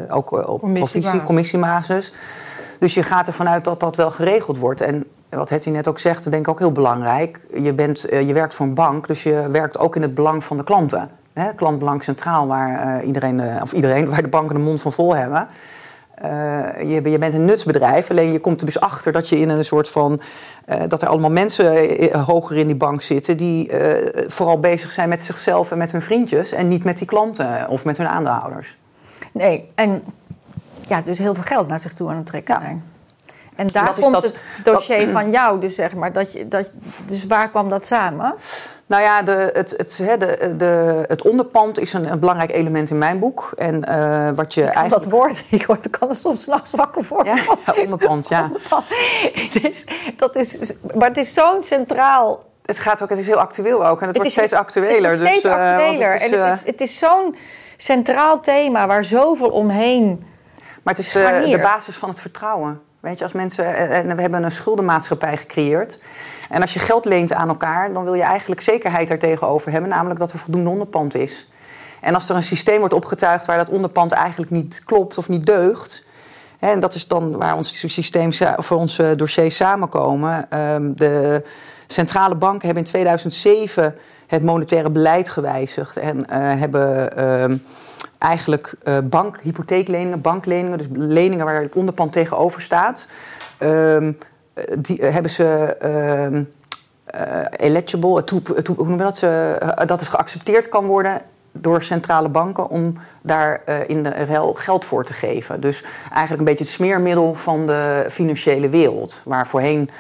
ook 0.09 0.49
op 0.49 0.61
provisie, 0.75 1.23
commissiebasis. 1.23 2.13
Dus 2.79 2.95
je 2.95 3.03
gaat 3.03 3.27
ervan 3.27 3.49
uit 3.49 3.65
dat 3.65 3.81
dat 3.81 3.97
wel 3.97 4.11
geregeld 4.11 4.59
wordt. 4.59 4.81
En 4.81 5.05
wat 5.29 5.49
Hetty 5.49 5.71
net 5.71 5.89
ook 5.89 5.99
zegt, 5.99 6.31
denk 6.31 6.43
ik 6.43 6.49
ook 6.49 6.59
heel 6.59 6.73
belangrijk. 6.73 7.41
Je, 7.63 7.73
bent, 7.73 8.01
je 8.01 8.33
werkt 8.33 8.55
voor 8.55 8.67
een 8.67 8.75
bank, 8.75 9.07
dus 9.07 9.23
je 9.23 9.49
werkt 9.51 9.79
ook 9.79 9.97
in 9.97 10.03
het 10.03 10.15
belang 10.15 10.45
van 10.45 10.57
de 10.57 10.65
klanten. 10.65 11.11
Hè, 11.37 11.55
klantbelang 11.55 12.05
centraal, 12.05 12.47
waar, 12.47 13.01
uh, 13.01 13.07
iedereen, 13.07 13.39
uh, 13.39 13.63
of 13.63 13.73
iedereen, 13.73 14.09
waar 14.11 14.23
de 14.23 14.29
banken 14.29 14.55
de 14.55 14.61
mond 14.61 14.83
van 14.83 14.93
vol 14.93 15.15
hebben. 15.15 15.49
Uh, 16.25 16.29
je, 16.79 17.11
je, 17.11 17.19
bent 17.19 17.35
een 17.35 17.45
nutsbedrijf, 17.45 18.11
alleen 18.11 18.33
je 18.33 18.39
komt 18.39 18.61
er 18.61 18.67
dus 18.67 18.81
achter 18.81 19.13
dat 19.13 19.29
je 19.29 19.39
in 19.39 19.49
een 19.49 19.65
soort 19.65 19.89
van. 19.89 20.21
dat 20.89 21.03
er 21.03 21.09
allemaal 21.09 21.31
mensen 21.31 22.25
hoger 22.25 22.57
in 22.57 22.67
die 22.67 22.77
bank 22.77 23.03
zitten. 23.03 23.37
die 23.37 23.71
vooral 24.27 24.61
bezig 24.61 24.91
zijn 24.91 25.09
met 25.09 25.23
zichzelf 25.23 25.71
en 25.71 25.79
met 25.79 25.93
hun 25.93 26.03
vriendjes. 26.03 26.53
en 26.53 26.69
niet 26.69 26.85
met 26.85 26.99
die 26.99 27.07
klanten 27.07 27.69
of 27.69 27.85
met 27.85 27.97
hun 27.97 28.09
aandeelhouders. 28.09 28.77
Nee, 29.33 29.71
en 29.75 30.05
ja, 30.89 31.03
dus 31.03 31.19
heel 31.19 31.35
veel 31.35 31.45
geld 31.45 31.69
naar 31.69 31.81
zich 31.81 31.93
toe 31.93 32.09
aan 32.11 32.17
het 32.17 32.27
trekken 32.27 32.57
zijn. 32.61 32.85
Ja. 33.25 33.31
En 33.57 33.67
daar 33.67 33.87
dat 33.87 34.01
komt 34.01 34.13
dat, 34.13 34.25
het 34.25 34.47
dossier 34.65 35.01
dat, 35.01 35.09
van 35.09 35.31
jou, 35.31 35.61
dus 35.61 35.75
zeg 35.75 35.95
maar. 35.95 36.13
Dat 36.13 36.33
je, 36.33 36.49
dat, 36.49 36.71
dus 37.07 37.27
waar 37.27 37.49
kwam 37.49 37.69
dat 37.69 37.87
samen? 37.87 38.35
Nou 38.87 39.03
ja, 39.03 39.23
de, 39.23 39.51
het, 39.53 39.75
het, 39.77 39.97
de, 40.21 40.55
de, 40.57 41.05
het 41.07 41.23
onderpand 41.23 41.79
is 41.79 41.93
een, 41.93 42.13
een, 42.13 42.19
belangrijk 42.19 42.53
element 42.53 42.91
in 42.91 42.99
mijn 42.99 43.19
boek. 43.19 43.53
En 43.57 43.85
uh, 43.89 44.29
wat 44.35 44.55
je 44.55 44.63
eigenlijk... 44.63 45.03
dat 45.03 45.13
woord, 45.13 45.45
ik 45.51 45.67
word, 45.67 45.85
ik 45.85 45.91
kan 45.91 46.09
er 46.09 46.15
soms 46.15 46.43
s'nachts 46.43 46.71
wakker 46.71 47.07
worden. 47.09 47.37
Ja, 47.37 47.43
ja, 47.67 47.83
onderpand, 47.83 48.29
ja. 48.29 48.43
onderpand. 48.43 48.85
Dus, 49.63 49.87
dat 50.17 50.37
is, 50.37 50.73
maar 50.95 51.09
het 51.09 51.17
is 51.17 51.35
zo'n 51.35 51.63
centraal... 51.63 52.45
Het 52.63 52.79
gaat 52.79 53.03
ook, 53.03 53.09
het 53.09 53.19
is 53.19 53.27
heel 53.27 53.39
actueel 53.39 53.87
ook. 53.87 54.01
En 54.01 54.07
het, 54.07 54.17
het 54.17 54.17
wordt 54.17 54.27
is, 54.27 54.33
steeds 54.33 54.53
actueler. 54.53 55.11
Het 55.11 55.19
wordt 55.19 55.19
steeds 55.19 55.43
dus, 55.43 55.53
actueler. 55.53 56.07
Uh, 56.07 56.13
het 56.13 56.23
is, 56.23 56.31
en 56.31 56.43
het 56.43 56.59
is, 56.59 56.67
het 56.67 56.81
is 56.81 56.99
zo'n 56.99 57.37
centraal 57.77 58.41
thema 58.41 58.87
waar 58.87 59.05
zoveel 59.05 59.51
omheen 59.51 60.25
Maar 60.83 60.95
het 60.95 60.99
is 60.99 61.13
de, 61.13 61.47
de 61.51 61.59
basis 61.59 61.97
van 61.97 62.09
het 62.09 62.21
vertrouwen. 62.21 62.81
Weet 63.01 63.19
je, 63.19 63.23
als 63.23 63.33
mensen, 63.33 63.75
en 63.91 64.17
we 64.17 64.21
hebben 64.21 64.43
een 64.43 64.51
schuldenmaatschappij 64.51 65.37
gecreëerd. 65.37 65.99
En 66.51 66.61
als 66.61 66.73
je 66.73 66.79
geld 66.79 67.05
leent 67.05 67.33
aan 67.33 67.49
elkaar, 67.49 67.93
dan 67.93 68.05
wil 68.05 68.15
je 68.15 68.23
eigenlijk 68.23 68.61
zekerheid 68.61 69.09
daartegenover 69.09 69.73
hebben, 69.73 69.91
namelijk 69.91 70.21
dat 70.21 70.33
er 70.33 70.39
voldoende 70.39 70.71
onderpand 70.71 71.15
is. 71.15 71.51
En 72.01 72.15
als 72.15 72.29
er 72.29 72.37
een 72.37 72.43
systeem 72.43 72.79
wordt 72.79 72.95
opgetuigd 72.95 73.47
waar 73.47 73.57
dat 73.57 73.71
onderpand 73.71 74.13
eigenlijk 74.13 74.51
niet 74.51 74.85
klopt 74.85 75.19
of 75.19 75.29
niet 75.29 75.47
deugt. 75.47 76.05
Hè, 76.59 76.71
en 76.71 76.81
dat 76.81 76.95
is 76.95 77.07
dan 77.07 77.37
waar 77.37 77.57
ons 77.57 77.93
systeem 77.95 78.31
of 78.57 78.73
onze 78.73 79.15
dossiers 79.17 79.57
samenkomen. 79.57 80.51
Ehm, 80.51 80.93
de 80.95 81.43
centrale 81.87 82.35
banken 82.35 82.67
hebben 82.67 82.85
in 82.85 82.91
2007 82.91 83.95
het 84.27 84.43
monetaire 84.43 84.91
beleid 84.91 85.31
gewijzigd 85.31 85.97
en 85.97 86.17
uh, 86.19 86.25
hebben 86.33 87.17
ehm, 87.17 87.57
eigenlijk 88.19 88.75
uh, 88.85 88.99
bank, 89.05 89.41
hypotheekleningen, 89.41 90.21
bankleningen, 90.21 90.79
dus 90.79 90.87
leningen 90.93 91.45
waar 91.45 91.63
het 91.63 91.77
onderpand 91.77 92.13
tegenover 92.13 92.61
staat, 92.61 93.09
ehm, 93.59 94.13
die 94.79 95.05
hebben 95.05 95.31
ze 95.31 95.77
uh, 97.21 97.45
eligible, 97.51 98.23
hoe 98.67 98.77
noemen 98.77 98.97
we 98.97 99.03
dat, 99.03 99.21
dat 99.89 100.01
het 100.01 100.09
geaccepteerd 100.09 100.69
kan 100.69 100.87
worden 100.87 101.21
door 101.53 101.83
centrale 101.83 102.29
banken 102.29 102.69
om 102.69 102.95
daar 103.23 103.63
in 103.87 104.03
de 104.03 104.11
RL 104.11 104.53
geld 104.53 104.85
voor 104.85 105.05
te 105.05 105.13
geven. 105.13 105.61
Dus 105.61 105.85
eigenlijk 106.09 106.39
een 106.39 106.45
beetje 106.45 106.65
het 106.65 106.73
smeermiddel 106.73 107.35
van 107.35 107.67
de 107.67 108.07
financiële 108.11 108.69
wereld. 108.69 109.21
Waar 109.25 109.47
voorheen 109.47 109.91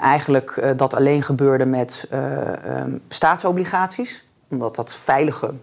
eigenlijk 0.00 0.72
dat 0.76 0.94
alleen 0.94 1.22
gebeurde 1.22 1.66
met 1.66 2.08
um, 2.12 3.02
staatsobligaties, 3.08 4.24
omdat 4.48 4.76
dat 4.76 4.94
veilige 4.94 5.54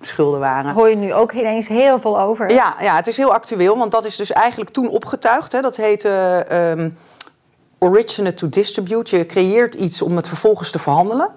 schulden 0.00 0.40
waren. 0.40 0.74
Hoor 0.74 0.88
je 0.88 0.96
nu 0.96 1.14
ook 1.14 1.32
ineens 1.32 1.68
heel 1.68 1.98
veel 1.98 2.20
over? 2.20 2.50
Ja, 2.50 2.74
ja, 2.80 2.96
het 2.96 3.06
is 3.06 3.16
heel 3.16 3.32
actueel, 3.32 3.78
want 3.78 3.92
dat 3.92 4.04
is 4.04 4.16
dus 4.16 4.32
eigenlijk 4.32 4.70
toen 4.70 4.88
opgetuigd. 4.88 5.52
Hè. 5.52 5.60
Dat 5.60 5.76
heette 5.76 6.46
um, 6.52 6.96
originate 7.78 8.34
to 8.34 8.48
distribute. 8.48 9.16
Je 9.16 9.26
creëert 9.26 9.74
iets 9.74 10.02
om 10.02 10.16
het 10.16 10.28
vervolgens 10.28 10.70
te 10.70 10.78
verhandelen. 10.78 11.30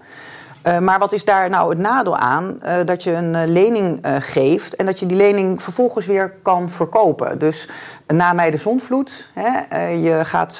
Uh, 0.68 0.80
maar 0.80 1.00
wat 1.00 1.12
is 1.12 1.26
daar 1.26 1.50
nou 1.50 1.70
het 1.70 1.78
nadeel 1.78 2.18
aan? 2.18 2.58
Uh, 2.66 2.76
dat 2.86 3.04
je 3.04 3.12
een 3.12 3.34
uh, 3.34 3.42
lening 3.46 4.00
geeft 4.20 4.76
en 4.76 4.86
dat 4.86 5.00
je 5.00 5.06
die 5.06 5.18
lening 5.18 5.62
vervolgens 5.62 6.06
weer 6.06 6.34
kan 6.42 6.70
verkopen. 6.70 7.40
Dus 7.40 7.70
na 8.08 8.34
mij 8.34 8.52
de 8.52 8.58
zonvloed, 8.58 9.30
hè, 9.34 9.86
je 9.88 10.26
gaat 10.26 10.60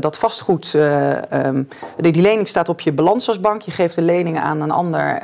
dat 0.00 0.16
vastgoed, 0.16 0.74
um, 0.74 1.68
die, 1.96 2.22
lening 2.22 2.48
staat 2.48 2.68
op 2.68 2.80
je 2.80 2.92
balans. 2.92 3.26
Je 3.58 3.70
geeft 3.70 3.94
de 3.94 4.02
lening 4.02 4.38
aan 4.38 4.60
een 4.60 4.70
ander, 4.70 5.20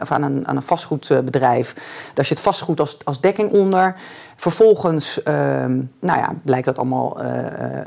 of 0.00 0.10
aan 0.10 0.22
een, 0.22 0.48
aan 0.48 0.56
een 0.56 0.62
vastgoedbedrijf. 0.62 1.74
Daar 2.14 2.24
zit 2.24 2.40
vastgoed 2.40 2.80
als, 2.80 2.96
als 3.04 3.20
dekking 3.20 3.50
onder. 3.50 3.94
Vervolgens 4.36 5.22
ehm, 5.22 5.74
nou 6.00 6.18
ja, 6.18 6.34
blijkt 6.44 6.66
dat 6.66 6.78
allemaal 6.78 7.24
uh, 7.24 7.30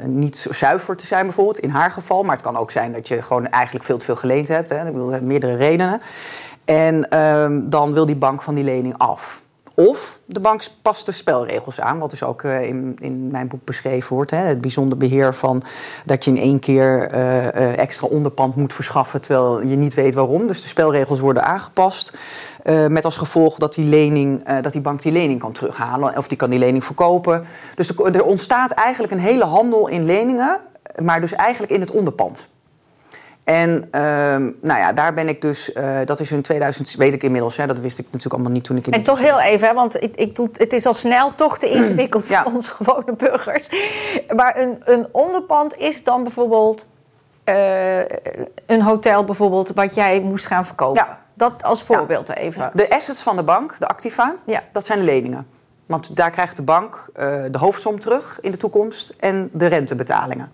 niet 0.06 0.38
zo 0.38 0.52
zuiver 0.52 0.98
te 0.98 1.06
zijn, 1.06 1.24
bijvoorbeeld 1.26 1.60
in 1.60 1.70
haar 1.70 1.92
geval. 1.92 2.24
Maar 2.24 2.36
het 2.36 2.46
kan 2.46 2.58
ook 2.58 2.72
zijn 2.72 2.92
dat 2.92 3.08
je 3.08 3.22
gewoon 3.22 3.48
eigenlijk 3.48 3.86
veel 3.86 3.98
te 3.98 4.06
veel 4.06 4.16
geleend 4.16 4.48
hebt. 4.48 4.70
Hè. 4.70 4.88
Ik 4.88 4.94
bedoel, 4.94 5.20
meerdere 5.22 5.56
redenen. 5.56 6.02
En 6.66 7.20
um, 7.20 7.70
dan 7.70 7.94
wil 7.94 8.06
die 8.06 8.16
bank 8.16 8.42
van 8.42 8.56
die 8.56 8.64
lening 8.64 8.98
af. 8.98 9.42
Of 9.80 10.20
de 10.26 10.40
bank 10.40 10.64
past 10.82 11.06
de 11.06 11.12
spelregels 11.12 11.82
aan, 11.82 12.00
wat 12.00 12.10
dus 12.10 12.24
ook 12.24 12.44
uh, 12.44 12.68
in, 12.68 12.98
in 13.02 13.28
mijn 13.32 13.48
boek 13.48 13.66
beschreven 13.66 14.16
wordt. 14.16 14.32
Hè. 14.32 14.38
Het 14.38 14.62
bijzonder 14.62 14.98
beheer 14.98 15.34
van 15.34 15.64
dat 16.06 16.26
je 16.26 16.32
in 16.32 16.38
één 16.38 16.60
keer 16.60 17.14
uh, 17.14 17.44
uh, 17.44 17.78
extra 17.78 18.08
onderpand 18.08 18.56
moet 18.56 18.74
verschaffen 18.74 19.22
terwijl 19.22 19.62
je 19.62 19.76
niet 19.76 19.94
weet 19.94 20.14
waarom. 20.14 20.48
Dus 20.48 20.62
de 20.62 20.68
spelregels 20.68 21.20
worden 21.20 21.44
aangepast. 21.44 22.18
met 22.88 23.06
als 23.06 23.18
gevolg 23.18 23.58
dat 23.58 23.74
die, 23.74 23.86
lening, 23.86 24.62
dat 24.62 24.72
die 24.72 24.82
bank 24.82 25.02
die 25.02 25.12
lening 25.12 25.40
kan 25.40 25.52
terughalen 25.52 26.18
of 26.18 26.28
die 26.28 26.38
kan 26.38 26.50
die 26.50 26.60
lening 26.60 26.86
verkopen. 26.86 27.46
Dus 27.76 27.90
er, 27.90 28.16
er 28.16 28.24
ontstaat 28.24 28.72
eigenlijk 28.72 29.14
een 29.14 29.20
hele 29.20 29.46
handel 29.46 29.88
in 29.88 30.06
leningen, 30.06 30.60
maar 31.02 31.22
dus 31.22 31.34
eigenlijk 31.34 31.72
in 31.72 31.80
het 31.80 31.92
onderpand. 31.92 32.50
En 33.50 33.88
ehm, 33.92 34.52
nou 34.62 34.80
ja, 34.80 34.94
daar 34.94 35.14
ben 35.14 35.28
ik 35.28 35.42
dus, 35.42 35.70
uh, 35.70 36.00
dat 36.06 36.20
is 36.20 36.32
in 36.32 36.42
2000, 36.42 36.96
weet 36.96 37.14
ik 37.14 37.24
inmiddels, 37.24 37.58
hè, 37.58 37.68
dat 37.68 37.80
wist 37.80 38.00
ik 38.00 38.06
natuurlijk 38.06 38.34
allemaal 38.34 38.52
niet 38.52 38.64
toen 38.64 38.78
ik 38.78 38.88
in 38.88 38.94
En 38.94 39.04
toch 39.04 39.20
heel 39.20 39.40
even, 39.40 39.68
hè, 39.68 39.74
want 39.74 40.04
ik, 40.04 40.16
ik 40.16 40.36
doe, 40.36 40.50
het 40.54 40.74
is 40.74 40.86
al 40.86 40.94
snel 40.94 41.36
toch 41.36 41.58
te 41.58 41.70
ingewikkeld 41.76 42.28
ja. 42.28 42.44
voor 42.44 42.52
onze 42.52 42.72
gewone 42.72 43.14
burgers. 43.18 43.70
Maar 44.36 44.58
een, 44.58 44.82
een 44.86 45.08
onderpand 45.12 45.78
is 45.78 46.04
dan 46.04 46.24
bijvoorbeeld 46.24 46.88
uh, 47.46 48.00
een 48.66 48.82
hotel 48.82 49.24
bijvoorbeeld 49.24 49.74
wat 49.74 49.96
jij 49.96 50.20
moest 50.20 50.46
gaan 50.46 50.66
verkopen. 50.66 51.06
Ja. 51.06 51.20
Dat 51.34 51.64
als 51.64 51.84
voorbeeld 51.84 52.28
ja. 52.28 52.36
even. 52.36 52.72
De 52.74 52.90
assets 52.90 53.22
van 53.22 53.36
de 53.36 53.44
bank, 53.44 53.76
de 53.80 53.88
activa, 53.88 54.36
ja. 54.46 54.64
dat 54.72 54.86
zijn 54.86 55.04
leningen. 55.04 55.48
Want 55.86 56.16
daar 56.16 56.32
krijgt 56.32 56.56
de 56.56 56.64
bank 56.64 57.10
uh, 57.20 57.24
de 57.52 57.58
hoofdsom 57.58 58.00
terug 58.00 58.38
in 58.42 58.52
de 58.52 58.58
toekomst 58.58 59.14
en 59.20 59.50
de 59.54 59.66
rentebetalingen. 59.66 60.52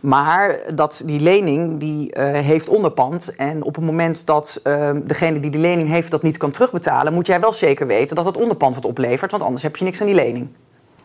Maar 0.00 0.58
dat 0.74 1.02
die 1.04 1.20
lening 1.20 1.78
die 1.78 2.18
uh, 2.18 2.24
heeft 2.24 2.68
onderpand. 2.68 3.34
En 3.36 3.62
op 3.62 3.74
het 3.74 3.84
moment 3.84 4.26
dat 4.26 4.60
uh, 4.64 4.90
degene 5.02 5.40
die 5.40 5.50
die 5.50 5.60
lening 5.60 5.88
heeft 5.88 6.10
dat 6.10 6.22
niet 6.22 6.36
kan 6.36 6.50
terugbetalen, 6.50 7.12
moet 7.12 7.26
jij 7.26 7.40
wel 7.40 7.52
zeker 7.52 7.86
weten 7.86 8.16
dat 8.16 8.24
het 8.24 8.36
onderpand 8.36 8.74
wat 8.74 8.84
oplevert. 8.84 9.30
Want 9.30 9.42
anders 9.42 9.62
heb 9.62 9.76
je 9.76 9.84
niks 9.84 10.00
aan 10.00 10.06
die 10.06 10.14
lening. 10.14 10.48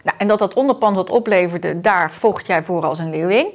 Nou, 0.04 0.18
en 0.18 0.28
dat 0.28 0.40
dat 0.40 0.54
onderpand 0.54 0.96
wat 0.96 1.10
opleverde, 1.10 1.82
daar 1.82 2.12
vocht 2.12 2.48
jij 2.48 2.64
voor 2.64 2.86
als 2.86 3.00
een 3.00 3.10
leerling. 3.10 3.48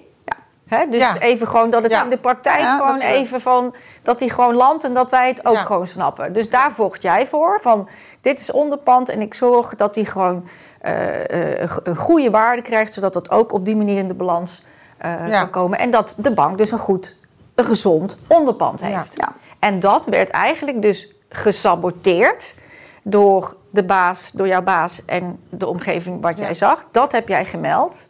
Ja. 0.69 0.87
dus 0.87 1.01
ja. 1.01 1.19
even 1.19 1.49
gewoon 1.49 1.71
dat 1.71 1.83
het 1.83 1.93
ja. 1.93 2.03
in 2.03 2.11
de 2.11 2.19
praktijk 2.19 2.67
gewoon 2.67 3.01
even 3.01 3.41
van 3.41 3.75
dat 4.03 4.21
hij 4.21 4.29
gewoon 4.29 4.55
landt 4.55 4.85
en 4.85 4.95
dat 4.95 5.11
wij 5.11 5.29
het 5.29 5.47
ook 5.47 5.57
gewoon 5.57 5.87
snappen. 5.87 6.33
Dus 6.33 6.51
daar 6.51 6.73
vocht 6.73 7.03
jij 7.03 7.27
voor 7.27 7.59
van 7.61 7.89
dit 8.21 8.41
is 8.41 8.51
onderpand 8.51 9.09
en 9.09 9.21
ik 9.21 9.35
zorg 9.35 9.75
dat 9.75 9.95
hij 9.95 10.05
gewoon 10.05 10.49
uh, 10.87 11.25
een 11.83 11.97
goede 11.97 12.31
waarde 12.31 12.63
krijgt, 12.63 12.93
zodat 12.93 13.13
dat 13.13 13.31
ook 13.31 13.53
op 13.53 13.65
die 13.65 13.77
manier 13.77 13.99
in 13.99 14.09
de 14.09 14.15
balans 14.15 14.63
uh, 15.05 15.29
ja. 15.29 15.41
kan 15.41 15.51
komen. 15.51 15.79
En 15.79 15.91
dat 15.91 16.15
de 16.19 16.33
bank 16.33 16.59
dus 16.59 16.71
een 16.71 16.79
goed, 16.79 17.17
een 17.55 17.65
gezond 17.65 18.19
onderpand 18.27 18.81
heeft. 18.81 19.17
Ja. 19.17 19.33
En 19.59 19.81
dat 19.81 20.05
werd 20.05 20.31
eigenlijk 20.31 20.83
dus 20.83 21.13
gesaboteerd 21.29 22.55
door 23.03 23.57
de 23.71 23.85
baas, 23.85 24.31
door 24.33 24.47
jouw 24.47 24.63
baas 24.63 25.05
en 25.05 25.41
de 25.49 25.67
omgeving 25.67 26.21
wat 26.21 26.39
jij 26.39 26.55
zag. 26.55 26.85
Dat 26.91 27.13
heb 27.13 27.29
jij 27.29 27.45
gemeld. 27.45 28.09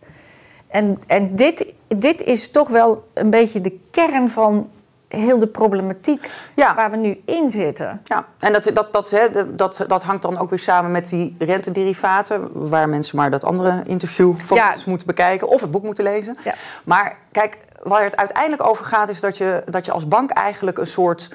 En, 0.66 0.98
en 1.07 1.37
dit, 1.37 1.74
dit 1.88 2.22
is 2.22 2.50
toch 2.50 2.68
wel 2.68 3.09
een 3.14 3.31
beetje 3.31 3.61
de 3.61 3.79
kern 3.90 4.29
van 4.29 4.70
heel 5.16 5.38
de 5.38 5.46
problematiek 5.46 6.31
ja. 6.55 6.75
waar 6.75 6.90
we 6.90 6.96
nu 6.96 7.23
in 7.25 7.51
zitten. 7.51 8.01
Ja, 8.05 8.27
en 8.38 8.53
dat, 8.53 8.70
dat, 8.75 8.92
dat, 8.92 9.11
hè, 9.11 9.55
dat, 9.57 9.85
dat 9.87 10.03
hangt 10.03 10.23
dan 10.23 10.38
ook 10.38 10.51
weer 10.51 10.59
samen 10.59 10.90
met 10.90 11.09
die 11.09 11.37
rentederivaten... 11.38 12.68
waar 12.68 12.88
mensen 12.88 13.16
maar 13.16 13.31
dat 13.31 13.44
andere 13.44 13.83
interview 13.85 14.37
van 14.37 14.57
ja. 14.57 14.75
moeten 14.87 15.07
bekijken... 15.07 15.49
of 15.49 15.61
het 15.61 15.70
boek 15.70 15.83
moeten 15.83 16.05
lezen. 16.05 16.37
Ja. 16.44 16.55
Maar 16.85 17.16
kijk, 17.33 17.59
waar 17.83 18.03
het 18.03 18.16
uiteindelijk 18.16 18.66
over 18.66 18.85
gaat... 18.85 19.09
is 19.09 19.20
dat 19.20 19.38
je, 19.38 19.62
dat 19.66 19.87
je 19.87 19.92
als 19.92 20.09
bank 20.09 20.31
eigenlijk 20.31 20.79
een 20.79 20.87
soort 20.87 21.31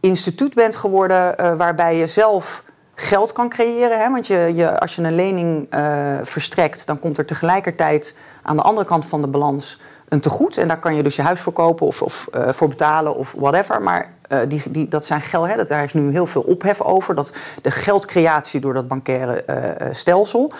instituut 0.00 0.54
bent 0.54 0.76
geworden... 0.76 1.34
Uh, 1.40 1.54
waarbij 1.54 1.96
je 1.96 2.06
zelf 2.06 2.64
geld 2.94 3.32
kan 3.32 3.48
creëren. 3.48 3.98
Hè? 3.98 4.10
Want 4.10 4.26
je, 4.26 4.52
je, 4.54 4.80
als 4.80 4.96
je 4.96 5.02
een 5.02 5.14
lening 5.14 5.74
uh, 5.74 6.16
verstrekt... 6.22 6.86
dan 6.86 6.98
komt 6.98 7.18
er 7.18 7.26
tegelijkertijd 7.26 8.16
aan 8.42 8.56
de 8.56 8.62
andere 8.62 8.86
kant 8.86 9.06
van 9.06 9.20
de 9.20 9.28
balans 9.28 9.80
een 10.10 10.20
tegoed. 10.20 10.56
En 10.56 10.68
daar 10.68 10.78
kan 10.78 10.94
je 10.94 11.02
dus 11.02 11.16
je 11.16 11.22
huis 11.22 11.40
voor 11.40 11.52
kopen 11.52 11.86
of, 11.86 12.02
of 12.02 12.28
uh, 12.34 12.48
voor 12.48 12.68
betalen 12.68 13.16
of 13.16 13.34
whatever. 13.36 13.82
Maar 13.82 14.12
uh, 14.28 14.38
die, 14.48 14.62
die, 14.70 14.88
dat 14.88 15.04
zijn 15.04 15.20
geld, 15.20 15.46
hè, 15.46 15.56
dat, 15.56 15.68
daar 15.68 15.84
is 15.84 15.94
nu 15.94 16.10
heel 16.10 16.26
veel 16.26 16.42
ophef 16.42 16.80
over. 16.80 17.14
Dat 17.14 17.34
de 17.62 17.70
geldcreatie 17.70 18.60
door 18.60 18.74
dat 18.74 18.88
bankaire 18.88 19.44
uh, 19.46 19.88
stelsel. 19.94 20.52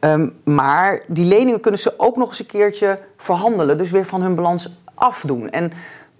Um, 0.00 0.34
maar 0.44 1.02
die 1.06 1.24
leningen 1.24 1.60
kunnen 1.60 1.80
ze 1.80 1.94
ook 1.96 2.16
nog 2.16 2.28
eens 2.28 2.38
een 2.38 2.46
keertje 2.46 2.98
verhandelen. 3.16 3.78
Dus 3.78 3.90
weer 3.90 4.06
van 4.06 4.22
hun 4.22 4.34
balans 4.34 4.76
afdoen. 4.94 5.50
En 5.50 5.72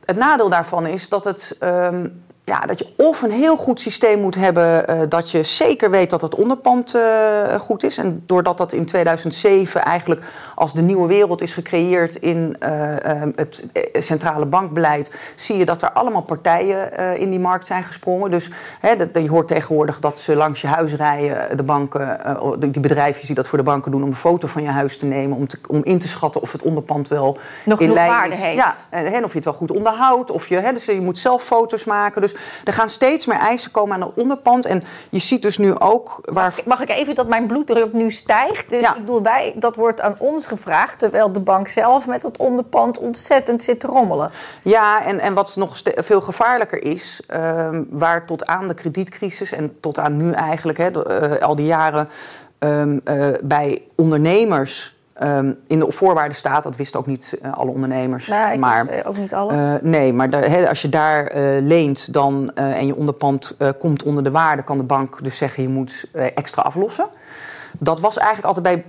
het 0.05 0.17
nadeel 0.17 0.49
daarvan 0.49 0.87
is 0.87 1.09
dat 1.09 1.25
het 1.25 1.57
um, 1.61 2.23
ja, 2.45 2.61
dat 2.61 2.79
je 2.79 2.87
of 2.97 3.23
een 3.23 3.31
heel 3.31 3.57
goed 3.57 3.81
systeem 3.81 4.21
moet 4.21 4.35
hebben 4.35 4.91
uh, 4.91 5.01
dat 5.09 5.31
je 5.31 5.43
zeker 5.43 5.91
weet 5.91 6.11
dat 6.11 6.21
het 6.21 6.35
onderpand 6.35 6.95
uh, 6.95 7.55
goed 7.61 7.83
is. 7.83 7.99
En 7.99 8.23
doordat 8.27 8.59
dat 8.59 8.73
in 8.73 8.85
2007 8.85 9.83
eigenlijk 9.83 10.25
als 10.55 10.75
de 10.75 10.83
nieuwe 10.83 11.09
wereld 11.09 11.43
is 11.43 11.55
gecreëerd 11.55 12.15
in 12.15 12.57
uh, 12.63 12.69
het 13.37 13.65
centrale 13.93 14.47
bankbeleid, 14.47 15.15
zie 15.35 15.57
je 15.57 15.65
dat 15.65 15.83
er 15.83 15.93
allemaal 15.93 16.23
partijen 16.23 16.97
in 17.19 17.31
die 17.31 17.41
markt 17.41 17.67
zijn 17.67 17.85
gesprongen. 17.85 18.31
Dus 18.31 18.51
hè, 18.81 18.97
dat, 18.97 19.09
je 19.13 19.31
hoort 19.31 19.49
tegenwoordig 19.49 20.01
dat 20.01 20.19
ze 20.19 20.37
langs 20.37 20.61
je 20.61 20.67
huis 20.67 20.93
rijden, 20.93 21.57
de 21.57 21.63
banken, 21.63 22.21
die 22.59 22.81
bedrijfjes 22.81 23.27
die 23.27 23.35
dat 23.35 23.49
voor 23.49 23.59
de 23.59 23.65
banken 23.65 23.91
doen, 23.91 24.03
om 24.03 24.09
een 24.09 24.15
foto 24.15 24.47
van 24.47 24.63
je 24.63 24.69
huis 24.69 24.99
te 24.99 25.07
nemen, 25.07 25.37
om, 25.37 25.47
te, 25.47 25.59
om 25.69 25.81
in 25.85 25.99
te 25.99 26.09
schatten 26.09 26.43
of 26.43 26.53
het 26.53 26.63
onderpand 26.63 27.09
wel 27.09 27.39
Nog 27.65 27.81
in 27.81 27.93
lijn 27.93 28.33
is. 28.33 28.39
Heeft. 28.39 28.57
Ja, 28.57 28.75
en, 28.91 29.07
en 29.07 29.25
of 29.25 29.31
je 29.31 29.37
het 29.37 29.45
wel 29.45 29.55
goed 29.55 29.71
onderhoudt, 29.71 30.31
of 30.31 30.49
je, 30.49 30.57
hè, 30.57 30.73
dus 30.73 30.85
je 30.85 31.01
moet 31.01 31.19
zelf 31.19 31.43
foto's 31.43 31.85
maken. 31.85 32.21
Dus 32.21 32.32
dus 32.33 32.41
er 32.65 32.73
gaan 32.73 32.89
steeds 32.89 33.27
meer 33.27 33.39
eisen 33.39 33.71
komen 33.71 33.95
aan 33.95 34.09
het 34.09 34.23
onderpand. 34.23 34.67
En 34.67 34.81
je 35.11 35.19
ziet 35.19 35.43
dus 35.43 35.59
nu 35.59 35.79
ook 35.79 36.19
waar. 36.23 36.55
Mag 36.67 36.81
ik 36.81 36.91
even 36.91 37.15
dat 37.15 37.29
mijn 37.29 37.47
bloeddruk 37.47 37.93
nu 37.93 38.11
stijgt? 38.11 38.71
Dus 38.71 38.83
ja. 38.83 38.95
ik 38.95 39.01
bedoel, 39.01 39.23
wij, 39.23 39.55
dat 39.57 39.77
wordt 39.77 40.01
aan 40.01 40.15
ons 40.19 40.47
gevraagd. 40.47 40.99
Terwijl 40.99 41.33
de 41.33 41.41
bank 41.41 41.69
zelf 41.69 42.07
met 42.07 42.23
het 42.23 42.37
onderpand 42.37 42.99
ontzettend 42.99 43.63
zit 43.63 43.81
te 43.81 43.87
rommelen. 43.87 44.31
Ja, 44.63 45.05
en, 45.05 45.19
en 45.19 45.35
wat 45.35 45.57
nog 45.57 45.81
veel 45.85 46.21
gevaarlijker 46.21 46.85
is, 46.85 47.23
uh, 47.31 47.69
waar 47.91 48.27
tot 48.27 48.47
aan 48.47 48.69
de 48.69 48.75
kredietcrisis 48.75 49.53
en 49.53 49.77
tot 49.81 49.99
aan 49.99 50.17
nu 50.17 50.33
eigenlijk, 50.33 50.79
hè, 50.79 50.91
uh, 50.91 51.41
al 51.41 51.57
die 51.57 51.67
jaren 51.67 52.09
uh, 52.61 53.35
bij 53.43 53.83
ondernemers. 53.97 55.01
Ehm, 55.23 55.53
in 55.67 55.79
de 55.79 55.93
voorwaarden 55.93 56.37
staat, 56.37 56.63
dat 56.63 56.77
wisten 56.77 57.01
ook 57.01 57.07
niet 57.07 57.39
eh, 57.43 57.53
alle 57.53 57.71
ondernemers. 57.71 58.27
Nou, 58.27 58.59
maar, 58.59 58.87
wist, 58.87 58.99
eh, 59.01 59.09
ook 59.09 59.17
niet 59.17 59.35
alle. 59.35 59.53
eh, 59.53 59.83
nee, 59.83 60.13
maar 60.13 60.31
daar, 60.31 60.69
als 60.69 60.83
je 60.83 60.89
daar 60.89 61.31
leent 61.61 62.13
dan, 62.13 62.51
en 62.55 62.87
je 62.87 62.97
onderpand 62.97 63.57
komt 63.79 64.03
onder 64.03 64.25
de 64.25 64.31
waarde, 64.31 64.63
kan 64.63 64.77
de 64.77 64.83
bank 64.83 65.25
dus 65.25 65.37
zeggen 65.37 65.63
je 65.63 65.69
moet 65.69 66.09
extra 66.13 66.63
aflossen. 66.63 67.07
Dat 67.79 68.01
was 68.01 68.19
eigenlijk 68.19 68.47
altijd 68.47 68.75
bij 68.75 68.85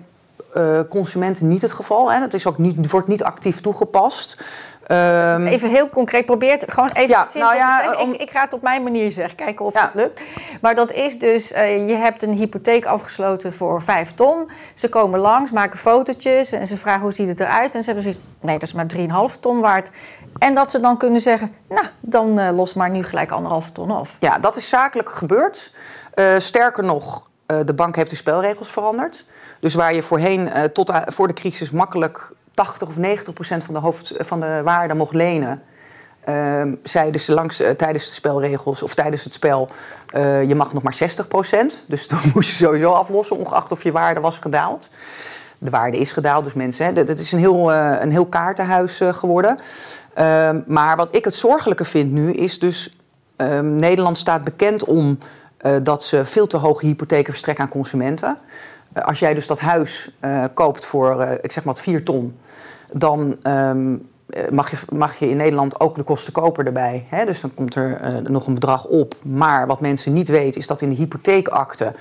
eh, 0.54 0.80
consumenten 0.90 1.48
niet 1.48 1.62
het 1.62 1.74
geval. 1.74 2.12
Hè. 2.12 2.20
Dat 2.20 2.34
is 2.34 2.48
ook 2.48 2.58
niet, 2.58 2.92
wordt 2.92 3.08
niet 3.08 3.24
actief 3.24 3.62
toegepast. 3.62 4.44
Ehm, 4.88 5.46
Even 5.48 5.70
heel 5.70 5.90
concreet, 5.90 6.26
probeer 6.26 6.52
het 6.52 6.66
gewoon 6.68 6.90
even 6.94 7.10
Ja, 7.10 7.28
nou 7.34 7.56
ja, 7.56 7.96
om- 8.00 8.14
Ik, 8.14 8.22
ik 8.22 8.30
ga 8.32 8.42
het 8.42 8.54
op 8.54 8.62
mijn 8.62 8.84
manier 8.84 9.12
zeggen, 9.12 9.36
kijken 9.36 9.66
of 9.66 9.74
Ja. 9.74 9.82
het 9.86 9.94
lukt. 9.94 10.22
Maar 10.62 10.76
dat 10.76 10.92
is 10.92 11.20
dus, 11.20 11.52
eh, 11.52 11.88
je 11.88 11.94
hebt 11.96 12.24
een 12.24 12.34
hypotheek 12.34 12.86
afgesloten 12.86 13.54
voor 13.54 13.82
5 13.82 14.12
ton. 14.14 14.50
Ze 14.74 14.90
komen 14.90 15.20
langs, 15.20 15.52
maken 15.52 15.80
fotootjes 15.80 16.52
en 16.52 16.68
ze 16.68 16.78
vragen 16.78 17.02
hoe 17.02 17.12
ziet 17.12 17.28
het 17.28 17.40
eruit. 17.40 17.76
En 17.76 17.80
ze 17.84 17.86
hebben 17.86 18.04
zoiets, 18.04 18.22
nee, 18.40 18.54
dat 18.60 18.68
is 18.68 18.74
maar 18.74 18.88
3,5 18.88 19.36
ton 19.40 19.60
waard. 19.60 19.90
En 20.40 20.54
dat 20.56 20.72
ze 20.72 20.80
dan 20.80 20.98
kunnen 20.98 21.22
zeggen, 21.22 21.56
nou, 21.70 21.86
dan 22.00 22.40
eh, 22.40 22.52
los 22.56 22.74
maar 22.74 22.90
nu 22.90 23.04
gelijk 23.04 23.32
anderhalve 23.32 23.72
ton 23.72 23.92
af. 23.92 24.18
Ja, 24.20 24.40
dat 24.40 24.56
is 24.56 24.70
zakelijk 24.70 25.10
gebeurd. 25.10 25.72
Sterker 26.38 26.84
nog, 26.84 27.30
de 27.46 27.74
bank 27.74 27.96
heeft 27.96 28.10
de 28.10 28.16
spelregels 28.16 28.72
veranderd. 28.72 29.26
Dus 29.60 29.74
waar 29.74 29.94
je 29.94 30.02
voorheen 30.02 30.50
eh, 30.50 30.64
tot 30.64 30.92
voor 31.06 31.28
de 31.28 31.34
crisis 31.34 31.72
makkelijk 31.72 32.32
80 32.54 32.88
of 32.88 32.98
90 32.98 33.34
procent 33.34 33.64
van 33.64 33.74
de, 33.74 33.80
hoofd, 33.80 34.14
van 34.18 34.40
de 34.40 34.62
waarde 34.64 34.94
mocht 34.94 35.14
lenen. 35.14 35.62
ehm, 36.24 36.76
zeiden 36.84 37.22
ze 37.22 37.34
langs, 37.34 37.60
eh, 37.60 37.70
tijdens 37.70 38.08
de 38.08 38.14
spelregels 38.14 38.84
of 38.84 38.96
tijdens 38.96 39.24
het 39.24 39.34
spel: 39.34 39.70
eh, 40.10 40.44
je 40.44 40.56
mag 40.56 40.74
nog 40.74 40.84
maar 40.84 40.94
60 40.94 41.28
procent. 41.28 41.84
Dus 41.88 42.08
dan 42.14 42.20
moest 42.34 42.50
je 42.50 42.66
sowieso 42.66 42.92
aflossen, 42.92 43.38
ongeacht 43.38 43.72
of 43.72 43.84
je 43.84 43.92
waarde 43.92 44.20
was 44.20 44.38
gedaald. 44.38 44.90
De 45.58 45.70
waarde 45.70 45.98
is 45.98 46.12
gedaald, 46.12 46.44
dus 46.44 46.54
mensen, 46.54 46.86
hè, 46.86 47.04
dat 47.04 47.20
is 47.20 47.32
een 47.32 47.40
heel, 47.40 47.72
eh, 47.72 47.96
een 48.00 48.12
heel 48.12 48.26
kaartenhuis 48.26 49.00
eh, 49.00 49.14
geworden. 49.14 49.58
Ehm, 50.14 50.62
maar 50.68 50.96
wat 50.96 51.16
ik 51.16 51.26
het 51.26 51.36
zorgelijke 51.36 51.86
vind 51.86 52.12
nu 52.12 52.32
is 52.32 52.60
dus 52.60 52.92
Ehm, 53.36 53.76
Nederland 53.76 54.18
staat 54.18 54.44
bekend 54.44 54.84
om 54.84 55.18
eh, 55.20 55.28
dat 55.84 56.04
ze 56.04 56.26
veel 56.26 56.48
te 56.48 56.58
hoge 56.58 56.86
hypotheken 56.86 57.32
verstrekken 57.32 57.64
aan 57.64 57.70
consumenten. 57.70 58.38
Eh, 58.94 59.04
als 59.04 59.20
jij 59.20 59.34
dus 59.34 59.48
dat 59.48 59.60
huis 59.60 60.16
eh, 60.20 60.44
koopt 60.54 60.86
voor, 60.86 61.22
eh, 61.22 61.32
ik 61.42 61.52
zeg 61.52 61.64
maar 61.64 61.74
wat, 61.74 61.84
4 61.84 62.04
ton, 62.04 62.38
dan 62.92 63.38
ehm, 63.42 63.96
eh, 64.34 64.50
mag, 64.50 64.72
je, 64.72 64.78
mag 64.90 65.16
je 65.16 65.30
in 65.30 65.38
Nederland 65.38 65.80
ook 65.80 65.96
de 65.96 66.04
kosten 66.04 66.34
koper 66.34 66.66
erbij. 66.66 67.06
Hè? 67.10 67.26
Dus 67.26 67.42
dan 67.42 67.54
komt 67.54 67.76
er 67.76 68.02
eh, 68.02 68.16
nog 68.16 68.48
een 68.48 68.54
bedrag 68.54 68.86
op. 68.86 69.16
Maar 69.26 69.68
wat 69.68 69.82
mensen 69.82 70.14
niet 70.14 70.28
weten 70.28 70.60
is 70.60 70.68
dat 70.68 70.82
in 70.82 70.90
de 70.90 70.96
hypotheekakte 70.96 71.94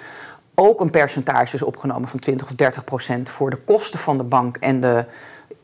ook 0.54 0.80
een 0.80 0.90
percentage 0.90 1.54
is 1.54 1.62
opgenomen 1.62 2.08
van 2.08 2.20
20 2.20 2.46
of 2.46 2.54
30 2.54 2.84
procent 2.84 3.28
voor 3.28 3.50
de 3.50 3.56
kosten 3.56 3.98
van 3.98 4.18
de 4.18 4.24
bank 4.24 4.56
en 4.56 4.80
de 4.80 5.06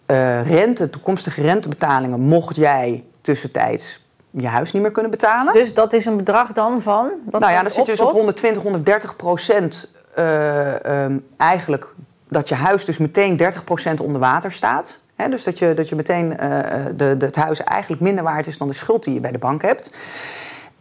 eh, 0.06 0.48
rente, 0.50 0.90
toekomstige 0.90 1.40
rentebetalingen, 1.40 2.20
mocht 2.20 2.56
jij 2.56 3.04
tussentijds 3.20 4.07
je 4.30 4.46
huis 4.46 4.72
niet 4.72 4.82
meer 4.82 4.90
kunnen 4.90 5.10
betalen. 5.10 5.52
Dus 5.52 5.74
dat 5.74 5.92
is 5.92 6.06
een 6.06 6.16
bedrag 6.16 6.52
dan 6.52 6.82
van... 6.82 7.10
wat 7.30 7.40
Nou 7.40 7.52
ja, 7.52 7.62
dan 7.62 7.70
zit 7.70 7.86
je 7.86 7.92
dus 7.92 8.00
op 8.00 8.06
tot? 8.06 8.16
120, 8.16 8.62
130 8.62 9.16
procent 9.16 9.90
eh, 10.14 10.84
ehm, 10.84 11.18
eigenlijk 11.36 11.94
dat 12.28 12.48
je 12.48 12.54
huis 12.54 12.84
dus 12.84 12.98
meteen 12.98 13.36
30 13.36 13.64
procent 13.64 14.00
onder 14.00 14.20
water 14.20 14.52
staat. 14.52 14.98
Dus 15.30 15.44
dat 15.44 15.58
je, 15.58 15.74
dat 15.74 15.88
je 15.88 15.94
meteen 15.94 16.38
eh, 16.38 16.84
de, 16.96 17.16
de, 17.16 17.26
het 17.26 17.36
huis 17.36 17.62
eigenlijk 17.62 18.02
minder 18.02 18.24
waard 18.24 18.46
is 18.46 18.58
dan 18.58 18.68
de 18.68 18.74
schuld 18.74 19.04
die 19.04 19.14
je 19.14 19.20
bij 19.20 19.32
de 19.32 19.38
bank 19.38 19.62
hebt. 19.62 19.90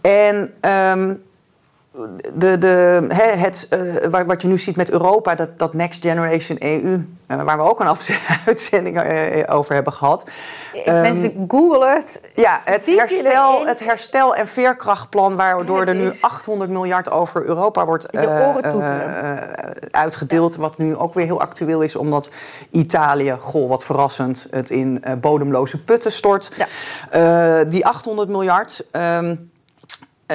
En 0.02 0.54
ehm, 0.60 1.14
de, 2.34 2.58
de, 2.58 3.06
het, 3.14 3.68
eh, 3.70 4.24
wat 4.26 4.42
je 4.42 4.48
nu 4.48 4.58
ziet 4.58 4.76
met 4.76 4.90
Europa, 4.92 5.36
dat, 5.36 5.60
dat 5.60 5.74
Next 5.74 6.02
Generation 6.02 6.58
EU, 6.60 7.08
eh, 7.28 7.42
waar 7.42 7.58
we 7.58 7.64
ook 7.64 7.80
een 7.80 7.88
uitzending 8.46 9.00
eh, 9.02 9.56
over 9.56 9.74
hebben 9.74 9.94
gehad. 9.94 10.30
Ehm, 10.86 11.02
Mensen 11.02 11.46
googelen 11.48 11.94
het. 11.94 12.22
ja, 12.36 12.62
het 12.64 12.86
herstel, 12.86 13.66
het 13.66 13.80
herstel- 13.80 14.36
en 14.36 14.48
veerkrachtplan, 14.48 15.36
waardoor 15.36 15.86
er 15.86 15.96
nu 15.96 16.06
is- 16.06 16.22
800 16.22 16.70
miljard 16.70 17.10
over 17.10 17.46
Europa 17.46 17.86
wordt 17.86 18.12
uitgedeeld. 19.92 20.56
Wat 20.56 20.78
nu 20.78 20.96
ook 20.96 21.14
weer 21.14 21.26
heel 21.26 21.42
actueel 21.42 21.82
is, 21.82 21.96
omdat 21.96 22.32
Italië, 22.72 23.36
goh, 23.40 23.70
wat 23.70 23.84
verrassend, 23.84 24.48
het 24.50 24.70
in 24.70 25.04
bodemloze 25.22 25.84
putten 25.84 26.12
stort. 26.12 26.52
Ja. 27.12 27.64
Die 27.64 27.86
800 27.86 28.30
miljard. 28.30 28.86
ehm, 28.92 29.26
eh, 29.26 29.32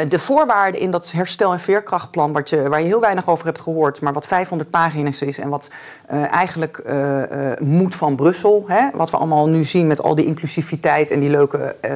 de 0.09 0.19
voorwaarden 0.19 0.81
in 0.81 0.91
dat 0.91 1.13
herstel- 1.13 1.53
en 1.53 1.61
veerkrachtplan, 1.61 2.33
wat 2.33 2.49
je, 2.49 2.69
waar 2.69 2.81
je 2.81 2.87
heel 2.87 3.01
weinig 3.01 3.29
over 3.29 3.45
hebt 3.47 3.61
gehoord, 3.61 4.01
maar 4.01 4.13
wat 4.13 4.27
500 4.27 4.71
pagina's 4.71 5.23
is 5.23 5.39
en 5.39 5.49
wat 5.49 5.71
eh, 6.07 6.33
eigenlijk 6.33 6.79
eh, 6.79 7.51
eh, 7.53 7.59
moet 7.61 7.95
van 7.95 8.17
Brussel. 8.17 8.65
Hè? 8.67 8.89
Wat 8.95 9.11
we 9.11 9.17
allemaal 9.17 9.49
nu 9.49 9.65
zien 9.65 9.87
met 9.87 10.03
al 10.03 10.15
die 10.15 10.25
inclusiviteit 10.27 11.11
en 11.11 11.21
die 11.21 11.31
leuke 11.31 11.77
eh, 11.81 11.93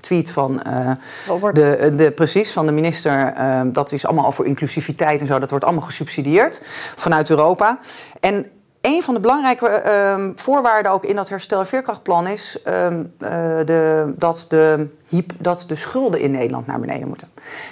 tweet 0.00 0.30
van, 0.30 0.62
eh, 0.62 0.90
de, 1.52 1.92
de, 1.96 2.10
precies, 2.10 2.52
van 2.52 2.66
de 2.66 2.72
minister. 2.72 3.32
eh, 3.36 3.60
dat 3.64 3.92
is 3.92 4.06
allemaal 4.06 4.26
over 4.26 4.44
inclusiviteit 4.46 5.20
en 5.20 5.26
zo. 5.26 5.38
Dat 5.38 5.50
wordt 5.50 5.64
allemaal 5.64 5.84
gesubsidieerd 5.84 6.60
vanuit 6.96 7.30
Europa. 7.30 7.78
En 8.20 8.46
een 8.86 9.02
van 9.02 9.14
de 9.14 9.20
belangrijke 9.20 9.68
ehm, 9.68 10.32
voorwaarden 10.34 10.92
ook 10.92 11.04
in 11.04 11.16
dat 11.16 11.28
herstel- 11.28 11.60
en 11.60 11.66
veerkrachtplan 11.66 12.26
is 12.26 12.62
ehm, 12.62 13.04
eh, 13.18 13.30
de, 13.64 14.14
dat, 14.16 14.44
de, 14.48 14.88
dat 15.38 15.64
de 15.66 15.74
schulden 15.74 16.20
in 16.20 16.30
Nederland 16.30 16.66
naar 16.66 16.80
beneden 16.80 17.08
moeten. 17.08 17.28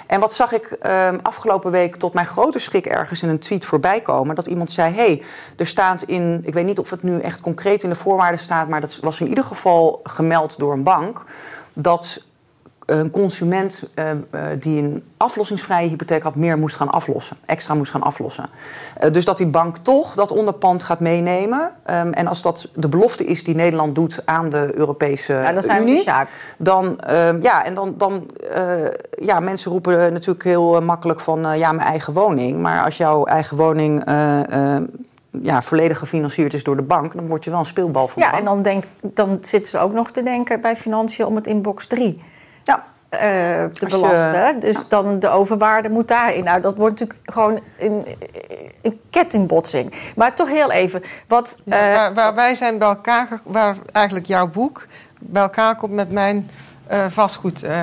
En 0.07 0.19
wat 0.19 0.33
zag 0.33 0.51
ik 0.51 0.65
ehm, 0.65 1.17
afgelopen 1.21 1.71
week 1.71 1.95
tot 1.95 2.13
mijn 2.13 2.25
grote 2.25 2.59
schrik 2.59 2.85
ergens 2.85 3.23
in 3.23 3.29
een 3.29 3.39
tweet 3.39 3.65
voorbij 3.65 4.01
komen? 4.01 4.35
Dat 4.35 4.47
iemand 4.47 4.71
zei: 4.71 4.93
hey, 4.93 5.23
er 5.57 5.67
staat 5.67 6.03
in, 6.03 6.41
ik 6.45 6.53
weet 6.53 6.65
niet 6.65 6.79
of 6.79 6.89
het 6.89 7.03
nu 7.03 7.19
echt 7.19 7.41
concreet 7.41 7.83
in 7.83 7.89
de 7.89 7.95
voorwaarden 7.95 8.39
staat, 8.39 8.67
maar 8.67 8.81
dat 8.81 8.99
was 9.01 9.21
in 9.21 9.27
ieder 9.27 9.43
geval 9.43 9.99
gemeld 10.03 10.59
door 10.59 10.73
een 10.73 10.83
bank. 10.83 11.23
Dat 11.73 12.25
een 12.85 13.11
consument 13.11 13.83
eh, 13.93 14.11
eh, 14.11 14.17
die 14.59 14.83
een 14.83 15.03
aflossingsvrije 15.17 15.89
hypotheek 15.89 16.23
had, 16.23 16.35
meer 16.35 16.57
moest 16.57 16.75
gaan 16.75 16.89
aflossen. 16.89 17.37
Extra 17.45 17.73
moest 17.73 17.91
gaan 17.91 18.03
aflossen. 18.03 18.45
Eh, 18.97 19.11
dus 19.11 19.25
dat 19.25 19.37
die 19.37 19.47
bank 19.47 19.77
toch 19.77 20.13
dat 20.13 20.31
onderpand 20.31 20.83
gaat 20.83 20.99
meenemen. 20.99 21.71
Ehm, 21.85 22.11
en 22.11 22.27
als 22.27 22.41
dat 22.41 22.69
de 22.73 22.89
belofte 22.89 23.23
is 23.23 23.43
die 23.43 23.55
Nederland 23.55 23.95
doet 23.95 24.21
aan 24.25 24.49
de 24.49 24.71
Europese 24.73 25.33
Ja, 25.33 25.61
zijn 25.61 25.81
Unie. 25.81 26.03
Dan, 26.57 26.99
ehm, 26.99 27.41
ja, 27.41 27.65
en 27.65 27.73
dan, 27.73 27.93
dan 27.97 28.29
ja, 29.19 29.39
mensen 29.39 29.71
roepen 29.71 30.13
natuurlijk 30.13 30.43
heel 30.43 30.81
makkelijk 30.81 31.19
van 31.19 31.57
ja, 31.57 31.71
mijn 31.71 31.87
eigen 31.87 32.13
woning. 32.13 32.61
Maar 32.61 32.83
als 32.83 32.97
jouw 32.97 33.25
eigen 33.25 33.57
woning 33.57 34.05
eh, 34.05 34.75
eh, 34.75 34.81
ja, 35.41 35.61
volledig 35.61 35.97
gefinancierd 35.97 36.53
is 36.53 36.63
door 36.63 36.75
de 36.75 36.83
bank, 36.83 37.13
dan 37.13 37.27
word 37.27 37.43
je 37.43 37.49
wel 37.49 37.59
een 37.59 37.65
speelbal 37.65 38.07
van 38.07 38.21
de 38.21 38.27
Ja, 38.27 38.37
en 38.37 38.45
dan, 38.45 38.61
denk, 38.61 38.83
dan 39.01 39.37
zitten 39.41 39.71
ze 39.71 39.79
ook 39.79 39.93
nog 39.93 40.11
te 40.11 40.23
denken 40.23 40.61
bij 40.61 40.75
financiën 40.75 41.25
om 41.25 41.35
het 41.35 41.47
in 41.47 41.61
box 41.61 41.87
3 41.87 42.23
Ja, 42.65 42.83
eh, 43.09 43.19
te 43.65 43.85
je- 43.85 43.87
belasten. 43.87 44.59
Dus 44.59 44.87
dan 44.87 45.19
de 45.19 45.27
overwaarde 45.29 45.89
moet 45.89 46.07
daarin. 46.07 46.43
Nou, 46.43 46.61
dat 46.61 46.77
wordt 46.77 46.99
natuurlijk 46.99 47.29
gewoon 47.31 47.59
een, 47.77 48.05
een 48.81 48.99
kettingbotsing. 49.09 49.93
Maar 50.15 50.35
toch 50.35 50.49
heel 50.49 50.71
even. 50.71 51.03
Wat, 51.27 51.57
Ja, 51.65 51.89
eh, 51.89 51.95
waar, 51.95 52.13
waar 52.13 52.35
wij 52.35 52.55
zijn 52.55 52.77
bij 52.77 52.87
elkaar, 52.87 53.27
waar 53.43 53.75
eigenlijk 53.91 54.25
jouw 54.25 54.47
boek 54.47 54.85
bij 55.19 55.41
elkaar 55.41 55.75
komt 55.75 55.93
met 55.93 56.11
mijn 56.11 56.49
vastgoed 57.07 57.63
eh, 57.63 57.81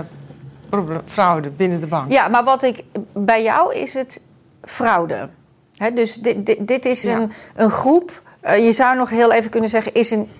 proble- 0.68 1.02
fraude 1.06 1.50
binnen 1.50 1.80
de 1.80 1.86
bank. 1.86 2.10
Ja, 2.10 2.28
maar 2.28 2.44
wat 2.44 2.62
ik 2.62 2.84
bij 3.12 3.42
jou 3.42 3.74
is 3.74 3.94
het 3.94 4.20
fraude. 4.64 5.28
Hè, 5.76 5.92
dus 5.92 6.14
dit, 6.14 6.46
dit, 6.46 6.66
dit 6.66 6.84
is 6.84 7.02
Ja. 7.02 7.16
een, 7.16 7.32
een 7.54 7.70
groep. 7.70 8.22
je 8.42 8.72
zou 8.72 8.96
nog 8.96 9.10
heel 9.10 9.32
even 9.32 9.50
kunnen 9.50 9.70
zeggen, 9.70 9.94
is 9.94 10.10
een, 10.10 10.30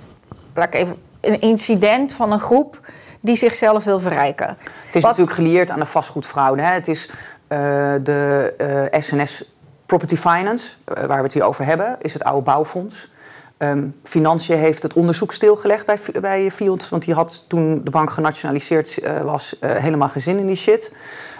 laat 0.54 0.66
ik 0.66 0.74
even, 0.74 0.96
een 1.20 1.40
incident 1.40 2.12
van 2.12 2.32
een 2.32 2.40
groep 2.40 2.80
die 3.22 3.36
zichzelf 3.36 3.84
wil 3.84 4.00
verrijken. 4.00 4.46
Het 4.86 4.94
is 4.94 5.02
Wat- 5.02 5.02
natuurlijk 5.10 5.36
gelieerd 5.36 5.70
aan 5.70 5.78
de 5.78 5.86
vastgoedfraude. 5.86 6.62
Hè. 6.62 6.72
Het 6.72 6.88
is 6.88 7.08
eh, 7.48 7.58
de 8.02 8.54
eh, 8.90 9.00
SNS 9.00 9.44
Property 9.86 10.16
Finance, 10.16 10.72
eh, 10.84 11.04
waar 11.04 11.16
we 11.16 11.22
het 11.22 11.32
hier 11.32 11.42
over 11.44 11.64
hebben, 11.64 11.96
is 11.98 12.12
het 12.12 12.24
oude 12.24 12.42
bouwfonds. 12.44 13.10
Ehm 13.56 13.86
Financiën 14.04 14.58
heeft 14.58 14.82
het 14.82 14.94
onderzoek 14.94 15.32
stilgelegd 15.32 15.86
bij, 15.86 15.98
bij 16.20 16.50
Field, 16.50 16.88
want 16.88 17.04
die 17.04 17.14
had 17.14 17.44
toen 17.48 17.80
de 17.84 17.90
bank 17.90 18.10
genationaliseerd 18.10 18.98
eh, 18.98 19.20
was 19.22 19.58
eh, 19.58 19.70
helemaal 19.76 20.08
geen 20.08 20.22
zin 20.22 20.38
in 20.38 20.46
die 20.46 20.56
shit. 20.56 20.92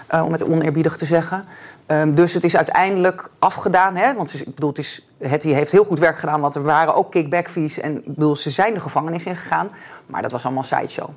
eh, 0.07 0.23
om 0.25 0.31
het 0.31 0.43
oneerbiedig 0.43 0.95
te 0.97 1.05
zeggen. 1.05 1.43
Ehm, 1.85 2.13
dus 2.13 2.33
het 2.33 2.43
is 2.43 2.55
uiteindelijk 2.55 3.29
afgedaan. 3.39 3.95
Hè? 3.95 4.13
Want 4.13 4.33
ik 4.33 4.53
bedoel, 4.55 4.69
het 4.69 4.77
is, 4.77 5.07
Hetty 5.19 5.49
heeft 5.49 5.71
heel 5.71 5.83
goed 5.85 5.99
werk 5.99 6.17
gedaan, 6.17 6.41
want 6.41 6.55
er 6.55 6.63
waren 6.63 6.95
ook 6.95 7.11
kickback 7.11 7.49
fees. 7.49 7.79
En 7.79 7.97
ik 7.97 8.13
bedoel, 8.13 8.35
ze 8.35 8.49
zijn 8.49 8.73
de 8.73 8.79
gevangenis 8.79 9.25
ingegaan. 9.25 9.69
Maar 10.05 10.21
dat 10.21 10.31
was 10.31 10.43
allemaal 10.45 10.63
sideshow. 10.63 11.09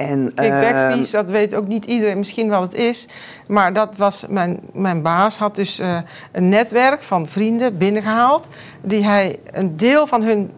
En, 0.00 0.32
Kickback 0.34 0.74
ehm, 0.74 0.92
fees, 0.92 1.10
dat 1.10 1.28
weet 1.28 1.54
ook 1.54 1.66
niet 1.66 1.84
iedereen 1.84 2.18
misschien 2.18 2.48
wat 2.48 2.62
het 2.62 2.74
is. 2.74 3.08
Maar 3.46 3.72
dat 3.72 3.96
was 3.96 4.24
mijn, 4.28 4.60
mijn 4.72 5.02
baas 5.02 5.38
had 5.38 5.54
dus 5.54 5.78
eh, 5.78 5.98
een 6.32 6.48
netwerk 6.48 7.02
van 7.02 7.26
vrienden 7.26 7.78
binnengehaald. 7.78 8.48
Die 8.82 9.04
hij 9.04 9.38
een 9.50 9.76
deel 9.76 10.06
van 10.06 10.22
hun 10.22 10.50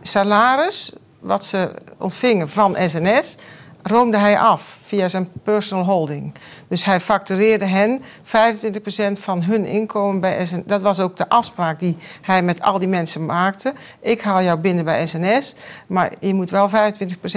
salaris, 0.00 0.92
wat 1.20 1.44
ze 1.44 1.70
ontvingen 1.98 2.48
van 2.48 2.76
SNS, 2.86 3.36
roomde 3.82 4.18
hij 4.18 4.38
af 4.38 4.78
via 4.82 5.08
zijn 5.08 5.28
personal 5.42 5.84
holding. 5.84 6.34
Dus 6.68 6.84
hij 6.84 7.00
factureerde 7.00 7.64
hen 7.64 8.00
25% 8.00 9.12
van 9.12 9.42
hun 9.42 9.64
inkomen 9.64 10.20
bij 10.20 10.46
SNS. 10.46 10.62
Dat 10.64 10.82
was 10.82 11.00
ook 11.00 11.16
de 11.16 11.28
afspraak 11.28 11.78
die 11.78 11.96
hij 12.22 12.42
met 12.42 12.62
al 12.62 12.78
die 12.78 12.88
mensen 12.88 13.26
maakte. 13.26 13.72
Ik 14.00 14.20
haal 14.20 14.42
jou 14.42 14.58
binnen 14.58 14.84
bij 14.84 15.06
SNS, 15.06 15.54
maar 15.86 16.12
je 16.20 16.34
moet 16.34 16.50
wel 16.50 16.70
25% 16.70 16.72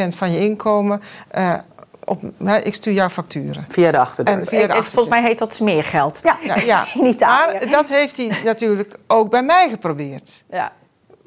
van 0.08 0.32
je 0.32 0.40
inkomen. 0.40 1.02
Uh, 1.38 1.54
op, 2.06 2.22
ik 2.64 2.74
stuur 2.74 2.94
jouw 2.94 3.10
facturen. 3.10 3.66
Via 3.70 3.92
de 3.92 3.98
achterdeur. 3.98 4.34
En 4.34 4.48
via 4.48 4.58
de 4.58 4.64
achterdeur. 4.64 4.92
Volgens 4.92 5.16
mij 5.16 5.24
heet 5.24 5.38
dat 5.38 5.54
smeergeld. 5.54 6.20
Ja, 6.24 6.38
ja, 6.44 6.56
ja. 6.56 6.86
Niet 7.02 7.20
maar 7.20 7.70
dat 7.72 7.88
heeft 7.88 8.18
hij 8.18 8.32
natuurlijk 8.44 8.98
ook 9.08 9.30
bij 9.30 9.44
mij 9.44 9.70
geprobeerd. 9.70 10.44
Ja. 10.50 10.72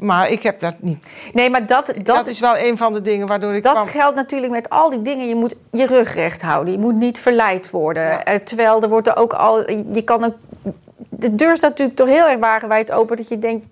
Maar 0.02 0.30
ik 0.30 0.42
heb 0.42 0.58
dat 0.58 0.74
niet. 0.78 1.06
Nee, 1.32 1.50
maar 1.50 1.66
dat, 1.66 1.86
dat, 1.86 2.04
dat 2.04 2.26
is 2.26 2.40
wel 2.40 2.58
een 2.58 2.76
van 2.76 2.92
de 2.92 3.00
dingen 3.00 3.26
waardoor 3.26 3.54
ik. 3.54 3.62
Dat 3.62 3.90
geldt 3.90 4.16
natuurlijk 4.16 4.52
met 4.52 4.70
al 4.70 4.90
die 4.90 5.02
dingen. 5.02 5.28
Je 5.28 5.34
moet 5.34 5.54
je 5.70 5.86
rug 5.86 6.14
recht 6.14 6.42
houden. 6.42 6.72
Je 6.72 6.78
moet 6.78 6.94
niet 6.94 7.18
verleid 7.18 7.70
worden. 7.70 8.02
Ja. 8.02 8.24
Eh, 8.24 8.34
terwijl 8.34 8.82
er 8.82 8.88
wordt 8.88 9.08
er 9.08 9.16
ook 9.16 9.32
al. 9.32 9.70
Je 9.70 10.02
kan 10.04 10.24
ook. 10.24 10.34
De 11.08 11.34
deur 11.34 11.56
staat 11.56 11.70
natuurlijk 11.70 11.98
toch 11.98 12.08
heel 12.08 12.28
erg 12.28 12.38
wagenwijd 12.38 12.92
open 12.92 13.16
dat 13.16 13.28
je 13.28 13.38
denkt: 13.38 13.66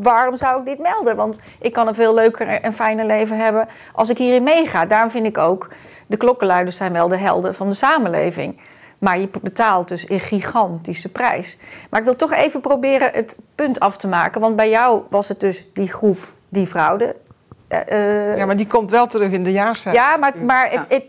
waarom 0.00 0.36
zou 0.36 0.58
ik 0.58 0.64
dit 0.64 0.78
melden? 0.78 1.16
Want 1.16 1.38
ik 1.60 1.72
kan 1.72 1.88
een 1.88 1.94
veel 1.94 2.14
leuker 2.14 2.48
en 2.48 2.72
fijner 2.72 3.06
leven 3.06 3.36
hebben 3.36 3.68
als 3.92 4.08
ik 4.08 4.18
hierin 4.18 4.42
meega. 4.42 4.86
Daarom 4.86 5.10
vind 5.10 5.26
ik 5.26 5.38
ook. 5.38 5.68
De 6.06 6.16
klokkenluiders 6.16 6.76
zijn 6.76 6.92
wel 6.92 7.08
de 7.08 7.16
helden 7.16 7.54
van 7.54 7.68
de 7.68 7.74
samenleving. 7.74 8.58
Maar 9.00 9.18
je 9.18 9.28
betaalt 9.42 9.88
dus 9.88 10.10
een 10.10 10.20
gigantische 10.20 11.08
prijs. 11.08 11.58
Maar 11.90 12.00
ik 12.00 12.06
wil 12.06 12.16
toch 12.16 12.32
even 12.32 12.60
proberen 12.60 13.10
het 13.12 13.38
punt 13.54 13.80
af 13.80 13.96
te 13.96 14.08
maken. 14.08 14.40
Want 14.40 14.56
bij 14.56 14.70
jou 14.70 15.02
was 15.10 15.28
het 15.28 15.40
dus 15.40 15.64
die 15.72 15.92
groep, 15.92 16.32
die 16.48 16.66
fraude. 16.66 17.16
Uh, 17.68 18.36
ja, 18.36 18.46
maar 18.46 18.56
die 18.56 18.66
komt 18.66 18.90
wel 18.90 19.06
terug 19.06 19.32
in 19.32 19.44
de 19.44 19.52
jaarcijfers. 19.52 20.04
Ja, 20.04 20.16
maar, 20.16 20.32
maar 20.38 20.70
het, 20.70 20.84
het 20.88 21.04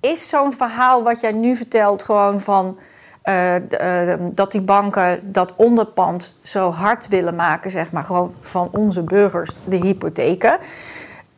is 0.00 0.28
zo'n 0.28 0.52
verhaal 0.52 1.02
wat 1.02 1.20
jij 1.20 1.32
nu 1.32 1.56
vertelt 1.56 2.02
gewoon 2.02 2.40
van... 2.40 2.78
Uh, 3.24 3.54
uh, 3.54 4.14
dat 4.20 4.52
die 4.52 4.60
banken 4.60 5.32
dat 5.32 5.52
onderpand 5.56 6.38
zo 6.42 6.70
hard 6.70 7.08
willen 7.08 7.34
maken, 7.34 7.70
zeg 7.70 7.92
maar, 7.92 8.04
gewoon 8.04 8.34
van 8.40 8.68
onze 8.72 9.02
burgers, 9.02 9.50
de 9.64 9.76
hypotheken. 9.76 10.58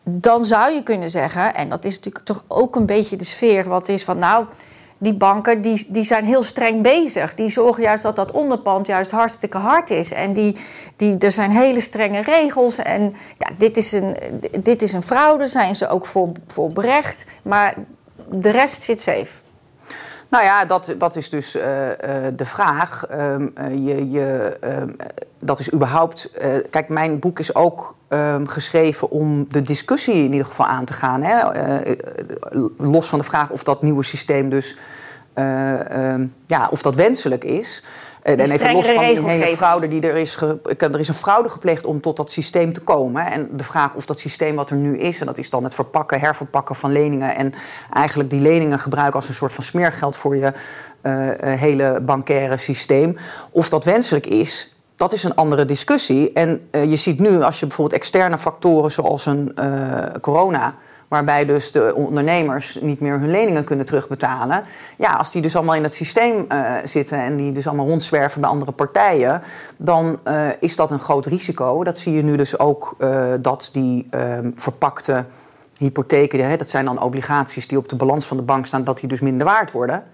Dan 0.03 0.45
zou 0.45 0.73
je 0.73 0.83
kunnen 0.83 1.11
zeggen, 1.11 1.55
en 1.55 1.69
dat 1.69 1.85
is 1.85 1.97
natuurlijk 1.97 2.25
toch 2.25 2.45
ook 2.49 2.77
een 2.77 2.87
beetje 2.87 3.17
de 3.17 3.25
sfeer, 3.25 3.69
wat 3.69 3.89
is 3.89 4.05
van 4.05 4.19
nou 4.19 4.47
die 5.03 5.15
banken 5.15 5.63
die, 5.63 5.87
die 5.89 6.05
zijn 6.05 6.25
heel 6.25 6.43
streng 6.43 6.83
bezig. 6.83 7.35
Die 7.35 7.49
zorgen 7.49 7.83
juist 7.83 8.03
dat 8.03 8.17
dat 8.17 8.31
onderpand 8.31 8.87
juist 8.87 9.11
hartstikke 9.11 9.59
hard 9.59 9.91
is. 9.91 10.13
En 10.13 10.33
die, 10.33 10.57
die, 10.97 11.19
er 11.19 11.33
zijn 11.33 11.51
hele 11.51 11.81
strenge 11.81 12.23
regels. 12.23 12.79
En 12.79 13.15
ja, 13.39 13.51
dit, 13.59 13.77
is 13.77 13.93
een, 13.93 14.17
dit 14.63 14.83
is 14.83 14.93
een 14.93 15.03
fraude, 15.03 15.49
zijn 15.49 15.77
ze 15.77 15.89
ook 15.89 16.07
voor, 16.07 16.33
voor 16.47 16.73
berecht. 16.73 17.25
Maar 17.43 17.75
de 18.31 18.51
rest 18.51 18.83
zit 18.83 19.01
safe. 19.01 19.43
Nou 20.33 20.45
ja, 20.45 20.65
dat, 20.65 20.95
dat 20.99 21.17
is 21.17 21.31
dus 21.31 21.57
uh, 21.57 21.89
uh, 21.89 21.95
de 22.37 22.45
vraag. 22.45 23.05
Uh, 23.11 23.37
je, 23.71 24.11
je, 24.11 24.57
ehm, 24.61 24.89
dat 25.39 25.59
is 25.59 25.73
überhaupt. 25.73 26.31
Eh, 26.31 26.51
kijk, 26.71 26.89
mijn 26.89 27.19
boek 27.19 27.39
is 27.39 27.55
ook 27.55 27.97
ehm, 28.09 28.47
geschreven 28.47 29.11
om 29.11 29.47
de 29.49 29.63
discussie 29.63 30.15
in 30.15 30.33
ieder 30.33 30.47
geval 30.47 30.67
aan 30.67 30.85
te 30.85 30.93
gaan. 30.93 31.23
Hè? 31.23 31.37
los 32.77 33.09
van 33.09 33.19
de 33.19 33.25
vraag 33.25 33.51
of 33.51 33.63
dat 33.63 33.83
nieuwe 33.83 34.03
systeem 34.03 34.49
dus. 34.49 34.77
ja, 36.47 36.69
of 36.71 36.83
dat 36.83 36.95
wenselijk 36.95 37.45
is. 37.45 37.85
En, 38.23 38.39
en 38.39 38.51
even 38.51 38.73
los 38.73 38.87
van 38.87 39.05
die 39.05 39.29
hele 39.29 39.57
fraude 39.57 39.89
die 39.89 40.01
er 40.01 40.17
is. 40.17 40.37
er 40.79 41.01
is 41.01 41.09
een 41.09 41.15
fraude 41.15 41.49
gepleegd 41.49 41.85
om 41.85 42.01
tot 42.01 42.17
dat 42.17 42.31
systeem 42.31 42.73
te 42.73 42.81
komen. 42.81 43.27
En 43.27 43.49
de 43.53 43.65
vraag 43.65 43.95
of 43.95 44.07
dat 44.07 44.19
systeem 44.19 44.57
wat 44.57 44.71
er 44.71 44.77
nu 44.77 44.99
is, 44.99 45.21
en 45.21 45.27
dat 45.27 45.39
is 45.39 45.51
dan 45.51 45.65
het 45.65 45.75
verpakken, 45.75 46.21
herverpakken 46.21 46.75
van 46.75 46.93
leningen. 46.93 47.37
En 47.37 47.53
eigenlijk 47.93 48.31
die 48.31 48.41
leningen 48.41 48.79
gebruiken 48.79 49.15
als 49.15 49.29
een 49.29 49.35
soort 49.35 49.53
van 49.53 49.65
smeergeld 49.65 50.17
voor 50.17 50.37
je 50.37 50.53
uh, 51.03 51.31
hele 51.59 52.01
bankaire 52.01 52.57
systeem. 52.57 53.17
Of 53.51 53.69
dat 53.69 53.85
wenselijk 53.85 54.27
is, 54.27 54.77
dat 54.97 55.13
is 55.13 55.25
een 55.25 55.35
andere 55.35 55.65
discussie. 55.65 56.33
En 56.33 56.69
uh, 56.71 56.91
je 56.91 56.97
ziet 56.97 57.19
nu, 57.21 57.43
als 57.43 57.61
je 57.61 57.67
bijvoorbeeld 57.67 58.01
externe 58.01 58.39
factoren 58.39 58.91
zoals 58.91 59.27
een 59.27 59.55
corona 60.21 60.75
waarbij 61.13 61.45
dus 61.45 61.73
de 61.73 61.95
ondernemers 61.95 62.79
niet 62.81 63.01
meer 63.01 63.19
hun 63.19 63.31
leningen 63.31 63.65
kunnen 63.65 63.85
terugbetalen. 63.85 64.63
Ja, 64.97 65.13
als 65.13 65.33
die 65.33 65.43
dus 65.43 65.57
allemaal 65.57 65.75
in 65.75 65.83
het 65.83 65.95
systeem 65.95 66.47
uh, 66.49 66.75
zitten 66.85 67.19
en 67.19 67.37
die 67.37 67.53
dus 67.53 67.67
allemaal 67.67 67.87
rondzwerven 67.87 68.41
bij 68.41 68.51
andere 68.51 68.73
partijen, 68.73 69.41
dan 69.77 70.19
uh, 70.29 70.49
is 70.61 70.77
dat 70.77 70.91
een 70.91 70.99
groot 70.99 71.27
risico. 71.27 71.85
Dat 71.85 71.99
zie 71.99 72.13
je 72.13 72.23
nu 72.23 72.37
dus 72.37 72.59
ook 72.59 72.95
uh, 72.99 73.33
dat 73.41 73.69
die 73.73 74.07
ehm, 74.11 74.51
verpakte 74.55 75.25
hypotheken, 75.79 76.49
hè, 76.49 76.57
dat 76.57 76.69
zijn 76.69 76.85
dan 76.85 77.03
obligaties 77.03 77.69
die 77.69 77.79
op 77.79 77.89
de 77.89 77.97
balans 77.97 78.27
van 78.27 78.37
de 78.37 78.43
bank 78.43 78.67
staan, 78.67 78.85
dat 78.85 78.99
die 78.99 79.09
dus 79.09 79.21
minder 79.21 79.47
waard 79.47 79.71
worden. 79.71 80.05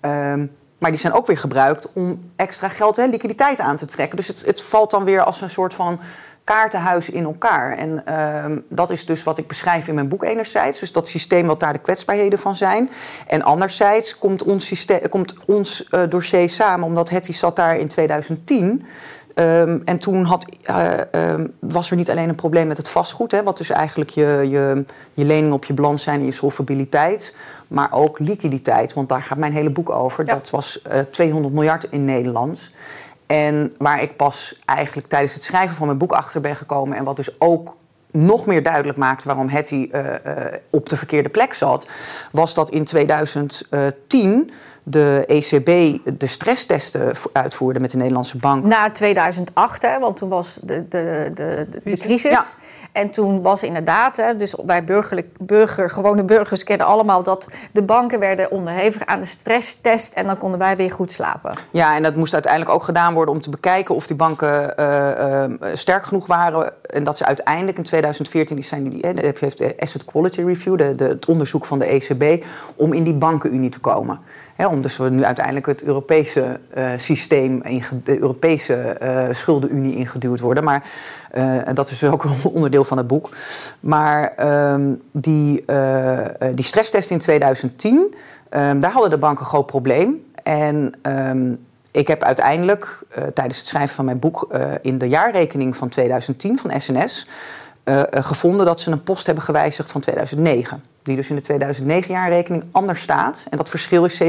Um, 0.00 0.50
maar 0.78 0.90
die 0.90 1.00
zijn 1.00 1.12
ook 1.12 1.26
weer 1.26 1.38
gebruikt 1.38 1.88
om 1.92 2.30
extra 2.36 2.68
geld 2.68 2.96
liquiditeit 2.96 3.60
aan 3.60 3.76
te 3.76 3.86
trekken. 3.86 4.16
Dus 4.16 4.28
het, 4.28 4.44
het 4.46 4.62
valt 4.62 4.90
dan 4.90 5.04
weer 5.04 5.22
als 5.22 5.40
een 5.40 5.50
soort 5.50 5.74
van 5.74 6.00
kaartenhuis 6.44 7.10
in 7.10 7.24
elkaar. 7.24 7.76
En 7.76 8.02
uh, 8.08 8.56
dat 8.68 8.90
is 8.90 9.06
dus 9.06 9.22
wat 9.22 9.38
ik 9.38 9.46
beschrijf 9.46 9.88
in 9.88 9.94
mijn 9.94 10.08
boek 10.08 10.22
enerzijds. 10.24 10.80
Dus 10.80 10.92
dat 10.92 11.08
systeem 11.08 11.46
wat 11.46 11.60
daar 11.60 11.72
de 11.72 11.78
kwetsbaarheden 11.78 12.38
van 12.38 12.56
zijn. 12.56 12.90
En 13.26 13.42
anderzijds 13.42 14.18
komt 14.18 14.42
ons, 14.42 14.66
systeem, 14.66 15.08
komt 15.08 15.34
ons 15.46 15.88
uh, 15.90 16.02
dossier 16.08 16.50
samen, 16.50 16.86
omdat 16.86 17.10
Hetty 17.10 17.32
zat 17.32 17.56
daar 17.56 17.78
in 17.78 17.88
2010... 17.88 18.86
Um, 19.36 19.82
en 19.84 19.98
toen 19.98 20.24
had, 20.24 20.46
uh, 20.70 20.92
um, 21.12 21.52
was 21.60 21.90
er 21.90 21.96
niet 21.96 22.10
alleen 22.10 22.28
een 22.28 22.34
probleem 22.34 22.66
met 22.66 22.76
het 22.76 22.88
vastgoed, 22.88 23.30
hè, 23.30 23.42
wat 23.42 23.56
dus 23.56 23.70
eigenlijk 23.70 24.10
je, 24.10 24.46
je, 24.48 24.84
je 25.14 25.24
leningen 25.24 25.52
op 25.52 25.64
je 25.64 25.74
balans 25.74 26.02
zijn 26.02 26.20
en 26.20 26.24
je 26.24 26.32
solvabiliteit, 26.32 27.34
maar 27.68 27.92
ook 27.92 28.18
liquiditeit, 28.18 28.92
want 28.92 29.08
daar 29.08 29.22
gaat 29.22 29.38
mijn 29.38 29.52
hele 29.52 29.70
boek 29.70 29.90
over. 29.90 30.26
Ja. 30.26 30.34
Dat 30.34 30.50
was 30.50 30.82
uh, 30.92 30.98
200 30.98 31.54
miljard 31.54 31.86
in 31.90 32.04
Nederland. 32.04 32.70
En 33.34 33.72
waar 33.78 34.02
ik 34.02 34.16
pas 34.16 34.60
eigenlijk 34.64 35.08
tijdens 35.08 35.34
het 35.34 35.42
schrijven 35.42 35.76
van 35.76 35.86
mijn 35.86 35.98
boek 35.98 36.12
achter 36.12 36.40
ben 36.40 36.56
gekomen. 36.56 36.96
En 36.96 37.04
wat 37.04 37.16
dus 37.16 37.40
ook 37.40 37.76
nog 38.10 38.46
meer 38.46 38.62
duidelijk 38.62 38.98
maakte 38.98 39.26
waarom 39.26 39.48
Hetty 39.48 39.88
uh, 39.92 40.04
uh, 40.04 40.44
op 40.70 40.88
de 40.88 40.96
verkeerde 40.96 41.28
plek 41.28 41.54
zat. 41.54 41.88
Was 42.32 42.54
dat 42.54 42.70
in 42.70 42.84
2010 42.84 44.50
de 44.82 45.24
ECB 45.26 45.98
de 46.18 46.26
stresstesten 46.26 47.12
uitvoerde 47.32 47.80
met 47.80 47.90
de 47.90 47.96
Nederlandse 47.96 48.36
bank. 48.36 48.64
Na 48.64 48.90
2008, 48.90 49.82
hè, 49.82 49.98
want 49.98 50.16
toen 50.16 50.28
was 50.28 50.58
de, 50.62 50.88
de, 50.88 51.30
de, 51.34 51.66
de, 51.70 51.80
de 51.80 51.98
crisis. 51.98 52.30
Ja. 52.30 52.44
En 52.94 53.10
toen 53.10 53.42
was 53.42 53.62
inderdaad, 53.62 54.16
hè, 54.16 54.36
dus 54.36 54.54
wij 54.66 54.84
burgerlijk, 54.84 55.26
burger, 55.40 55.90
gewone 55.90 56.24
burgers 56.24 56.64
kennen 56.64 56.86
allemaal 56.86 57.22
dat 57.22 57.48
de 57.72 57.82
banken 57.82 58.20
werden 58.20 58.50
onderhevig 58.50 59.06
aan 59.06 59.20
de 59.20 59.26
stresstest 59.26 60.12
en 60.12 60.26
dan 60.26 60.38
konden 60.38 60.58
wij 60.58 60.76
weer 60.76 60.90
goed 60.90 61.12
slapen. 61.12 61.54
Ja, 61.70 61.96
en 61.96 62.02
dat 62.02 62.14
moest 62.14 62.32
uiteindelijk 62.32 62.72
ook 62.72 62.82
gedaan 62.82 63.14
worden 63.14 63.34
om 63.34 63.40
te 63.40 63.50
bekijken 63.50 63.94
of 63.94 64.06
die 64.06 64.16
banken 64.16 64.74
uh, 64.80 65.44
uh, 65.60 65.70
sterk 65.72 66.04
genoeg 66.04 66.26
waren. 66.26 66.72
En 66.82 67.04
dat 67.04 67.16
ze 67.16 67.24
uiteindelijk 67.24 67.76
in 67.76 67.82
2014, 67.82 68.56
die 68.56 68.64
zijn 68.64 68.88
die, 68.88 69.06
heeft 69.34 69.58
de 69.58 69.74
Asset 69.78 70.04
Quality 70.04 70.42
Review, 70.42 70.78
de, 70.78 71.04
het 71.04 71.26
onderzoek 71.26 71.64
van 71.64 71.78
de 71.78 71.84
ECB, 71.84 72.44
om 72.76 72.92
in 72.92 73.04
die 73.04 73.14
bankenunie 73.14 73.70
te 73.70 73.80
komen. 73.80 74.20
He, 74.54 74.66
om 74.66 74.82
dus 74.82 74.96
we 74.96 75.08
nu 75.08 75.24
uiteindelijk 75.24 75.66
het 75.66 75.82
Europese 75.82 76.60
uh, 76.76 76.92
systeem, 76.96 77.62
de 78.04 78.20
Europese 78.20 78.96
uh, 79.02 79.26
schuldenunie 79.30 79.96
ingeduwd 79.96 80.40
worden. 80.40 80.64
Maar 80.64 80.84
uh, 81.34 81.58
dat 81.72 81.90
is 81.90 82.04
ook 82.04 82.24
een 82.24 82.36
onderdeel 82.52 82.84
van 82.84 82.96
het 82.96 83.06
boek. 83.06 83.28
Maar 83.80 84.32
um, 84.72 85.02
die, 85.12 85.64
die 86.54 86.64
stresstest 86.64 87.10
in 87.10 87.18
2010, 87.18 87.94
um, 87.94 88.10
ehm, 88.48 88.80
daar 88.80 88.92
hadden 88.92 89.10
de 89.10 89.18
banken 89.18 89.40
een 89.40 89.50
groot 89.50 89.66
probleem. 89.66 90.24
En 90.42 90.92
um, 91.02 91.66
ik 91.90 92.08
heb 92.08 92.22
uiteindelijk 92.22 93.02
tijdens 93.34 93.58
het 93.58 93.66
schrijven 93.66 93.94
van 93.94 94.04
mijn 94.04 94.18
boek 94.18 94.48
in 94.82 94.98
de 94.98 95.08
jaarrekening 95.08 95.76
van 95.76 95.88
2010 95.88 96.58
van 96.58 96.80
SNS 96.80 97.28
gevonden 98.10 98.66
dat 98.66 98.80
ze 98.80 98.90
een 98.90 99.02
post 99.02 99.26
hebben 99.26 99.44
gewijzigd 99.44 99.92
van 99.92 100.00
2009 100.00 100.82
die 101.04 101.16
dus 101.16 101.30
in 101.30 101.36
de 101.36 101.74
2009-jaarrekening 101.74 102.64
anders 102.72 103.00
staat. 103.00 103.46
En 103.50 103.56
dat 103.56 103.68
verschil 103.68 104.04
is 104.04 104.22
7,6 104.22 104.28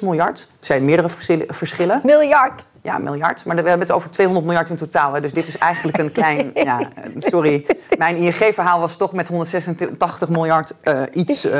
miljard. 0.00 0.40
Er 0.40 0.66
zijn 0.66 0.84
meerdere 0.84 1.08
verschillen. 1.48 2.00
Miljard. 2.02 2.64
Ja, 2.82 2.98
miljard. 2.98 3.44
Maar 3.44 3.56
we 3.56 3.68
hebben 3.68 3.86
het 3.86 3.96
over 3.96 4.10
200 4.10 4.46
miljard 4.46 4.70
in 4.70 4.76
totaal. 4.76 5.12
Hè. 5.12 5.20
Dus 5.20 5.32
dit 5.32 5.48
is 5.48 5.58
eigenlijk 5.58 5.98
een 5.98 6.12
klein... 6.12 6.50
ja, 6.68 6.80
sorry, 7.16 7.66
mijn 7.98 8.16
ING-verhaal 8.16 8.80
was 8.80 8.96
toch 8.96 9.12
met 9.12 9.28
186 9.28 10.28
miljard 10.28 10.74
uh, 10.84 11.02
iets... 11.12 11.44
Uh, 11.44 11.52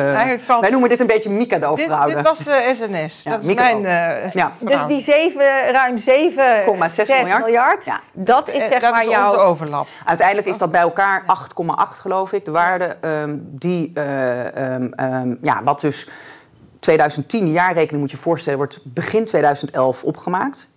wij 0.61 0.71
noemen 0.71 0.89
dit 0.89 1.01
een 1.01 1.07
beetje 1.07 1.31
Mikado-fraude. 1.31 2.07
Dit, 2.07 2.17
dit 2.17 2.27
was 2.27 2.49
uh, 2.49 2.55
SNS. 2.73 3.23
Ja, 3.23 3.31
dat 3.31 3.43
is 3.43 3.55
mijn 3.55 3.81
ja. 4.33 4.53
Dus 4.59 4.87
die 4.87 5.01
7, 5.01 5.73
ruim 5.73 5.97
7,6 5.97 6.05
miljard, 6.07 7.45
miljard 7.45 7.85
ja. 7.85 8.01
dat 8.13 8.49
is 8.49 8.65
zeg 8.65 8.81
dat 8.81 8.91
maar 8.91 9.01
is 9.01 9.11
jouw... 9.11 9.37
overlap. 9.37 9.87
Uiteindelijk 10.05 10.49
is 10.49 10.59
dat 10.59 10.71
bij 10.71 10.81
elkaar 10.81 11.23
8,8 11.23 12.01
geloof 12.01 12.33
ik. 12.33 12.45
De 12.45 12.51
waarde 12.51 12.97
um, 13.01 13.49
die... 13.51 13.93
Um, 14.59 14.93
um, 15.01 15.39
ja, 15.43 15.63
wat 15.63 15.81
dus... 15.81 16.09
2010, 16.81 17.45
de 17.45 17.51
jaarrekening 17.51 18.01
moet 18.01 18.11
je 18.11 18.17
voorstellen, 18.17 18.59
wordt 18.59 18.81
begin 18.85 19.25
2011 19.25 20.05
opgemaakt. 20.05 20.69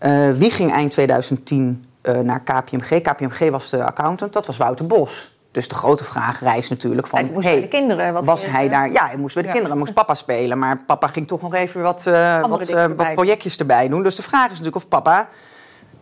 Uh, 0.00 0.32
wie 0.32 0.50
ging 0.50 0.72
eind 0.72 0.90
2010 0.90 1.84
uh, 2.02 2.18
naar 2.18 2.40
KPMG? 2.40 3.00
KPMG 3.00 3.50
was 3.50 3.70
de 3.70 3.84
accountant, 3.84 4.32
dat 4.32 4.46
was 4.46 4.56
Wouter 4.56 4.86
Bos. 4.86 5.36
Dus 5.50 5.68
de 5.68 5.74
grote 5.74 6.04
vraag 6.04 6.40
rijst 6.40 6.70
natuurlijk 6.70 7.06
van... 7.06 7.18
Hij 7.18 7.30
moest 7.32 7.44
hey, 7.44 7.52
bij 7.52 7.62
de 7.62 7.68
kinderen 7.68 8.12
wat 8.12 8.24
was 8.24 8.46
hij 8.46 8.68
daar? 8.68 8.92
Ja, 8.92 9.06
hij 9.06 9.16
moest 9.16 9.34
bij 9.34 9.42
de 9.42 9.48
Ja. 9.48 9.54
kinderen. 9.54 9.78
Hij 9.78 9.86
moest 9.86 9.94
papa 9.94 10.14
spelen. 10.14 10.58
Maar 10.58 10.84
papa 10.86 11.06
ging 11.06 11.26
toch 11.26 11.42
nog 11.42 11.54
even 11.54 11.82
wat, 11.82 12.06
eh, 12.06 12.40
wat, 12.40 12.68
eh, 12.68 12.86
wat 12.96 13.14
projectjes 13.14 13.56
erbij 13.56 13.88
doen. 13.88 14.02
Dus 14.02 14.16
de 14.16 14.22
vraag 14.22 14.44
is 14.44 14.48
natuurlijk 14.48 14.76
of 14.76 14.88
papa 14.88 15.28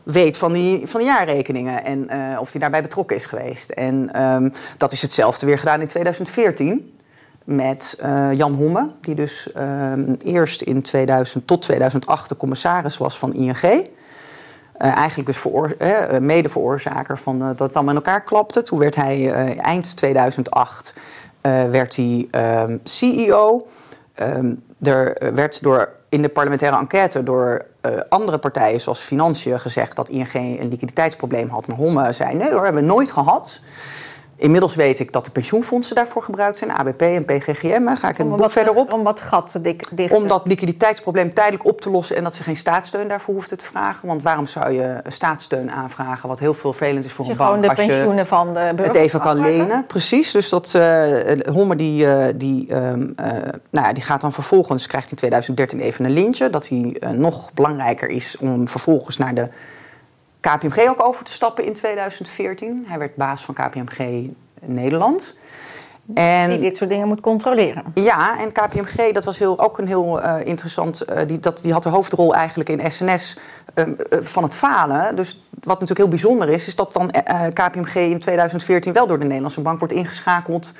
weet 0.02 0.36
van 0.36 0.52
die, 0.52 0.86
van 0.86 1.00
de 1.00 1.06
jaarrekeningen 1.06 1.84
en 1.84 2.08
eh, 2.08 2.40
of 2.40 2.50
hij 2.50 2.60
daarbij 2.60 2.82
betrokken 2.82 3.16
is 3.16 3.26
geweest. 3.26 3.70
En 3.70 4.12
ehm, 4.12 4.50
dat 4.76 4.92
is 4.92 5.02
hetzelfde 5.02 5.46
weer 5.46 5.58
gedaan 5.58 5.80
in 5.80 5.86
2014 5.86 6.99
met 7.50 7.96
eh, 8.00 8.32
Jan 8.32 8.54
Homme, 8.54 8.90
die 9.00 9.14
dus 9.14 9.52
ehm, 9.52 10.14
eerst 10.24 10.62
in 10.62 10.82
2000 10.82 11.46
tot 11.46 11.62
2008 11.62 12.28
de 12.28 12.36
commissaris 12.36 12.98
was 12.98 13.18
van 13.18 13.34
ING. 13.34 13.88
Eh, 14.80 14.96
eigenlijk 14.96 15.26
dus 15.26 15.38
veroor, 15.38 15.74
eh, 15.78 16.18
mede 16.18 16.48
veroorzaker 16.48 17.18
van 17.18 17.38
dat 17.38 17.58
het 17.58 17.74
allemaal 17.74 17.94
in 17.94 18.04
elkaar 18.04 18.24
klapte. 18.24 18.62
Toen 18.62 18.78
werd 18.78 18.94
hij 18.94 19.56
eind 19.56 19.96
2008 19.96 20.94
eh, 21.40 21.64
werd 21.64 21.96
hij 21.96 22.28
ehm, 22.30 22.76
CEO. 22.84 23.66
Ehm, 24.14 24.54
er 24.82 25.32
werd 25.34 25.62
door, 25.62 25.88
in 26.08 26.22
de 26.22 26.28
parlementaire 26.28 26.78
enquête 26.78 27.22
door 27.22 27.66
andere 28.08 28.38
partijen 28.38 28.80
zoals 28.80 29.00
Financiën 29.00 29.60
gezegd 29.60 29.96
dat 29.96 30.08
ING 30.08 30.34
een 30.34 30.68
liquiditeitsprobleem 30.68 31.48
had. 31.48 31.66
Maar 31.66 31.76
Homme 31.76 32.12
zei 32.12 32.34
nee 32.34 32.50
hoor, 32.50 32.64
hebben 32.64 32.82
we 32.82 32.88
nooit 32.88 33.10
gehad. 33.10 33.60
Inmiddels 34.40 34.74
weet 34.74 35.00
ik 35.00 35.12
dat 35.12 35.24
de 35.24 35.30
pensioenfondsen 35.30 35.96
daarvoor 35.96 36.22
gebruikt 36.22 36.58
zijn, 36.58 36.70
ABP 36.70 37.02
en 37.02 37.24
PGGM. 37.24 37.94
Ga 37.94 38.08
ik 38.08 38.16
het 38.16 38.28
boek 38.28 38.38
wat, 38.38 38.52
verderop. 38.52 38.92
om 38.92 39.02
wat 39.02 39.20
gat 39.20 39.50
te 39.50 39.60
dik, 39.60 39.96
dichten. 39.96 40.16
Om 40.16 40.28
dat 40.28 40.46
liquiditeitsprobleem 40.46 41.34
tijdelijk 41.34 41.66
op 41.66 41.80
te 41.80 41.90
lossen 41.90 42.16
en 42.16 42.24
dat 42.24 42.34
ze 42.34 42.42
geen 42.42 42.56
staatssteun 42.56 43.08
daarvoor 43.08 43.34
hoefden 43.34 43.58
te 43.58 43.64
vragen. 43.64 44.08
Want 44.08 44.22
waarom 44.22 44.46
zou 44.46 44.72
je 44.72 45.00
een 45.02 45.12
staatssteun 45.12 45.70
aanvragen, 45.70 46.28
wat 46.28 46.38
heel 46.38 46.54
veel 46.54 46.72
vervelend 46.72 47.04
is 47.04 47.12
voor 47.12 47.24
Als 47.24 47.36
je 47.36 47.42
een 47.42 47.48
bank? 47.48 47.64
gewoon 47.64 47.76
de 47.76 47.82
pensioenen 47.82 48.26
van 48.26 48.46
de 48.46 48.60
burgers 48.60 48.86
het 48.86 48.96
even 48.96 49.20
kan 49.20 49.40
lenen. 49.40 49.86
Precies, 49.86 50.30
dus 50.30 50.48
dat 50.48 50.74
eh 50.74 51.08
Homme 51.52 51.76
die, 51.76 52.06
eh, 52.06 52.34
die, 52.36 52.66
eh, 52.68 52.92
nou 53.70 53.86
ja, 53.86 53.92
die 53.92 54.02
gaat 54.02 54.20
dan 54.20 54.32
vervolgens, 54.32 54.86
krijgt 54.86 55.10
in 55.10 55.16
2013 55.16 55.80
even 55.80 56.04
een 56.04 56.10
lintje. 56.10 56.50
Dat 56.50 56.68
hij 56.68 56.96
nog 57.14 57.52
belangrijker 57.52 58.08
is 58.08 58.36
om 58.36 58.68
vervolgens 58.68 59.16
naar 59.16 59.34
de 59.34 59.48
KPMG 60.40 60.88
ook 60.88 61.04
over 61.04 61.24
te 61.24 61.32
stappen 61.32 61.64
in 61.64 61.72
2014. 61.72 62.84
Hij 62.88 62.98
werd 62.98 63.16
baas 63.16 63.44
van 63.44 63.54
KPMG 63.54 64.28
Nederland. 64.60 65.36
En 66.14 66.50
Die 66.50 66.58
dit 66.58 66.76
soort 66.76 66.90
dingen 66.90 67.08
moet 67.08 67.20
controleren. 67.20 67.84
ja, 67.94 68.38
en 68.38 68.52
KPMG, 68.52 69.12
dat 69.12 69.24
was 69.24 69.38
heel, 69.38 69.58
ook 69.58 69.78
een 69.78 69.86
heel 69.86 70.20
eh, 70.20 70.46
interessant. 70.46 71.00
eh, 71.00 71.26
die, 71.26 71.40
dat, 71.40 71.62
die 71.62 71.72
had 71.72 71.82
de 71.82 71.88
hoofdrol 71.88 72.34
eigenlijk 72.34 72.68
in 72.68 72.90
SNS 72.90 73.38
eh, 73.74 73.84
van 74.10 74.42
het 74.42 74.54
falen. 74.54 75.16
Dus 75.16 75.42
wat 75.50 75.80
natuurlijk 75.80 75.98
heel 75.98 76.08
bijzonder 76.08 76.48
is, 76.48 76.66
is 76.66 76.76
dat 76.76 76.92
dan 76.92 77.10
KPMG 77.52 77.94
in 77.94 78.20
2014 78.20 78.92
wel 78.92 79.06
door 79.06 79.18
de 79.18 79.24
Nederlandse 79.24 79.60
bank 79.60 79.78
wordt 79.78 79.94
ingeschakeld 79.94 80.72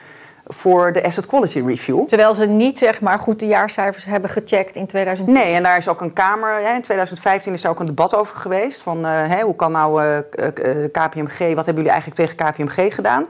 voor 0.53 0.93
de 0.93 1.05
Asset 1.05 1.27
Quality 1.27 1.63
Review. 1.67 2.07
Terwijl 2.07 2.35
ze 2.35 2.47
niet 2.47 2.79
zeg 2.79 3.01
maar, 3.01 3.19
goed 3.19 3.39
de 3.39 3.47
jaarcijfers 3.47 4.05
hebben 4.05 4.31
gecheckt 4.31 4.77
in 4.77 4.87
2010. 4.87 5.35
Nee, 5.35 5.55
en 5.55 5.63
daar 5.63 5.77
is 5.77 5.89
ook 5.89 6.01
een 6.01 6.13
Kamer. 6.13 6.55
Hè, 6.55 6.75
in 6.75 6.83
2015 6.83 7.53
is 7.53 7.63
daar 7.63 7.73
ook 7.73 7.81
een 7.81 7.87
debat 7.87 8.17
over 8.17 8.37
geweest. 8.37 8.83
Van 8.83 9.07
eh, 9.07 9.43
hoe 9.43 9.57
kan 9.57 9.73
nou 9.73 10.03
eh, 10.03 10.19
eh, 10.19 10.91
KPMG, 10.93 11.39
wat 11.39 11.67
hebben 11.67 11.85
jullie 11.85 11.91
eigenlijk 11.91 12.15
tegen 12.15 12.37
KPMG 12.37 12.95
gedaan? 12.95 13.27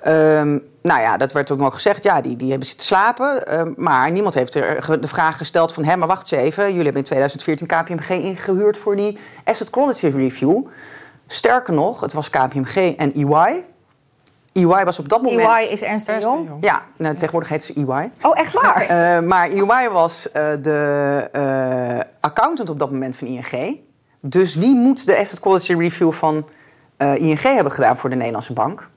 Ehm, 0.00 0.58
nou 0.82 1.00
ja, 1.00 1.16
dat 1.16 1.32
werd 1.32 1.50
ook 1.50 1.58
nog 1.58 1.74
gezegd. 1.74 2.04
Ja, 2.04 2.20
die, 2.20 2.36
die 2.36 2.50
hebben 2.50 2.66
zitten 2.66 2.86
slapen. 2.86 3.46
Ehm, 3.46 3.72
maar 3.76 4.10
niemand 4.10 4.34
heeft 4.34 4.54
er 4.54 5.00
de 5.00 5.08
vraag 5.08 5.36
gesteld 5.36 5.72
van... 5.72 5.84
hé, 5.84 5.96
maar 5.96 6.08
wacht 6.08 6.32
eens 6.32 6.42
even. 6.42 6.64
Jullie 6.64 6.82
hebben 6.82 7.00
in 7.00 7.04
2014 7.04 7.66
KPMG 7.66 8.08
ingehuurd 8.08 8.78
voor 8.78 8.96
die 8.96 9.18
Asset 9.44 9.70
Quality 9.70 10.06
Review. 10.06 10.66
Sterker 11.26 11.74
nog, 11.74 12.00
het 12.00 12.12
was 12.12 12.30
KPMG 12.30 12.94
en 12.96 13.12
EY. 13.12 13.64
EY 14.58 14.84
was 14.84 14.98
op 14.98 15.08
dat 15.08 15.22
moment... 15.22 15.48
EY 15.48 15.66
is 15.66 15.82
Ernst 15.82 16.06
Jong. 16.06 16.48
Jong. 16.48 16.64
Ja, 16.64 16.82
nou, 16.96 17.14
tegenwoordig 17.14 17.50
heet 17.50 17.64
ze 17.64 17.74
EY. 17.74 18.10
Oh, 18.22 18.38
echt 18.38 18.54
waar? 18.54 18.80
Eh, 18.80 19.22
maar 19.22 19.48
EY 19.48 19.88
was 19.90 20.32
eh, 20.32 20.42
de 20.62 21.28
eh, 21.32 22.00
accountant 22.20 22.68
op 22.70 22.78
dat 22.78 22.90
moment 22.90 23.16
van 23.16 23.26
ING. 23.26 23.78
Dus 24.20 24.54
wie 24.54 24.74
moet 24.74 25.06
de 25.06 25.18
Asset 25.18 25.40
Quality 25.40 25.74
Review 25.74 26.12
van 26.12 26.48
eh, 26.96 27.14
ING 27.14 27.42
hebben 27.42 27.72
gedaan 27.72 27.96
voor 27.96 28.10
de 28.10 28.16
Nederlandse 28.16 28.52
bank? 28.52 28.88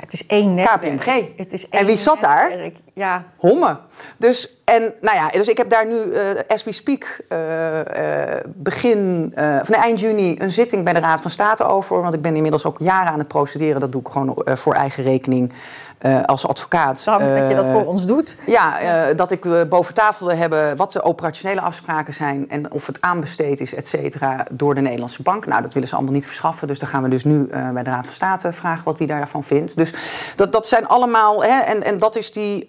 Ja, 0.00 0.06
het 0.06 0.12
is 0.12 0.26
één 0.26 0.54
netwerk. 0.54 1.00
KPMG. 1.00 1.36
Het 1.36 1.52
is 1.52 1.68
En 1.68 1.78
één 1.78 1.86
wie 1.86 1.96
zat 1.96 2.20
daar? 2.20 2.70
Ja, 2.94 3.24
Homme. 3.36 3.78
Dus, 4.16 4.62
en, 4.64 4.94
nou 5.00 5.16
ja, 5.16 5.28
dus 5.28 5.48
ik 5.48 5.56
heb 5.56 5.70
daar 5.70 5.86
nu, 5.86 6.12
eh 6.12 6.40
as 6.48 6.64
we 6.64 6.72
speak, 6.72 7.20
eh, 7.28 8.34
eh, 8.36 8.44
begin, 8.46 9.32
eh, 9.34 9.58
van 9.62 9.74
eind 9.74 10.00
juni 10.00 10.36
een 10.38 10.50
zitting 10.50 10.84
bij 10.84 10.92
de 10.92 11.00
Raad 11.00 11.20
van 11.20 11.30
State 11.30 11.64
over. 11.64 12.02
Want 12.02 12.14
ik 12.14 12.22
ben 12.22 12.34
inmiddels 12.36 12.64
ook 12.64 12.78
jaren 12.78 13.12
aan 13.12 13.18
het 13.18 13.28
procederen. 13.28 13.80
Dat 13.80 13.92
doe 13.92 14.00
ik 14.00 14.08
gewoon 14.08 14.42
voor 14.44 14.74
eigen 14.74 15.02
rekening 15.02 15.52
eh, 16.00 16.24
als 16.24 16.46
advocaat. 16.46 17.04
dank 17.04 17.20
dat 17.20 17.48
je 17.48 17.54
dat 17.54 17.66
Eh, 17.66 17.72
voor 17.72 17.84
ons 17.84 18.06
doet. 18.06 18.36
Ja, 18.46 18.80
eh, 18.80 19.16
dat 19.16 19.30
ik 19.30 19.68
boven 19.68 19.94
tafel 19.94 20.26
wil 20.26 20.36
hebben 20.36 20.76
wat 20.76 20.92
de 20.92 21.02
operationele 21.02 21.60
afspraken 21.60 22.14
zijn 22.14 22.48
en 22.48 22.72
of 22.72 22.86
het 22.86 23.00
aanbesteed 23.00 23.60
is, 23.60 23.74
et 23.74 23.86
cetera, 23.86 24.46
door 24.50 24.74
de 24.74 24.80
Nederlandse 24.80 25.22
bank. 25.22 25.46
Nou, 25.46 25.62
dat 25.62 25.72
willen 25.72 25.88
ze 25.88 25.94
allemaal 25.94 26.12
niet 26.12 26.26
verschaffen. 26.26 26.68
Dus 26.68 26.78
dan 26.78 26.88
gaan 26.88 27.02
we 27.02 27.08
dus 27.08 27.24
nu 27.24 27.46
bij 27.46 27.82
de 27.82 27.90
Raad 27.90 28.04
van 28.04 28.14
State 28.14 28.52
vragen 28.52 28.84
wat 28.84 28.98
hij 28.98 29.06
daarvan 29.06 29.44
vindt. 29.44 29.76
Dus 29.76 29.94
dat, 30.36 30.52
dat 30.52 30.68
zijn 30.68 30.86
allemaal, 30.86 31.44
hè, 31.44 31.60
en, 31.60 31.82
en 31.82 31.98
dat 31.98 32.16
is 32.16 32.32
die. 32.32 32.64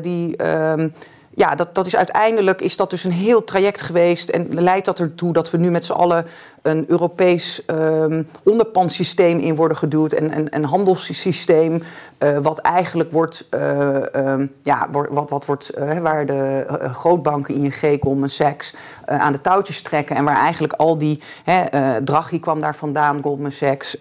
die 0.00 0.36
ehm, 0.36 0.88
ja, 1.36 1.54
dat, 1.54 1.74
dat 1.74 1.86
is 1.86 1.96
uiteindelijk 1.96 2.60
is 2.60 2.76
dat 2.76 2.90
dus 2.90 3.04
een 3.04 3.12
heel 3.12 3.44
traject 3.44 3.82
geweest. 3.82 4.28
En 4.28 4.48
leidt 4.50 4.84
dat 4.84 4.98
ertoe 4.98 5.32
dat 5.32 5.50
we 5.50 5.58
nu 5.58 5.70
met 5.70 5.84
z'n 5.84 5.92
allen 5.92 6.26
een 6.66 6.84
Europees 6.88 7.64
ehm 7.64 8.22
onderpandsysteem 8.44 9.38
in 9.38 9.54
worden 9.54 9.76
geduwd. 9.76 10.12
En 10.12 10.54
een, 10.54 10.64
handelssysteem. 10.64 11.82
eh, 12.18 12.38
wat 12.42 12.58
eigenlijk 12.58 13.12
wordt, 13.12 13.46
eh, 13.50 14.14
ehm, 14.14 14.46
ja, 14.62 14.88
wat, 14.90 15.30
wat 15.30 15.46
wordt, 15.46 15.70
eh, 15.70 15.98
waar 15.98 16.26
de 16.26 16.66
grootbanken, 16.92 17.54
ING, 17.54 17.98
Goldman 18.00 18.28
Sachs, 18.28 18.74
aan 19.06 19.32
de 19.32 19.40
touwtjes 19.40 19.82
trekken. 19.82 20.16
En 20.16 20.24
waar 20.24 20.36
eigenlijk 20.36 20.72
al 20.72 20.98
die, 20.98 21.22
hè, 21.44 21.64
Draghi 22.04 22.40
kwam 22.40 22.60
daar 22.60 22.76
vandaan, 22.76 23.22
Goldman 23.22 23.52
Sachs, 23.52 23.96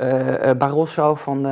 Barroso 0.58 1.16
van 1.16 1.48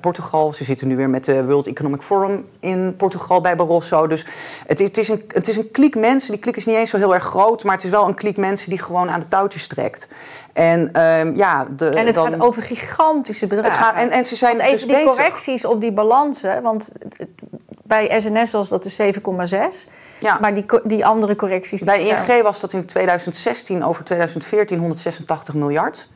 Portugal. 0.00 0.52
Ze 0.52 0.64
zitten 0.64 0.88
nu 0.88 0.96
weer 0.96 1.10
met 1.10 1.24
de 1.24 1.44
World 1.44 1.66
Economic 1.66 2.02
Forum 2.02 2.44
in 2.60 2.94
Portugal 2.96 3.40
bij 3.40 3.56
Barroso. 3.56 4.06
Dus 4.06 4.26
het 4.66 4.80
is, 4.80 4.88
het 4.88 4.98
is, 4.98 5.08
een, 5.08 5.22
het 5.28 5.48
is 5.48 5.56
een 5.56 5.70
kliek 5.70 5.96
mensen. 5.96 6.30
Die 6.32 6.40
kliek 6.40 6.56
is 6.56 6.66
niet 6.66 6.76
eens 6.76 6.90
zo 6.90 6.96
heel 6.96 7.14
erg 7.14 7.24
groot, 7.24 7.64
maar 7.64 7.74
het 7.74 7.84
is 7.84 7.90
wel 7.90 8.08
een 8.08 8.14
kliek 8.14 8.36
mensen 8.36 8.70
die 8.70 8.82
gewoon 8.82 9.10
aan 9.10 9.20
de 9.20 9.28
touwtjes 9.28 9.66
trekt. 9.66 10.08
En 10.52 10.92
ehm, 10.92 11.36
ja, 11.36 11.66
de, 11.76 11.88
En 11.88 12.06
het 12.06 12.14
dan- 12.14 12.30
gaat 12.32 12.40
over 12.40 12.62
gigantische 12.62 13.46
bedragen. 13.46 13.72
het 13.78 13.86
gaat, 13.86 13.94
en, 13.94 14.10
en 14.10 14.24
ze 14.24 14.36
zijn 14.36 14.56
Want 14.56 14.68
even 14.68 14.76
dus 14.88 14.96
die 14.96 15.04
bezig. 15.04 15.12
correcties 15.22 15.64
op 15.64 15.80
die 15.80 15.92
balansen. 15.92 16.62
Want 16.62 16.92
het- 16.98 17.14
het- 17.18 17.42
bij 17.82 18.20
SNS 18.20 18.52
was 18.52 18.68
dat 18.68 18.82
dus 18.82 18.94
7,6. 18.94 19.88
Ja. 20.18 20.38
Maar 20.40 20.54
die, 20.54 20.64
die 20.82 21.06
andere 21.06 21.36
correcties... 21.36 21.82
Bij 21.82 22.02
ING 22.02 22.42
was 22.42 22.60
dat 22.60 22.72
in 22.72 22.84
2016 22.86 23.84
over 23.84 24.04
2014 24.04 24.78
186 24.78 25.54
miljard. 25.54 26.08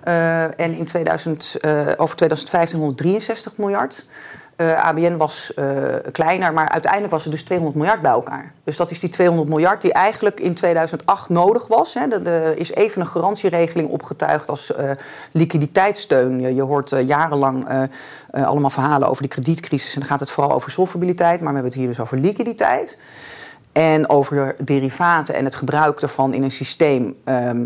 Eh, 0.00 0.42
en 0.42 0.72
in 0.74 0.84
2000, 0.84 1.56
eh, 1.60 1.86
over 1.96 2.16
2015 2.16 2.78
163 2.78 3.56
miljard. 3.56 4.06
Eh, 4.58 4.84
ABN 4.84 5.16
was 5.16 5.54
eh, 5.54 5.94
kleiner, 6.12 6.52
maar 6.52 6.68
uiteindelijk 6.68 7.12
was 7.12 7.22
het 7.22 7.32
dus 7.32 7.42
200 7.42 7.76
miljard 7.78 8.02
bij 8.02 8.10
elkaar. 8.10 8.52
Dus 8.64 8.76
dat 8.76 8.90
is 8.90 9.00
die 9.00 9.08
200 9.08 9.48
miljard 9.48 9.82
die 9.82 9.92
eigenlijk 9.92 10.40
in 10.40 10.54
2008 10.54 11.28
nodig 11.28 11.66
was. 11.66 11.94
Hè. 11.94 12.00
Er- 12.00 12.26
Er 12.26 12.58
is 12.58 12.72
even 12.74 13.00
een 13.00 13.06
garantieregeling 13.06 13.88
opgetuigd 13.88 14.48
als 14.48 14.74
eh, 14.74 14.90
liquiditeitssteun. 15.32 16.54
Je, 16.54 16.62
hoort 16.62 16.92
jarenlang 17.06 17.86
allemaal 18.32 18.70
verhalen 18.70 19.08
over 19.08 19.22
die 19.22 19.30
kredietcrisis. 19.30 19.94
En 19.94 20.00
dan 20.00 20.08
gaat 20.08 20.20
het 20.20 20.30
vooral 20.30 20.52
over 20.52 20.70
solvabiliteit, 20.70 21.40
maar 21.40 21.48
we 21.48 21.54
hebben 21.54 21.70
het 21.70 21.74
hier 21.80 21.86
dus 21.88 22.00
over 22.00 22.18
liquiditeit. 22.18 22.98
En 23.72 24.08
over 24.08 24.56
derivaten 24.64 25.34
en 25.34 25.44
het 25.44 25.56
gebruik 25.56 26.00
daarvan 26.00 26.34
in 26.34 26.42
een 26.42 26.50
systeem. 26.50 27.16
ehm, 27.24 27.64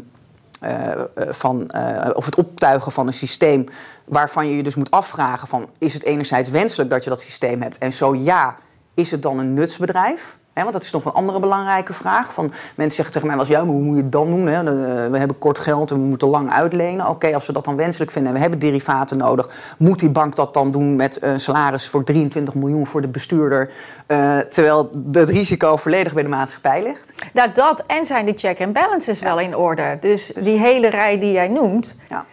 eh, 0.61 0.91
eh, 0.93 0.99
van, 1.15 1.71
of 2.15 2.25
het 2.25 2.37
optuigen 2.37 2.93
van 2.93 3.07
een 3.07 3.13
systeem 3.13 3.67
waarvan 4.05 4.49
je 4.49 4.57
je 4.57 4.63
dus 4.63 4.75
moet 4.75 4.91
afvragen 4.91 5.49
van... 5.49 5.69
is 5.79 5.95
het 5.95 6.05
enerzijds 6.05 6.49
wenselijk 6.49 6.91
dat 6.91 7.05
je 7.05 7.11
dat 7.11 7.21
systeem 7.21 7.63
hebt? 7.63 7.79
En 7.79 7.93
zo 7.93 8.15
ja, 8.15 8.57
is 8.95 9.11
het 9.11 9.23
dan 9.23 9.39
een 9.39 9.55
nutsbedrijf? 9.55 10.41
Want 10.55 10.73
dat 10.73 10.83
is 10.83 10.93
nog 10.93 11.05
een 11.05 11.13
andere 11.13 11.39
belangrijke 11.41 11.93
vraag. 11.93 12.33
Van, 12.33 12.53
mensen 12.75 12.97
zeggen 12.97 13.13
tegen 13.15 13.27
mij 13.29 13.37
wel 13.37 13.47
eens, 13.47 13.55
ja, 13.55 13.65
maar 13.65 13.75
hoe 13.75 13.83
moet 13.83 13.97
je 13.97 14.03
het 14.03 14.13
dan 14.13 14.27
doen? 14.27 14.45
De- 14.45 15.09
We 15.11 15.19
hebben 15.19 15.39
kort 15.39 15.59
geld 15.59 15.91
en 15.91 15.97
we 15.97 16.03
moeten 16.03 16.29
lang 16.29 16.53
uitlenen. 16.53 17.09
Oké, 17.09 17.35
als 17.35 17.47
we 17.47 17.53
dat 17.53 17.65
dan 17.65 17.77
wenselijk 17.77 18.11
vinden 18.11 18.31
en 18.31 18.37
we 18.37 18.43
hebben 18.43 18.61
derivaten 18.61 19.17
nodig... 19.17 19.75
moet 19.79 19.99
die 19.99 20.11
bank 20.11 20.37
dat 20.37 20.55
dan 20.55 20.71
doen 20.71 20.97
met 20.97 21.23
een 21.23 21.41
salaris 21.41 21.89
voor 21.89 22.05
23 22.05 22.55
miljoen 22.55 22.87
voor 22.87 23.01
de 23.01 23.09
bestuurder... 23.09 23.71
eh, 24.07 24.39
terwijl 24.39 24.91
het 25.13 25.31
risico 25.31 25.77
volledig 25.77 26.13
bij 26.13 26.23
de 26.23 26.29
maatschappij 26.29 26.83
ligt? 26.83 27.13
Nou, 27.33 27.53
dat 27.53 27.85
en 27.87 28.07
zijn 28.07 28.27
de 28.27 28.33
check 28.37 28.61
and 28.61 28.73
balances 28.73 29.21
wel 29.21 29.41
in 29.41 29.57
orde. 29.57 29.97
Dus 30.01 30.33
die 30.41 30.59
hele 30.59 30.89
rij 30.89 31.19
die 31.19 31.33
jij 31.33 31.49
noemt... 31.49 31.97
Ja. 32.09 32.25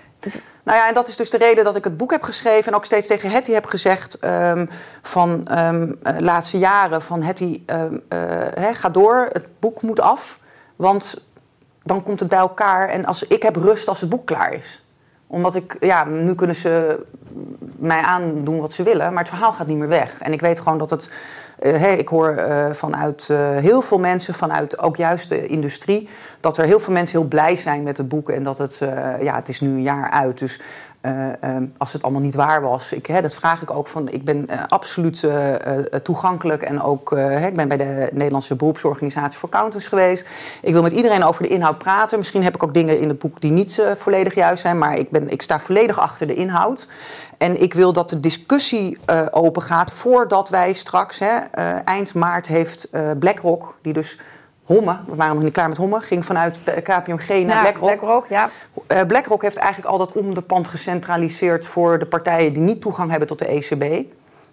Nou 0.70 0.82
ja, 0.82 0.88
en 0.88 0.94
dat 0.94 1.08
is 1.08 1.16
dus 1.16 1.30
de 1.30 1.38
reden 1.38 1.64
dat 1.64 1.76
ik 1.76 1.84
het 1.84 1.98
boek 1.98 2.12
heb 2.12 2.24
geschreven 2.24 2.72
en 2.72 2.78
ook 2.78 2.86
steeds 2.86 3.08
tegen 3.08 3.30
Hetty 3.30 3.52
heb 3.52 3.66
gezegd 3.66 4.20
ehm, 4.20 4.66
van 5.02 5.48
eh, 5.48 5.82
laatste 6.18 6.58
jaren 6.58 7.02
van 7.02 7.22
Hetty, 7.22 7.62
ehm, 7.66 7.98
eh, 8.08 8.68
ga 8.74 8.90
door, 8.90 9.28
het 9.32 9.48
boek 9.60 9.82
moet 9.82 10.00
af, 10.00 10.40
want 10.76 11.22
dan 11.84 12.04
komt 12.04 12.20
het 12.20 12.30
bij 12.30 12.40
elkaar 12.40 12.90
en 12.90 13.06
als, 13.06 13.28
ik 13.28 13.44
heb 13.44 13.56
rust 13.56 13.88
als 13.88 14.02
het 14.02 14.10
boek 14.10 14.26
klaar 14.26 14.54
is. 14.54 14.86
Omdat 15.28 15.56
ik, 15.56 15.78
ja, 15.80 16.06
nu 16.06 16.36
kunnen 16.36 16.56
ze 16.56 17.06
mij 17.78 18.02
aandoen 18.02 18.60
wat 18.60 18.74
ze 18.74 18.84
willen, 18.84 19.14
maar 19.14 19.24
het 19.24 19.32
verhaal 19.32 19.54
gaat 19.54 19.68
niet 19.68 19.78
meer 19.78 19.88
weg. 19.88 20.20
En 20.20 20.34
ik 20.34 20.42
weet 20.42 20.60
gewoon 20.60 20.78
dat 20.78 20.90
het. 20.90 21.12
Uh, 21.62 21.98
ik 21.98 22.08
hoor 22.08 22.36
uh, 22.38 22.72
vanuit 22.72 23.28
uh, 23.32 23.58
heel 23.58 23.82
veel 23.82 24.00
mensen, 24.00 24.34
vanuit 24.34 24.80
ook 24.80 24.96
juist 24.96 25.30
de 25.30 25.46
industrie, 25.46 26.10
dat 26.40 26.58
er 26.58 26.66
heel 26.66 26.80
veel 26.80 26.94
mensen 26.94 27.20
heel 27.20 27.28
blij 27.28 27.56
zijn 27.56 27.84
met 27.84 27.98
het 27.98 28.08
boek 28.08 28.30
en 28.30 28.44
dat 28.44 28.58
het, 28.58 28.78
ja, 29.22 29.36
het 29.36 29.50
is 29.50 29.60
nu 29.60 29.70
een 29.70 29.82
jaar 29.82 30.10
uit. 30.10 30.40
Dus 30.40 30.60
um, 31.02 31.74
als 31.78 31.94
het 31.94 32.04
allemaal 32.04 32.22
niet 32.22 32.36
waar 32.36 32.62
was. 32.62 32.94
Ik, 32.94 33.06
hè, 33.06 33.22
dat 33.22 33.36
vraag 33.36 33.62
ik 33.62 33.72
ook 33.72 33.88
van. 33.88 34.10
Ik 34.10 34.24
ben 34.24 34.46
uh, 34.50 34.62
absoluut 34.68 35.24
uh, 35.24 35.54
toegankelijk 36.04 36.62
en 36.62 36.82
ook. 36.82 37.10
Hè, 37.10 37.48
ik 37.48 37.56
ben 37.56 37.68
bij 37.68 37.78
de 37.78 38.10
Nederlandse 38.12 38.56
beroepsorganisatie 38.56 39.40
voor 39.40 39.50
accountants 39.50 39.88
geweest. 39.88 40.28
Ik 40.62 40.74
wil 40.74 40.82
met 40.82 40.92
iedereen 40.92 41.24
over 41.24 41.44
de 41.44 41.50
inhoud 41.50 41.78
praten. 41.78 42.18
Misschien 42.18 42.44
heb 42.44 42.56
ik 42.56 42.64
ook 42.64 42.74
dingen 42.74 43.00
in 43.00 43.10
het 43.10 43.20
boek 43.20 43.42
die 43.42 43.52
niet 43.52 43.84
volledig 43.96 44.36
juist 44.36 44.62
zijn, 44.62 44.78
maar 44.78 44.98
ik, 44.98 45.10
ben, 45.10 45.30
ik 45.30 45.42
sta 45.42 45.60
volledig 45.60 46.00
achter 46.00 46.28
de 46.28 46.34
inhoud. 46.34 46.88
En 47.38 47.62
ik 47.62 47.74
wil 47.74 47.94
dat 47.94 48.10
de 48.10 48.20
discussie 48.20 48.98
open 49.32 49.62
gaat 49.62 49.92
voordat 49.92 50.50
wij 50.50 50.74
straks, 50.74 51.20
hè, 51.20 51.36
eind 51.84 52.14
maart 52.14 52.48
heeft 52.48 52.90
BlackRock, 53.20 53.78
die 53.82 53.94
dus 53.94 54.20
Homme, 54.74 54.98
we 55.08 55.16
waren 55.16 55.36
nog 55.36 55.44
niet 55.44 55.54
klaar 55.54 55.70
met 55.70 55.78
Homme, 55.78 56.00
ging 56.00 56.26
vanuit 56.26 56.58
KPMG 56.84 57.28
naar 57.28 57.40
ja, 57.40 57.62
BlackRock. 57.62 57.88
BlackRock 57.88 58.28
ja. 58.28 58.50
Uh, 58.88 59.02
BlackRock 59.08 59.42
heeft 59.42 59.58
eigenlijk 59.58 59.92
al 59.92 59.98
dat 59.98 60.12
onderpand 60.12 60.68
gecentraliseerd 60.68 61.68
voor 61.68 62.00
de 62.00 62.06
partijen 62.06 62.54
die 62.54 62.62
niet 62.62 62.82
toegang 62.82 63.10
hebben 63.10 63.28
tot 63.28 63.40
de 63.40 63.46
ECB. 63.46 64.06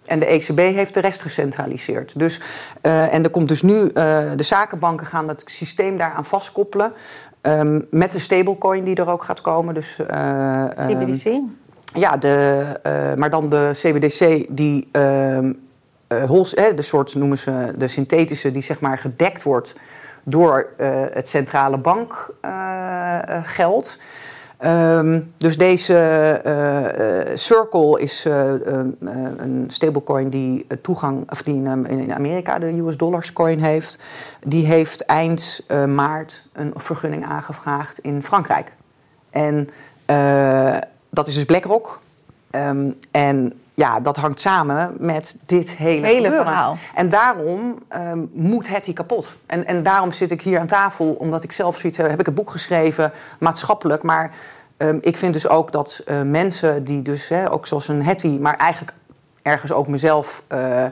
En 0.04 0.18
de 0.18 0.26
ECB 0.26 0.58
heeft 0.58 0.94
de 0.94 1.00
rest 1.00 1.22
gecentraliseerd. 1.22 2.18
Dus, 2.18 2.40
uh, 2.82 3.14
en 3.14 3.24
er 3.24 3.30
komt 3.30 3.48
dus 3.48 3.62
nu, 3.62 3.74
uh, 3.74 3.90
de 4.36 4.42
zakenbanken 4.42 5.06
gaan 5.06 5.26
dat 5.26 5.42
systeem 5.44 5.96
daaraan 5.96 6.24
vastkoppelen. 6.24 6.92
Um, 7.42 7.86
met 7.90 8.12
de 8.12 8.18
stablecoin 8.18 8.84
die 8.84 8.94
er 8.94 9.08
ook 9.08 9.24
gaat 9.24 9.40
komen. 9.40 9.74
Dus, 9.74 9.94
CBDC? 10.74 11.24
Um, 11.24 11.56
ja, 11.94 12.16
de, 12.16 13.14
maar 13.16 13.30
dan 13.30 13.48
de 13.48 13.70
CBDC 13.72 14.46
die 14.56 14.88
hols, 16.26 16.50
de 16.50 16.82
soort 16.82 17.14
noemen 17.14 17.38
ze 17.38 17.74
de 17.78 17.88
synthetische, 17.88 18.52
die 18.52 18.62
zeg 18.62 18.80
maar 18.80 18.98
gedekt 18.98 19.42
wordt 19.42 19.74
door 20.28 20.68
uh, 20.78 21.04
het 21.12 21.28
centrale 21.28 21.78
bankgeld. 21.78 22.18
Uh, 24.60 24.96
um, 24.98 25.32
dus 25.36 25.56
deze 25.56 26.40
Circle 27.34 28.00
is 28.00 28.24
een 28.24 29.64
stablecoin 29.68 30.30
die 30.30 30.66
toegang, 30.82 31.30
of 31.30 31.42
die 31.42 31.54
in, 31.62 32.14
Amerika 32.14 32.58
de 32.58 32.78
US 32.78 32.96
dollars 32.96 33.32
coin 33.32 33.60
heeft. 33.60 33.98
Die 34.44 34.66
heeft 34.66 35.04
eind 35.04 35.66
maart 35.86 36.46
een 36.52 36.72
vergunning 36.76 37.24
aangevraagd 37.24 37.98
in 37.98 38.22
Frankrijk. 38.22 38.72
En 39.30 39.68
dat 41.10 41.26
is 41.26 41.34
dus 41.34 41.44
BlackRock. 41.44 42.00
Um, 42.50 42.98
en 43.10 43.52
ja, 43.76 44.00
dat 44.00 44.16
hangt 44.16 44.40
samen 44.40 44.94
met 44.98 45.36
dit 45.46 45.70
hele, 45.70 46.06
hele 46.06 46.30
verhaal. 46.30 46.76
En 46.94 47.08
daarom 47.08 47.78
um, 47.94 48.30
moet 48.32 48.68
Hetty 48.68 48.92
kapot. 48.92 49.36
En, 49.46 49.66
en 49.66 49.82
daarom 49.82 50.12
zit 50.12 50.30
ik 50.30 50.42
hier 50.42 50.58
aan 50.58 50.66
tafel, 50.66 51.12
omdat 51.18 51.44
ik 51.44 51.52
zelf 51.52 51.78
zoiets 51.78 51.98
heb. 51.98 52.10
Heb 52.10 52.20
ik 52.20 52.26
een 52.26 52.34
boek 52.34 52.50
geschreven, 52.50 53.12
maatschappelijk. 53.38 54.02
Maar 54.02 54.30
um, 54.76 54.98
ik 55.00 55.16
vind 55.16 55.32
dus 55.32 55.48
ook 55.48 55.72
dat 55.72 56.02
uh, 56.06 56.22
mensen 56.22 56.84
die 56.84 57.02
dus, 57.02 57.28
hè, 57.28 57.52
ook 57.52 57.66
zoals 57.66 57.88
een 57.88 58.02
Hetty, 58.02 58.38
maar 58.40 58.56
eigenlijk 58.56 58.96
ergens 59.42 59.72
ook 59.72 59.88
mezelf, 59.88 60.42
uh, 60.52 60.84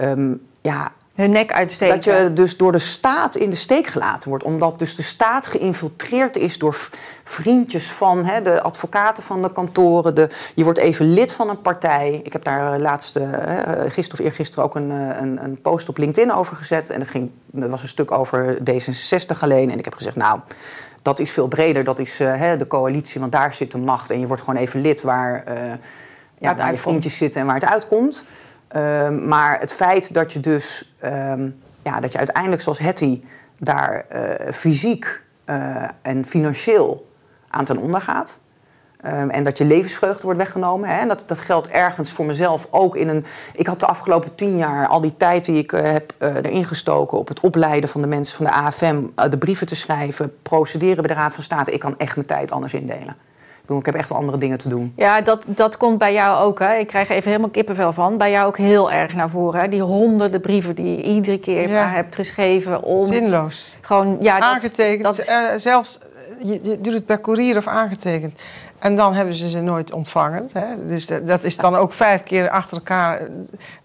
um, 0.00 0.46
ja, 0.60 0.92
hun 1.14 1.30
nek 1.30 1.52
uitsteken. 1.52 1.94
Dat 1.94 2.04
je 2.04 2.32
dus 2.32 2.56
door 2.56 2.72
de 2.72 2.78
staat 2.78 3.34
in 3.34 3.50
de 3.50 3.56
steek 3.56 3.86
gelaten 3.86 4.28
wordt. 4.28 4.44
Omdat 4.44 4.78
dus 4.78 4.96
de 4.96 5.02
staat 5.02 5.46
geïnfiltreerd 5.46 6.36
is 6.36 6.58
door 6.58 6.88
vriendjes 7.24 7.90
van 7.90 8.24
hè, 8.24 8.42
de 8.42 8.62
advocaten 8.62 9.22
van 9.22 9.42
de 9.42 9.52
kantoren. 9.52 10.14
De, 10.14 10.28
je 10.54 10.64
wordt 10.64 10.78
even 10.78 11.12
lid 11.12 11.32
van 11.32 11.48
een 11.48 11.60
partij. 11.60 12.20
Ik 12.22 12.32
heb 12.32 12.44
daar 12.44 12.80
laatst, 12.80 13.16
uh, 13.16 13.24
gisteren 13.86 14.12
of 14.12 14.18
eergisteren 14.18 14.64
ook 14.64 14.74
een, 14.74 14.90
een, 14.90 15.44
een, 15.44 15.60
post 15.60 15.88
op 15.88 15.98
LinkedIn 15.98 16.32
over 16.32 16.56
gezet. 16.56 16.90
En 16.90 17.00
het, 17.00 17.10
ging, 17.10 17.30
dat 17.46 17.70
was 17.70 17.82
een 17.82 17.88
stuk 17.88 18.10
over 18.10 18.58
D66 18.58 19.38
alleen. 19.40 19.70
En 19.70 19.78
ik 19.78 19.84
heb 19.84 19.94
gezegd, 19.94 20.16
nou, 20.16 20.40
dat 21.02 21.18
is 21.18 21.30
veel 21.30 21.48
breder. 21.48 21.84
Dat 21.84 21.98
is 21.98 22.18
hè, 22.18 22.56
de 22.56 22.66
coalitie, 22.66 23.20
want 23.20 23.32
daar 23.32 23.54
zit 23.54 23.70
de 23.70 23.78
macht. 23.78 24.10
En 24.10 24.20
je 24.20 24.26
wordt 24.26 24.42
gewoon 24.42 24.60
even 24.60 24.80
lid 24.80 25.02
waar, 25.02 25.44
uh, 25.48 25.72
ja, 26.38 26.54
waar 26.56 26.72
je 26.72 26.78
vriendjes 26.78 27.16
zitten 27.16 27.40
en 27.40 27.46
waar 27.46 27.60
het 27.60 27.64
uitkomt. 27.64 28.26
Uh, 28.76 29.08
maar 29.08 29.60
het 29.60 29.72
feit 29.72 30.14
dat 30.14 30.32
je 30.32 30.40
dus 30.40 30.94
um, 31.04 31.54
ja, 31.82 32.00
dat 32.00 32.12
je 32.12 32.18
uiteindelijk 32.18 32.62
zoals 32.62 32.78
Hetty 32.78 33.22
daar 33.58 34.04
uh, 34.12 34.52
fysiek 34.52 35.22
uh, 35.46 35.82
en 36.02 36.24
financieel 36.24 37.10
aan 37.48 37.64
ten 37.64 37.78
onder 37.78 38.00
gaat. 38.00 38.38
Um, 39.06 39.30
en 39.30 39.42
dat 39.44 39.58
je 39.58 39.64
levensvreugde 39.64 40.22
wordt 40.22 40.38
weggenomen. 40.38 40.88
Hè? 40.88 41.06
Dat, 41.06 41.22
dat 41.26 41.40
geldt 41.40 41.68
ergens 41.68 42.10
voor 42.10 42.24
mezelf 42.24 42.66
ook 42.70 42.96
in 42.96 43.08
een. 43.08 43.24
Ik 43.52 43.66
had 43.66 43.80
de 43.80 43.86
afgelopen 43.86 44.34
tien 44.34 44.56
jaar 44.56 44.86
al 44.88 45.00
die 45.00 45.16
tijd 45.16 45.44
die 45.44 45.58
ik 45.58 45.72
uh, 45.72 45.80
heb 45.82 46.14
erin 46.18 46.64
gestoken 46.64 47.18
op 47.18 47.28
het 47.28 47.40
opleiden 47.40 47.90
van 47.90 48.00
de 48.00 48.06
mensen 48.06 48.36
van 48.36 48.46
de 48.46 48.52
AFM, 48.52 49.02
de 49.30 49.38
brieven 49.38 49.66
te 49.66 49.76
schrijven, 49.76 50.34
procederen 50.42 50.96
bij 50.96 51.14
de 51.14 51.20
Raad 51.20 51.34
van 51.34 51.42
State. 51.42 51.72
Ik 51.72 51.80
kan 51.80 51.98
echt 51.98 52.14
mijn 52.14 52.26
tijd 52.26 52.50
anders 52.50 52.74
indelen. 52.74 53.16
Ik 53.68 53.86
heb 53.86 53.94
echt 53.94 54.08
wel 54.08 54.18
andere 54.18 54.38
dingen 54.38 54.58
te 54.58 54.68
doen. 54.68 54.92
Ja, 54.96 55.20
dat, 55.20 55.42
dat 55.46 55.76
komt 55.76 55.98
bij 55.98 56.12
jou 56.12 56.44
ook. 56.44 56.58
Hè? 56.58 56.74
Ik 56.74 56.86
krijg 56.86 57.08
even 57.08 57.30
helemaal 57.30 57.50
kippenvel 57.50 57.92
van. 57.92 58.16
Bij 58.16 58.30
jou 58.30 58.46
ook 58.46 58.56
heel 58.56 58.92
erg 58.92 59.14
naar 59.14 59.30
voren. 59.30 59.60
Hè? 59.60 59.68
Die 59.68 59.80
honderden 59.80 60.40
brieven 60.40 60.74
die 60.74 60.96
je 60.96 61.02
iedere 61.02 61.38
keer 61.38 61.68
ja. 61.68 61.88
hebt 61.88 62.14
geschreven. 62.14 62.82
Om 62.82 63.06
Zinloos. 63.06 63.78
Gewoon, 63.80 64.16
ja, 64.20 64.34
dat, 64.38 64.48
aangetekend. 64.48 65.02
Dat, 65.02 65.28
uh, 65.28 65.38
zelfs, 65.56 65.98
je, 66.42 66.60
je, 66.62 66.80
doet 66.80 66.92
het 66.92 67.06
per 67.06 67.18
koerier 67.18 67.56
of 67.56 67.66
aangetekend. 67.66 68.40
En 68.78 68.96
dan 68.96 69.12
hebben 69.12 69.34
ze 69.34 69.48
ze 69.48 69.60
nooit 69.60 69.92
ontvangen. 69.92 70.48
Hè? 70.52 70.86
Dus 70.86 71.06
dat, 71.06 71.26
dat, 71.26 71.44
is 71.44 71.56
dan 71.56 71.76
ook 71.76 71.92
vijf 71.92 72.22
keer 72.22 72.50
achter 72.50 72.76
elkaar 72.76 73.28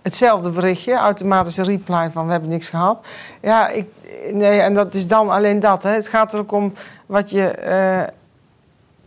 hetzelfde 0.01 0.49
berichtje. 0.49 0.93
Automatische 0.93 1.63
reply 1.63 2.09
van 2.11 2.25
we 2.25 2.31
hebben 2.31 2.49
niks 2.49 2.69
gehad. 2.69 3.05
Ja, 3.41 3.69
ik, 3.69 3.85
nee, 4.33 4.59
en 4.59 4.73
dat 4.73 4.93
is 4.93 5.07
dan 5.07 5.29
alleen 5.29 5.59
dat. 5.59 5.83
Hè? 5.83 5.89
Het 5.89 6.07
gaat 6.07 6.33
er 6.33 6.39
ook 6.39 6.51
om 6.51 6.73
wat 7.05 7.29
je... 7.29 7.53
Uh, 7.67 8.17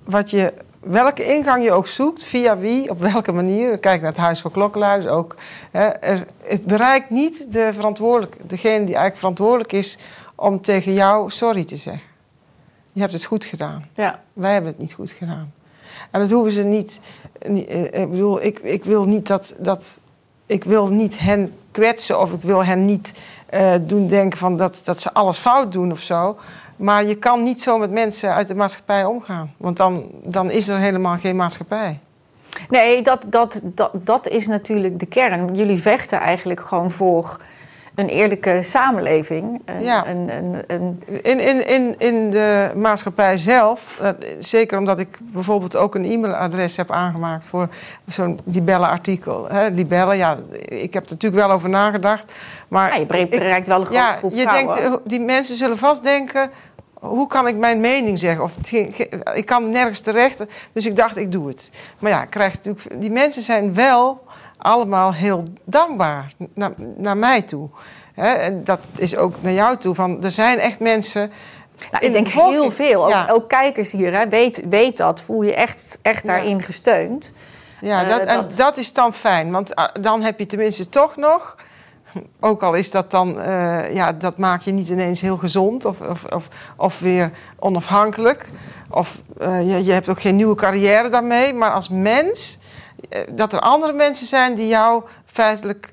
wat 0.05 0.31
je, 0.31 0.53
welke 0.81 1.25
ingang 1.25 1.65
je 1.65 1.73
ook 1.73 1.87
zoekt, 1.87 2.25
via 2.25 2.59
wie, 2.59 2.91
op 2.91 3.01
welke 3.01 3.33
manier. 3.33 3.79
Kijk 3.79 4.01
naar 4.01 4.11
het 4.11 4.21
Huis 4.21 4.41
voor 4.41 4.51
Klokkenluiders 4.51 5.13
ook. 5.13 5.37
Hè, 5.71 5.87
er, 5.87 6.27
het 6.43 6.65
bereikt 6.65 7.11
niet 7.11 7.53
de 7.53 7.71
verantwoordelijk, 7.73 8.37
degene 8.43 8.77
die 8.77 8.85
eigenlijk 8.95 9.17
verantwoordelijk 9.17 9.73
is 9.73 9.99
om 10.35 10.61
tegen 10.61 10.93
jou 10.93 11.31
sorry 11.31 11.65
te 11.65 11.77
zeggen. 11.77 12.11
Je 12.93 13.01
hebt 13.01 13.13
het 13.13 13.25
goed 13.25 13.45
gedaan. 13.45 13.85
Ja. 13.95 14.21
Wij 14.33 14.53
hebben 14.53 14.71
het 14.71 14.81
niet 14.81 14.95
goed 14.95 15.11
gedaan. 15.11 15.53
En 16.11 16.21
dat 16.21 16.31
hoeven 16.31 16.53
ze 16.53 16.63
niet. 16.63 17.01
niet 17.47 17.71
ik 17.71 18.11
bedoel, 18.11 18.43
ik, 18.43 18.59
ik 18.59 18.85
wil 18.85 19.05
niet 19.05 19.27
dat, 19.27 19.55
dat. 19.59 20.01
Ik 20.47 20.65
wil 20.65 20.89
niet 20.89 21.19
hen 21.19 21.55
kwetsen 21.71 22.21
of 22.21 22.33
ik 22.33 22.43
wil 22.43 22.65
hen 22.65 22.85
niet 22.85 23.13
uh, 23.55 23.75
doen 23.81 24.07
denken 24.07 24.39
van 24.39 24.57
dat, 24.57 24.81
dat 24.85 25.01
ze 25.01 25.13
alles 25.13 25.39
fout 25.39 25.73
doen 25.73 25.91
of 25.91 26.01
zo. 26.01 26.37
Maar 26.77 27.05
je 27.05 27.15
kan 27.15 27.43
niet 27.43 27.63
zo 27.63 27.79
met 27.79 27.91
mensen 27.91 28.35
uit 28.35 28.49
de 28.49 28.55
maatschappij 28.55 29.05
omgaan. 29.05 29.55
Want 29.57 29.77
dan, 29.77 30.11
dan 30.25 30.51
is 30.51 30.69
er 30.69 30.79
helemaal 30.79 31.17
geen 31.17 31.37
maatschappij. 31.37 32.01
Nee, 32.69 33.03
dat, 33.03 33.27
dat, 33.29 33.61
dat, 33.65 33.91
dat 33.95 34.29
is 34.29 34.47
natuurlijk 34.47 34.99
de 34.99 35.07
kern. 35.07 35.55
Jullie 35.55 35.79
vechten 35.79 36.19
eigenlijk 36.21 36.61
gewoon 36.61 36.91
voor 36.91 37.41
een 37.95 38.09
eerlijke 38.09 38.63
samenleving. 38.63 39.63
Een, 39.65 39.83
ja. 39.83 40.07
Een, 40.07 40.31
een, 40.31 40.65
een... 40.67 41.03
In, 41.23 41.41
in, 41.41 41.67
in, 41.67 41.95
in 41.99 42.31
de 42.31 42.73
maatschappij 42.77 43.37
zelf, 43.37 44.03
zeker 44.39 44.79
omdat 44.79 44.99
ik 44.99 45.19
bijvoorbeeld 45.33 45.77
ook 45.77 45.95
een 45.95 46.05
e-mailadres 46.05 46.77
heb 46.77 46.91
aangemaakt 46.91 47.45
voor 47.45 47.69
zo'n 48.07 48.41
Libelle-artikel. 48.45 49.49
Libelle, 49.73 50.17
ja, 50.17 50.39
ik 50.65 50.95
heb 50.95 51.05
er 51.05 51.11
natuurlijk 51.11 51.43
wel 51.47 51.51
over 51.51 51.69
nagedacht. 51.69 52.33
Maar 52.69 52.89
ja, 52.89 53.17
je 53.19 53.27
bereikt 53.27 53.67
wel 53.67 53.81
een 53.81 53.87
grote 53.87 54.01
ja, 54.01 54.17
groep 54.17 54.33
je 54.33 54.43
vrouwen. 54.43 54.81
denkt, 54.81 55.01
die 55.05 55.21
mensen 55.21 55.57
zullen 55.57 55.79
vast 55.79 56.03
denken 56.03 56.51
hoe 57.03 57.27
kan 57.27 57.47
ik 57.47 57.57
mijn 57.57 57.81
mening 57.81 58.19
zeggen? 58.19 58.45
Of 58.45 58.57
ik 59.35 59.47
kan 59.47 59.71
nergens 59.71 60.01
terecht. 60.01 60.45
Dus 60.73 60.87
ik 60.87 60.97
dacht, 60.97 61.17
ik 61.17 61.33
doe 61.33 61.49
het. 61.49 61.71
Maar 61.99 62.11
ja, 62.11 62.25
krijg 62.25 62.55
natuurlijk, 62.55 63.01
die 63.01 63.11
mensen 63.11 63.43
zijn 63.43 63.75
wel 63.75 64.23
allemaal 64.63 65.13
heel 65.13 65.43
dankbaar 65.65 66.33
naar, 66.55 66.73
naar 66.97 67.17
mij 67.17 67.43
toe. 67.43 67.69
en 68.15 68.65
dat 68.65 68.81
is 68.97 69.17
ook 69.17 69.35
naar 69.41 69.53
jou 69.53 69.77
toe. 69.77 69.95
Van, 69.95 70.25
er 70.25 70.31
zijn 70.31 70.59
echt 70.59 70.81
mensen. 70.81 71.31
Nou, 71.91 72.07
ik 72.07 72.13
denk 72.13 72.29
heel 72.29 72.71
veel. 72.71 73.09
Ja. 73.09 73.23
Ook, 73.23 73.37
ook, 73.37 73.49
kijkers 73.49 73.93
hier, 73.93 74.13
hè, 74.13 74.29
weet, 74.29 74.63
weet 74.69 74.97
dat. 74.97 75.21
Voel 75.21 75.43
je 75.43 75.55
echt, 75.55 75.99
echt 76.03 76.27
daarin 76.27 76.57
ja. 76.57 76.65
gesteund. 76.65 77.33
Ja, 77.81 78.05
dat, 78.05 78.21
uh, 78.21 78.27
dat... 78.27 78.49
en 78.49 78.57
dat 78.57 78.77
is 78.77 78.93
dan 78.93 79.13
fijn. 79.13 79.51
Want 79.51 79.79
uh, 79.79 79.85
dan 80.01 80.23
heb 80.23 80.39
je 80.39 80.47
tenminste 80.47 80.89
toch 80.89 81.17
nog 81.17 81.57
ook 82.41 82.63
al 82.63 82.75
is 82.75 82.91
dat 82.91 83.11
dan, 83.11 83.39
uh, 83.39 83.95
ja, 83.95 84.13
dat 84.13 84.39
maak 84.39 84.61
je 84.61 84.73
niet 84.73 84.89
ineens 84.89 85.21
heel 85.21 85.37
gezond 85.37 85.85
of, 85.85 86.01
of, 86.01 86.25
of, 86.25 86.49
of 86.77 87.01
weer 87.01 87.31
onafhankelijk. 87.59 88.49
Of 88.91 89.23
uh, 89.41 89.61
je, 89.61 89.85
je 89.85 89.93
hebt 89.93 90.09
ook 90.09 90.21
geen 90.21 90.37
nieuwe 90.37 90.55
carrière 90.55 91.09
daarmee. 91.09 91.55
Maar 91.55 91.73
als 91.73 91.89
mens, 91.89 92.59
dat 93.31 93.53
er 93.53 93.61
andere 93.61 93.93
mensen 93.93 94.27
zijn 94.27 94.55
die 94.55 94.69
jou 94.69 95.03
feitelijk 95.25 95.93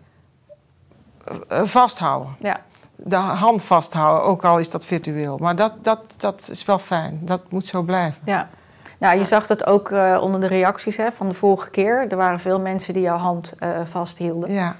vasthouden. 1.47 2.35
Ja. 2.39 2.61
De 2.95 3.15
hand 3.15 3.63
vasthouden, 3.63 4.23
ook 4.23 4.45
al 4.45 4.57
is 4.57 4.69
dat 4.69 4.85
virtueel. 4.85 5.37
Maar 5.37 5.55
dat, 5.55 5.73
dat, 5.81 6.15
dat 6.17 6.49
is 6.51 6.65
wel 6.65 6.79
fijn. 6.79 7.19
Dat 7.21 7.41
moet 7.49 7.65
zo 7.65 7.81
blijven. 7.81 8.21
Ja. 8.25 8.49
Nou, 8.97 9.17
je 9.17 9.25
zag 9.25 9.47
dat 9.47 9.65
ook 9.65 9.89
uh, 9.89 10.17
onder 10.21 10.39
de 10.39 10.47
reacties 10.47 10.97
hè, 10.97 11.11
van 11.11 11.27
de 11.27 11.33
vorige 11.33 11.69
keer. 11.69 12.05
Er 12.09 12.17
waren 12.17 12.39
veel 12.39 12.59
mensen 12.59 12.93
die 12.93 13.01
jouw 13.01 13.17
hand 13.17 13.53
uh, 13.59 13.69
vasthielden. 13.85 14.51
Ja. 14.51 14.75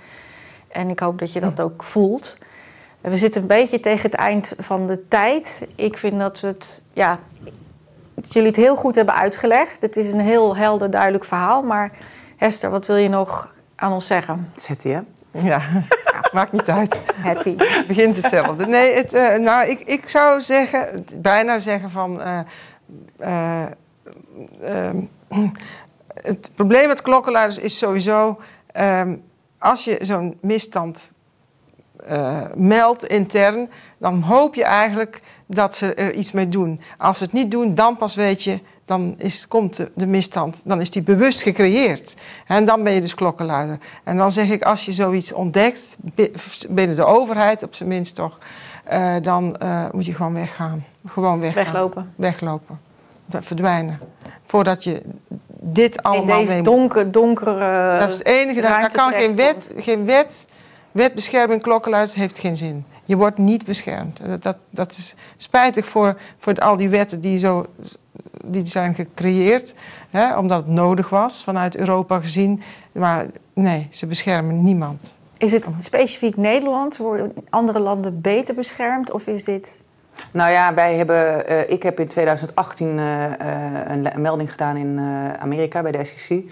En 0.68 0.90
ik 0.90 1.00
hoop 1.00 1.20
dat 1.20 1.34
je 1.34 1.40
dat 1.40 1.62
ook 1.62 1.84
voelt. 1.84 2.38
We 3.02 3.18
zitten 3.18 3.42
een 3.42 3.48
beetje 3.48 3.80
tegen 3.80 4.02
het 4.02 4.14
eind 4.14 4.54
van 4.58 4.88
de 4.88 5.08
tijd. 5.08 5.68
Ik 5.76 5.98
vind 5.98 6.20
dat, 6.20 6.40
we 6.40 6.48
het, 6.48 6.82
ja, 6.94 7.20
dat 8.14 8.34
jullie 8.34 8.48
het 8.48 8.58
heel 8.58 8.76
goed 8.76 8.96
hebben 8.96 9.16
uitgelegd. 9.16 9.82
Het 9.82 9.98
is 9.98 10.14
een 10.14 10.20
heel 10.20 10.56
helder, 10.56 10.92
duidelijk 10.92 11.26
verhaal. 11.26 11.62
Maar 11.62 11.92
Hester, 12.40 12.70
wat 12.70 12.86
wil 12.86 12.96
je 12.96 13.10
nog 13.10 13.54
aan 13.76 13.92
ons 13.92 14.06
zeggen? 14.06 14.52
Zet 14.56 14.84
hè? 14.84 15.00
Ja, 15.50 15.62
maakt 16.34 16.52
niet 16.52 16.70
uit. 16.70 17.02
Hetty. 17.14 17.56
Begint 17.88 18.16
hetzelfde. 18.16 18.66
Nee, 18.66 18.94
het, 18.94 19.14
uh, 19.14 19.36
nou, 19.36 19.70
ik, 19.70 19.80
ik 19.80 20.10
zou 20.10 20.42
zeggen, 20.42 21.06
bijna 21.20 21.58
zeggen 21.58 21.90
van... 21.90 22.22
Uh, 22.22 22.40
uh, 24.62 24.90
het 26.14 26.52
probleem 26.56 26.88
met 26.88 27.02
klokkenluiders 27.02 27.58
is 27.58 27.78
sowieso... 27.78 28.40
Um, 28.78 29.24
als 29.58 29.84
je 29.84 29.98
zo'n 30.02 30.38
misstand 30.42 31.12
meldt 32.56 33.08
intern... 33.08 33.70
dan 33.98 34.22
hoop 34.22 34.56
je 34.56 34.64
eigenlijk 34.64 35.22
dat 35.46 35.76
ze 35.76 35.94
er 35.94 36.14
iets 36.14 36.32
mee 36.32 36.50
doen. 36.50 36.82
Als 36.98 37.18
ze 37.18 37.24
het 37.24 37.34
niet 37.34 37.52
doen, 37.52 37.76
dan 37.76 37.98
pas 37.98 38.16
weet 38.16 38.44
je 38.44 38.60
dan 38.90 39.16
is, 39.18 39.48
komt 39.48 39.76
de, 39.76 39.92
de, 39.96 40.08
misstand, 40.08 40.62
dan 40.66 40.82
is 40.82 40.90
die 40.90 41.02
bewust 41.02 41.42
gecreëerd. 41.42 42.16
En 42.48 42.66
dan 42.66 42.84
ben 42.84 42.94
je 42.94 43.02
dus 43.02 43.16
klokkenluider. 43.16 43.80
En 44.04 44.18
dan 44.18 44.32
zeg 44.32 44.50
ik, 44.50 44.64
als 44.64 44.86
je 44.86 44.92
zoiets 44.92 45.34
ontdekt, 45.34 45.98
binnen 46.70 46.96
de 46.96 47.06
overheid 47.06 47.64
op 47.64 47.76
zijn 47.76 47.90
minst 47.90 48.16
toch, 48.16 48.38
uh, 48.92 49.16
dan 49.22 49.56
uh, 49.64 49.86
moet 49.92 50.06
je 50.06 50.14
gewoon 50.14 50.34
weggaan. 50.34 50.86
Gewoon 51.06 51.40
weggaan. 51.40 51.64
Weglopen. 51.64 52.14
Weglopen. 52.16 52.80
Verdwijnen. 53.40 54.00
Voordat 54.46 54.84
je 54.84 55.02
dit 55.60 56.04
allemaal 56.04 56.40
In 56.40 56.46
deze 56.46 56.62
donker, 56.62 57.12
donkere 57.12 57.98
Dat 58.00 58.10
is 58.10 58.18
het 58.18 58.26
enige, 58.26 58.62
daar, 58.62 58.92
kan 58.92 59.12
geen 59.12 59.36
wet, 59.36 59.70
geen 59.76 60.06
wet, 60.06 60.46
wetbescherming 60.92 61.62
klokkenluiders 61.62 62.16
heeft 62.16 62.40
geen 62.40 62.58
zin. 62.58 62.86
Je 63.06 63.16
wordt 63.16 63.38
niet 63.38 63.66
beschermd. 63.66 64.20
Dat, 64.26 64.44
dat, 64.44 64.58
dat 64.70 64.92
is 64.92 65.16
spijtig 65.38 65.86
voor, 65.86 66.18
voor 66.38 66.54
al 66.56 66.78
die 66.78 66.90
wetten 66.90 67.22
die 67.22 67.38
zo 67.38 67.66
die 68.52 68.66
zijn 68.66 68.94
gecreëerd, 68.94 69.76
hè, 70.10 70.38
omdat 70.38 70.62
het 70.62 70.72
nodig 70.72 71.10
was 71.10 71.44
vanuit 71.44 71.78
Europa 71.78 72.20
gezien. 72.20 72.62
Maar 72.92 73.26
nee, 73.54 73.88
ze 73.90 74.08
beschermen 74.08 74.64
niemand. 74.64 75.14
Is 75.38 75.52
het 75.52 75.70
specifiek 75.78 76.38
Nederland? 76.38 76.98
Worden 76.98 77.34
andere 77.50 77.80
landen 77.80 78.22
beter 78.22 78.56
beschermd? 78.56 79.12
Of 79.12 79.28
is 79.28 79.44
dit 79.44 79.78
nou 80.32 80.52
ja, 80.52 80.74
wij 80.74 80.96
hebben, 80.96 81.52
uh, 81.52 81.70
ik 81.70 81.84
heb 81.84 82.00
in 82.00 82.08
2018 82.08 82.88
uh, 82.88 83.24
uh, 83.26 83.34
een, 83.86 84.22
melding 84.22 84.52
gedaan 84.52 84.78
in 84.78 84.98
uh, 84.98 85.34
Amerika 85.34 85.82
bij 85.82 85.92
de 85.92 86.04
SEC. 86.04 86.44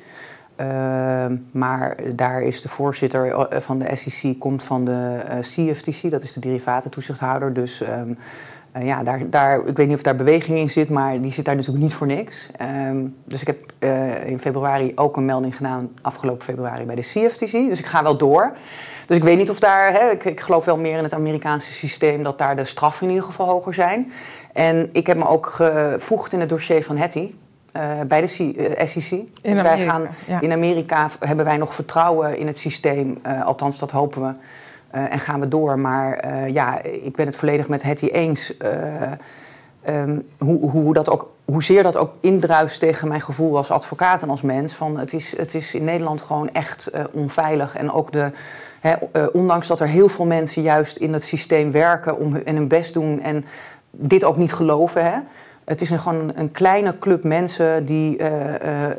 maar 1.52 1.98
daar 2.16 2.42
is 2.42 2.62
de 2.62 2.70
voorzitter 2.70 3.48
van 3.62 3.80
de 3.80 3.96
SEC, 3.96 4.40
komt 4.40 4.64
van 4.64 4.86
de 4.86 5.22
CFTC, 5.42 6.12
dat 6.12 6.22
is 6.22 6.34
de 6.34 6.40
derivatentoezichthouder. 6.40 7.54
Dus 7.54 7.82
um, 7.82 8.18
uh, 8.78 8.86
ja, 8.86 9.04
daar, 9.04 9.30
daar, 9.30 9.68
ik 9.68 9.78
weet 9.78 9.88
niet 9.88 9.96
of 9.96 10.02
daar 10.02 10.16
beweging 10.16 10.58
in 10.58 10.70
zit, 10.70 10.90
maar 10.90 11.22
die 11.22 11.32
zit 11.32 11.46
daar 11.46 11.56
natuurlijk 11.56 11.84
niet 11.84 11.94
voor 11.94 12.08
niks. 12.08 12.50
Um, 12.62 13.16
dus 13.26 13.42
ik 13.42 13.48
heb 13.48 13.58
uh, 13.80 14.28
in 14.28 14.40
februari 14.40 14.92
ook 14.96 15.18
een 15.18 15.26
melding 15.26 15.56
gedaan, 15.56 15.90
afgelopen 16.02 16.44
februari 16.44 16.86
bij 16.86 16.96
de 16.96 17.02
CFTC. 17.02 17.52
Dus 17.52 17.80
ik 17.80 17.86
ga 17.86 18.04
wel 18.04 18.18
door. 18.18 18.52
Dus 19.06 19.18
ik 19.18 19.24
weet 19.24 19.38
niet 19.38 19.50
of 19.50 19.60
daar, 19.60 19.92
hè, 19.92 20.10
ik, 20.10 20.26
ik, 20.26 20.40
geloof 20.40 20.66
wel 20.66 20.78
meer 20.78 20.98
in 20.98 21.04
het 21.04 21.14
Amerikaanse 21.14 21.72
systeem, 21.72 22.24
dat 22.24 22.38
daar 22.38 22.56
de 22.56 22.66
straffen 22.66 23.04
in 23.04 23.14
ieder 23.14 23.26
geval 23.26 23.48
hoger 23.48 23.74
zijn. 23.74 24.12
En 24.54 24.90
ik 24.92 25.08
heb 25.08 25.18
me 25.18 25.28
ook 25.28 25.46
gevoegd 25.46 26.34
in 26.34 26.40
het 26.40 26.50
dossier 26.50 26.84
van 26.84 26.98
Hetty. 26.98 27.34
Uh, 27.74 27.84
bij 28.08 28.22
de 28.22 28.28
C, 28.28 28.88
SEC. 28.88 29.12
In 29.12 29.28
dus 29.42 29.52
Amerika, 29.52 29.64
wij 29.64 29.86
gaan, 29.86 30.08
ja. 30.28 30.42
In 30.42 30.52
Amerika 30.52 31.10
hebben 31.20 31.46
wij 31.46 31.58
nog 31.58 31.74
vertrouwen 31.74 32.38
in 32.38 32.48
het 32.48 32.58
systeem, 32.58 33.18
althans 33.44 33.80
dat 33.80 33.92
hopen 33.92 34.22
we. 34.22 34.34
Uh, 34.96 35.14
en 35.14 35.20
gaan 35.20 35.40
we 35.40 35.48
door. 35.48 35.80
Maar 35.80 36.26
uh, 36.26 36.48
ja, 36.48 36.82
ik 36.84 37.16
ben 37.16 37.26
het 37.26 37.36
volledig 37.36 37.68
met 37.68 37.84
Hetty 37.84 38.06
eens. 38.06 38.54
Uh, 38.62 39.12
um, 39.90 40.28
hoe, 40.38 40.70
hoe 40.70 40.94
dat 40.94 41.10
ook, 41.10 41.32
hoezeer 41.46 41.84
dat 41.84 41.98
ook 41.98 42.12
indruist 42.20 42.80
tegen 42.80 43.08
mijn 43.08 43.22
gevoel 43.22 43.58
als 43.58 43.72
advocaat 43.72 44.22
en 44.22 44.30
als 44.30 44.42
mens. 44.42 44.74
Van 44.74 45.00
het, 45.00 45.14
is, 45.14 45.38
het 45.38 45.56
is 45.56 45.74
in 45.74 45.84
Nederland 45.84 46.22
gewoon 46.22 46.50
echt 46.50 46.92
onveilig. 47.12 47.76
En 47.76 47.92
ook 47.92 48.12
de, 48.12 48.32
ondanks 49.34 49.68
dat 49.68 49.80
er 49.80 49.88
heel 49.88 50.10
veel 50.10 50.26
mensen 50.26 50.62
juist 50.62 50.98
in 50.98 51.14
het 51.14 51.24
systeem 51.24 51.72
werken 51.72 52.18
om, 52.18 52.36
en 52.36 52.56
hun 52.56 52.68
best 52.68 52.94
doen 52.94 53.22
en 53.22 53.46
dit 53.92 54.24
ook 54.24 54.38
niet 54.38 54.54
geloven. 54.54 55.28
Het 55.68 55.82
is 55.82 55.90
een, 55.90 56.00
gewoon 56.00 56.32
een 56.36 56.52
kleine 56.52 57.00
club 57.00 57.24
mensen 57.24 57.86
die 57.86 58.20
uh, 58.20 58.28
uh, 58.30 58.90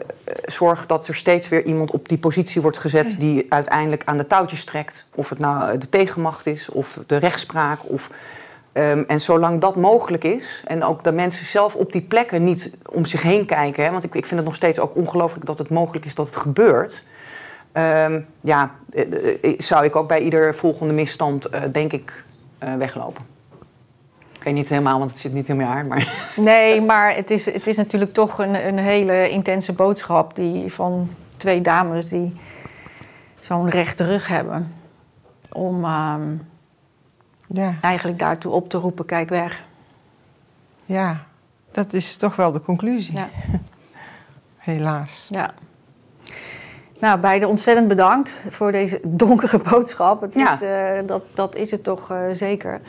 zorgt 0.45 0.89
dat 0.89 1.09
er 1.09 1.15
steeds 1.15 1.49
weer 1.49 1.65
iemand 1.65 1.91
op 1.91 2.09
die 2.09 2.19
positie 2.19 2.63
wordt 2.63 2.79
gezet 2.79 3.15
die 3.19 3.47
uiteindelijk 3.49 4.03
aan 4.05 4.17
de 4.17 4.27
touwtjes 4.27 4.65
trekt. 4.65 5.07
Of 5.15 5.29
het 5.29 5.39
nou 5.39 5.79
de 5.79 5.89
tegenmacht 5.89 6.47
is 6.47 6.69
of 6.69 7.01
de 7.07 7.17
rechtspraak. 7.17 7.81
Of, 7.83 8.11
um, 8.73 9.05
en 9.07 9.21
zolang 9.21 9.61
dat 9.61 9.77
mogelijk 9.77 10.25
is 10.25 10.63
en 10.67 10.85
ook 10.85 11.05
de 11.05 11.13
mensen 11.13 11.47
zelf 11.47 11.75
op 11.75 11.93
die 11.93 12.03
plekken 12.03 12.45
niet 12.45 12.71
om 12.93 13.05
zich 13.05 13.23
heen 13.23 13.47
kijken. 13.47 13.85
Hè, 13.85 13.91
want 13.91 14.05
ik, 14.05 14.15
ik 14.15 14.27
vind 14.27 14.41
het 14.41 14.49
nog 14.49 14.57
steeds 14.57 14.79
ook 14.79 14.97
ongelooflijk 14.97 15.47
dat 15.47 15.59
het 15.59 15.71
mogelijk 15.71 16.05
is 16.05 16.15
dat 16.15 16.27
het 16.27 16.37
gebeurt. 16.37 17.05
Um, 17.73 18.27
ja, 18.41 18.75
zou 19.57 19.85
ik 19.85 19.97
ook 19.97 20.09
bij 20.09 20.21
ieder 20.21 20.55
volgende 20.55 20.93
misstand 20.93 21.49
denk 21.73 21.93
ik 21.93 22.25
weglopen. 22.79 23.38
Ik 24.49 24.55
weet 24.55 24.63
niet 24.63 24.73
helemaal, 24.73 24.99
want 24.99 25.11
het 25.11 25.21
zit 25.21 25.33
niet 25.33 25.49
in 25.49 25.57
mijn 25.57 25.69
haar. 25.69 25.87
Maar... 25.87 26.13
Nee, 26.37 26.81
maar 26.81 27.15
het 27.15 27.31
is, 27.31 27.53
het 27.53 27.67
is 27.67 27.77
natuurlijk 27.77 28.13
toch 28.13 28.39
een, 28.39 28.67
een 28.67 28.79
hele 28.79 29.31
intense 29.31 29.73
boodschap 29.73 30.37
die 30.37 30.73
van 30.73 31.11
twee 31.37 31.61
dames 31.61 32.09
die 32.09 32.37
zo'n 33.41 33.69
rechte 33.69 34.05
rug 34.05 34.29
hebben. 34.29 34.75
Om 35.53 35.85
uh, 35.85 36.15
ja. 37.47 37.75
eigenlijk 37.81 38.19
daartoe 38.19 38.53
op 38.53 38.69
te 38.69 38.79
roepen, 38.79 39.05
kijk 39.05 39.29
weg. 39.29 39.65
Ja, 40.85 41.17
dat 41.71 41.93
is 41.93 42.17
toch 42.17 42.37
wel 42.37 42.53
de 42.53 42.61
conclusie. 42.61 43.15
Ja. 43.17 43.29
Helaas. 44.57 45.29
Ja. 45.31 45.55
Nou, 47.01 47.19
beide 47.19 47.49
ontzettend 47.49 47.89
bedankt 47.89 48.41
voor 48.49 48.73
deze 48.73 49.01
donkere 49.07 49.59
boodschap. 49.71 50.21
Het 50.21 50.35
ja. 50.35 50.53
is, 50.53 50.63
uh, 50.63 51.07
dat, 51.07 51.23
dat 51.35 51.55
is 51.55 51.71
het 51.71 51.85
toch 51.85 52.13
uh, 52.13 52.19
zeker. 52.33 52.81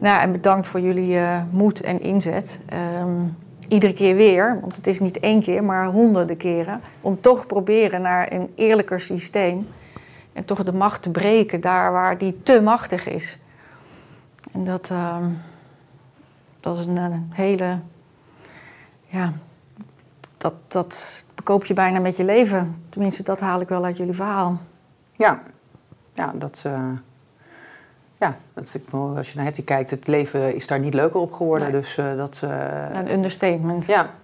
Nou, 0.00 0.20
en 0.20 0.32
bedankt 0.32 0.66
voor 0.66 0.80
jullie 0.80 1.14
uh, 1.14 1.40
moed 1.50 1.80
en 1.80 2.00
inzet. 2.00 2.60
Um, 3.00 3.36
iedere 3.68 3.92
keer 3.92 4.16
weer, 4.16 4.60
want 4.60 4.76
het 4.76 4.86
is 4.86 5.00
niet 5.00 5.20
één 5.20 5.42
keer, 5.42 5.64
maar 5.64 5.86
honderden 5.86 6.36
keren. 6.36 6.80
Om 7.00 7.20
toch 7.20 7.46
proberen 7.46 8.02
naar 8.02 8.32
een 8.32 8.52
eerlijker 8.54 9.00
systeem. 9.00 9.68
En 10.32 10.44
toch 10.44 10.62
de 10.62 10.72
macht 10.72 11.02
te 11.02 11.10
breken 11.10 11.60
daar 11.60 11.92
waar 11.92 12.18
die 12.18 12.42
te 12.42 12.60
machtig 12.60 13.08
is. 13.08 13.38
En 14.52 14.64
dat, 14.64 14.90
uh, 14.92 15.16
dat 16.60 16.78
is 16.78 16.86
een, 16.86 16.96
een, 16.96 17.30
hele. 17.32 17.78
Ja, 19.06 19.32
dat, 20.36 20.54
dat 20.68 21.24
bekoop 21.34 21.64
je 21.64 21.74
bijna 21.74 21.98
met 21.98 22.16
je 22.16 22.24
leven. 22.24 22.74
Tenminste, 22.88 23.22
dat 23.22 23.40
haal 23.40 23.60
ik 23.60 23.68
wel 23.68 23.84
uit 23.84 23.96
jullie 23.96 24.14
verhaal. 24.14 24.58
Ja, 25.16 25.42
ja 26.14 26.32
dat. 26.36 26.62
Uh 26.66 26.92
ja, 28.20 28.36
als 28.92 29.30
je 29.30 29.36
naar 29.36 29.44
Hetty 29.44 29.64
kijkt, 29.64 29.90
het 29.90 30.06
leven 30.06 30.54
is 30.54 30.66
daar 30.66 30.80
niet 30.80 30.94
leuker 30.94 31.20
op 31.20 31.32
geworden. 31.32 31.70
Nee. 31.70 31.80
Dus 31.80 31.96
uh, 31.96 32.16
dat... 32.16 32.40
Uh... 32.44 32.86
Een 32.90 33.12
understatement. 33.12 33.86
Ja. 33.86 34.14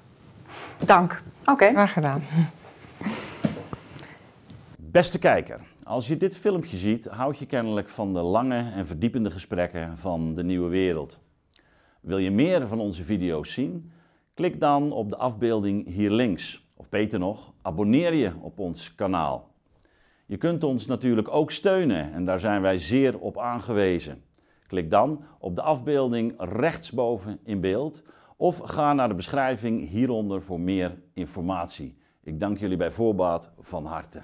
Dank. 0.85 1.23
Oké. 1.41 1.51
Okay. 1.51 1.71
Graag 1.71 1.93
gedaan. 1.93 2.23
Beste 4.77 5.19
kijker, 5.19 5.61
als 5.85 6.07
je 6.07 6.17
dit 6.17 6.37
filmpje 6.37 6.77
ziet, 6.77 7.05
houd 7.05 7.39
je 7.39 7.47
kennelijk 7.47 7.89
van 7.89 8.13
de 8.13 8.23
lange 8.23 8.73
en 8.73 8.87
verdiepende 8.87 9.31
gesprekken 9.31 9.99
van 9.99 10.35
de 10.35 10.45
nieuwe 10.45 10.69
wereld. 10.69 11.19
Wil 12.01 12.19
je 12.19 12.31
meer 12.31 12.69
van 12.69 12.81
onze 12.81 13.05
video's 13.05 13.53
zien? 13.53 13.93
Klik 14.35 14.61
dan 14.61 14.93
op 14.93 15.11
de 15.11 15.17
afbeelding 15.17 15.87
hier 15.87 16.11
links. 16.11 16.67
Of 16.77 16.89
beter 16.89 17.19
nog, 17.19 17.53
abonneer 17.63 18.15
je 18.15 18.33
op 18.41 18.59
ons 18.59 18.95
kanaal. 18.95 19.51
Je 20.27 20.37
kunt 20.37 20.65
ons 20.65 20.87
natuurlijk 20.87 21.29
ook 21.35 21.51
steunen 21.51 22.13
en 22.13 22.25
daar 22.25 22.41
zijn 22.41 22.63
wij 22.63 22.79
zeer 22.79 23.19
op 23.19 23.39
aangewezen. 23.39 24.23
Klik 24.67 24.91
dan 24.91 25.25
op 25.39 25.55
de 25.55 25.63
afbeelding 25.63 26.35
rechtsboven 26.39 27.39
in 27.45 27.61
beeld 27.61 28.03
of 28.37 28.59
ga 28.59 28.93
naar 28.93 29.09
de 29.09 29.15
beschrijving 29.15 29.89
hieronder 29.89 30.43
voor 30.43 30.61
meer 30.61 30.99
informatie. 31.15 31.97
Ik 32.23 32.41
dank 32.41 32.59
jullie 32.59 32.77
bij 32.77 32.91
voorbaat 32.91 33.53
van 33.61 33.85
harte. 33.85 34.23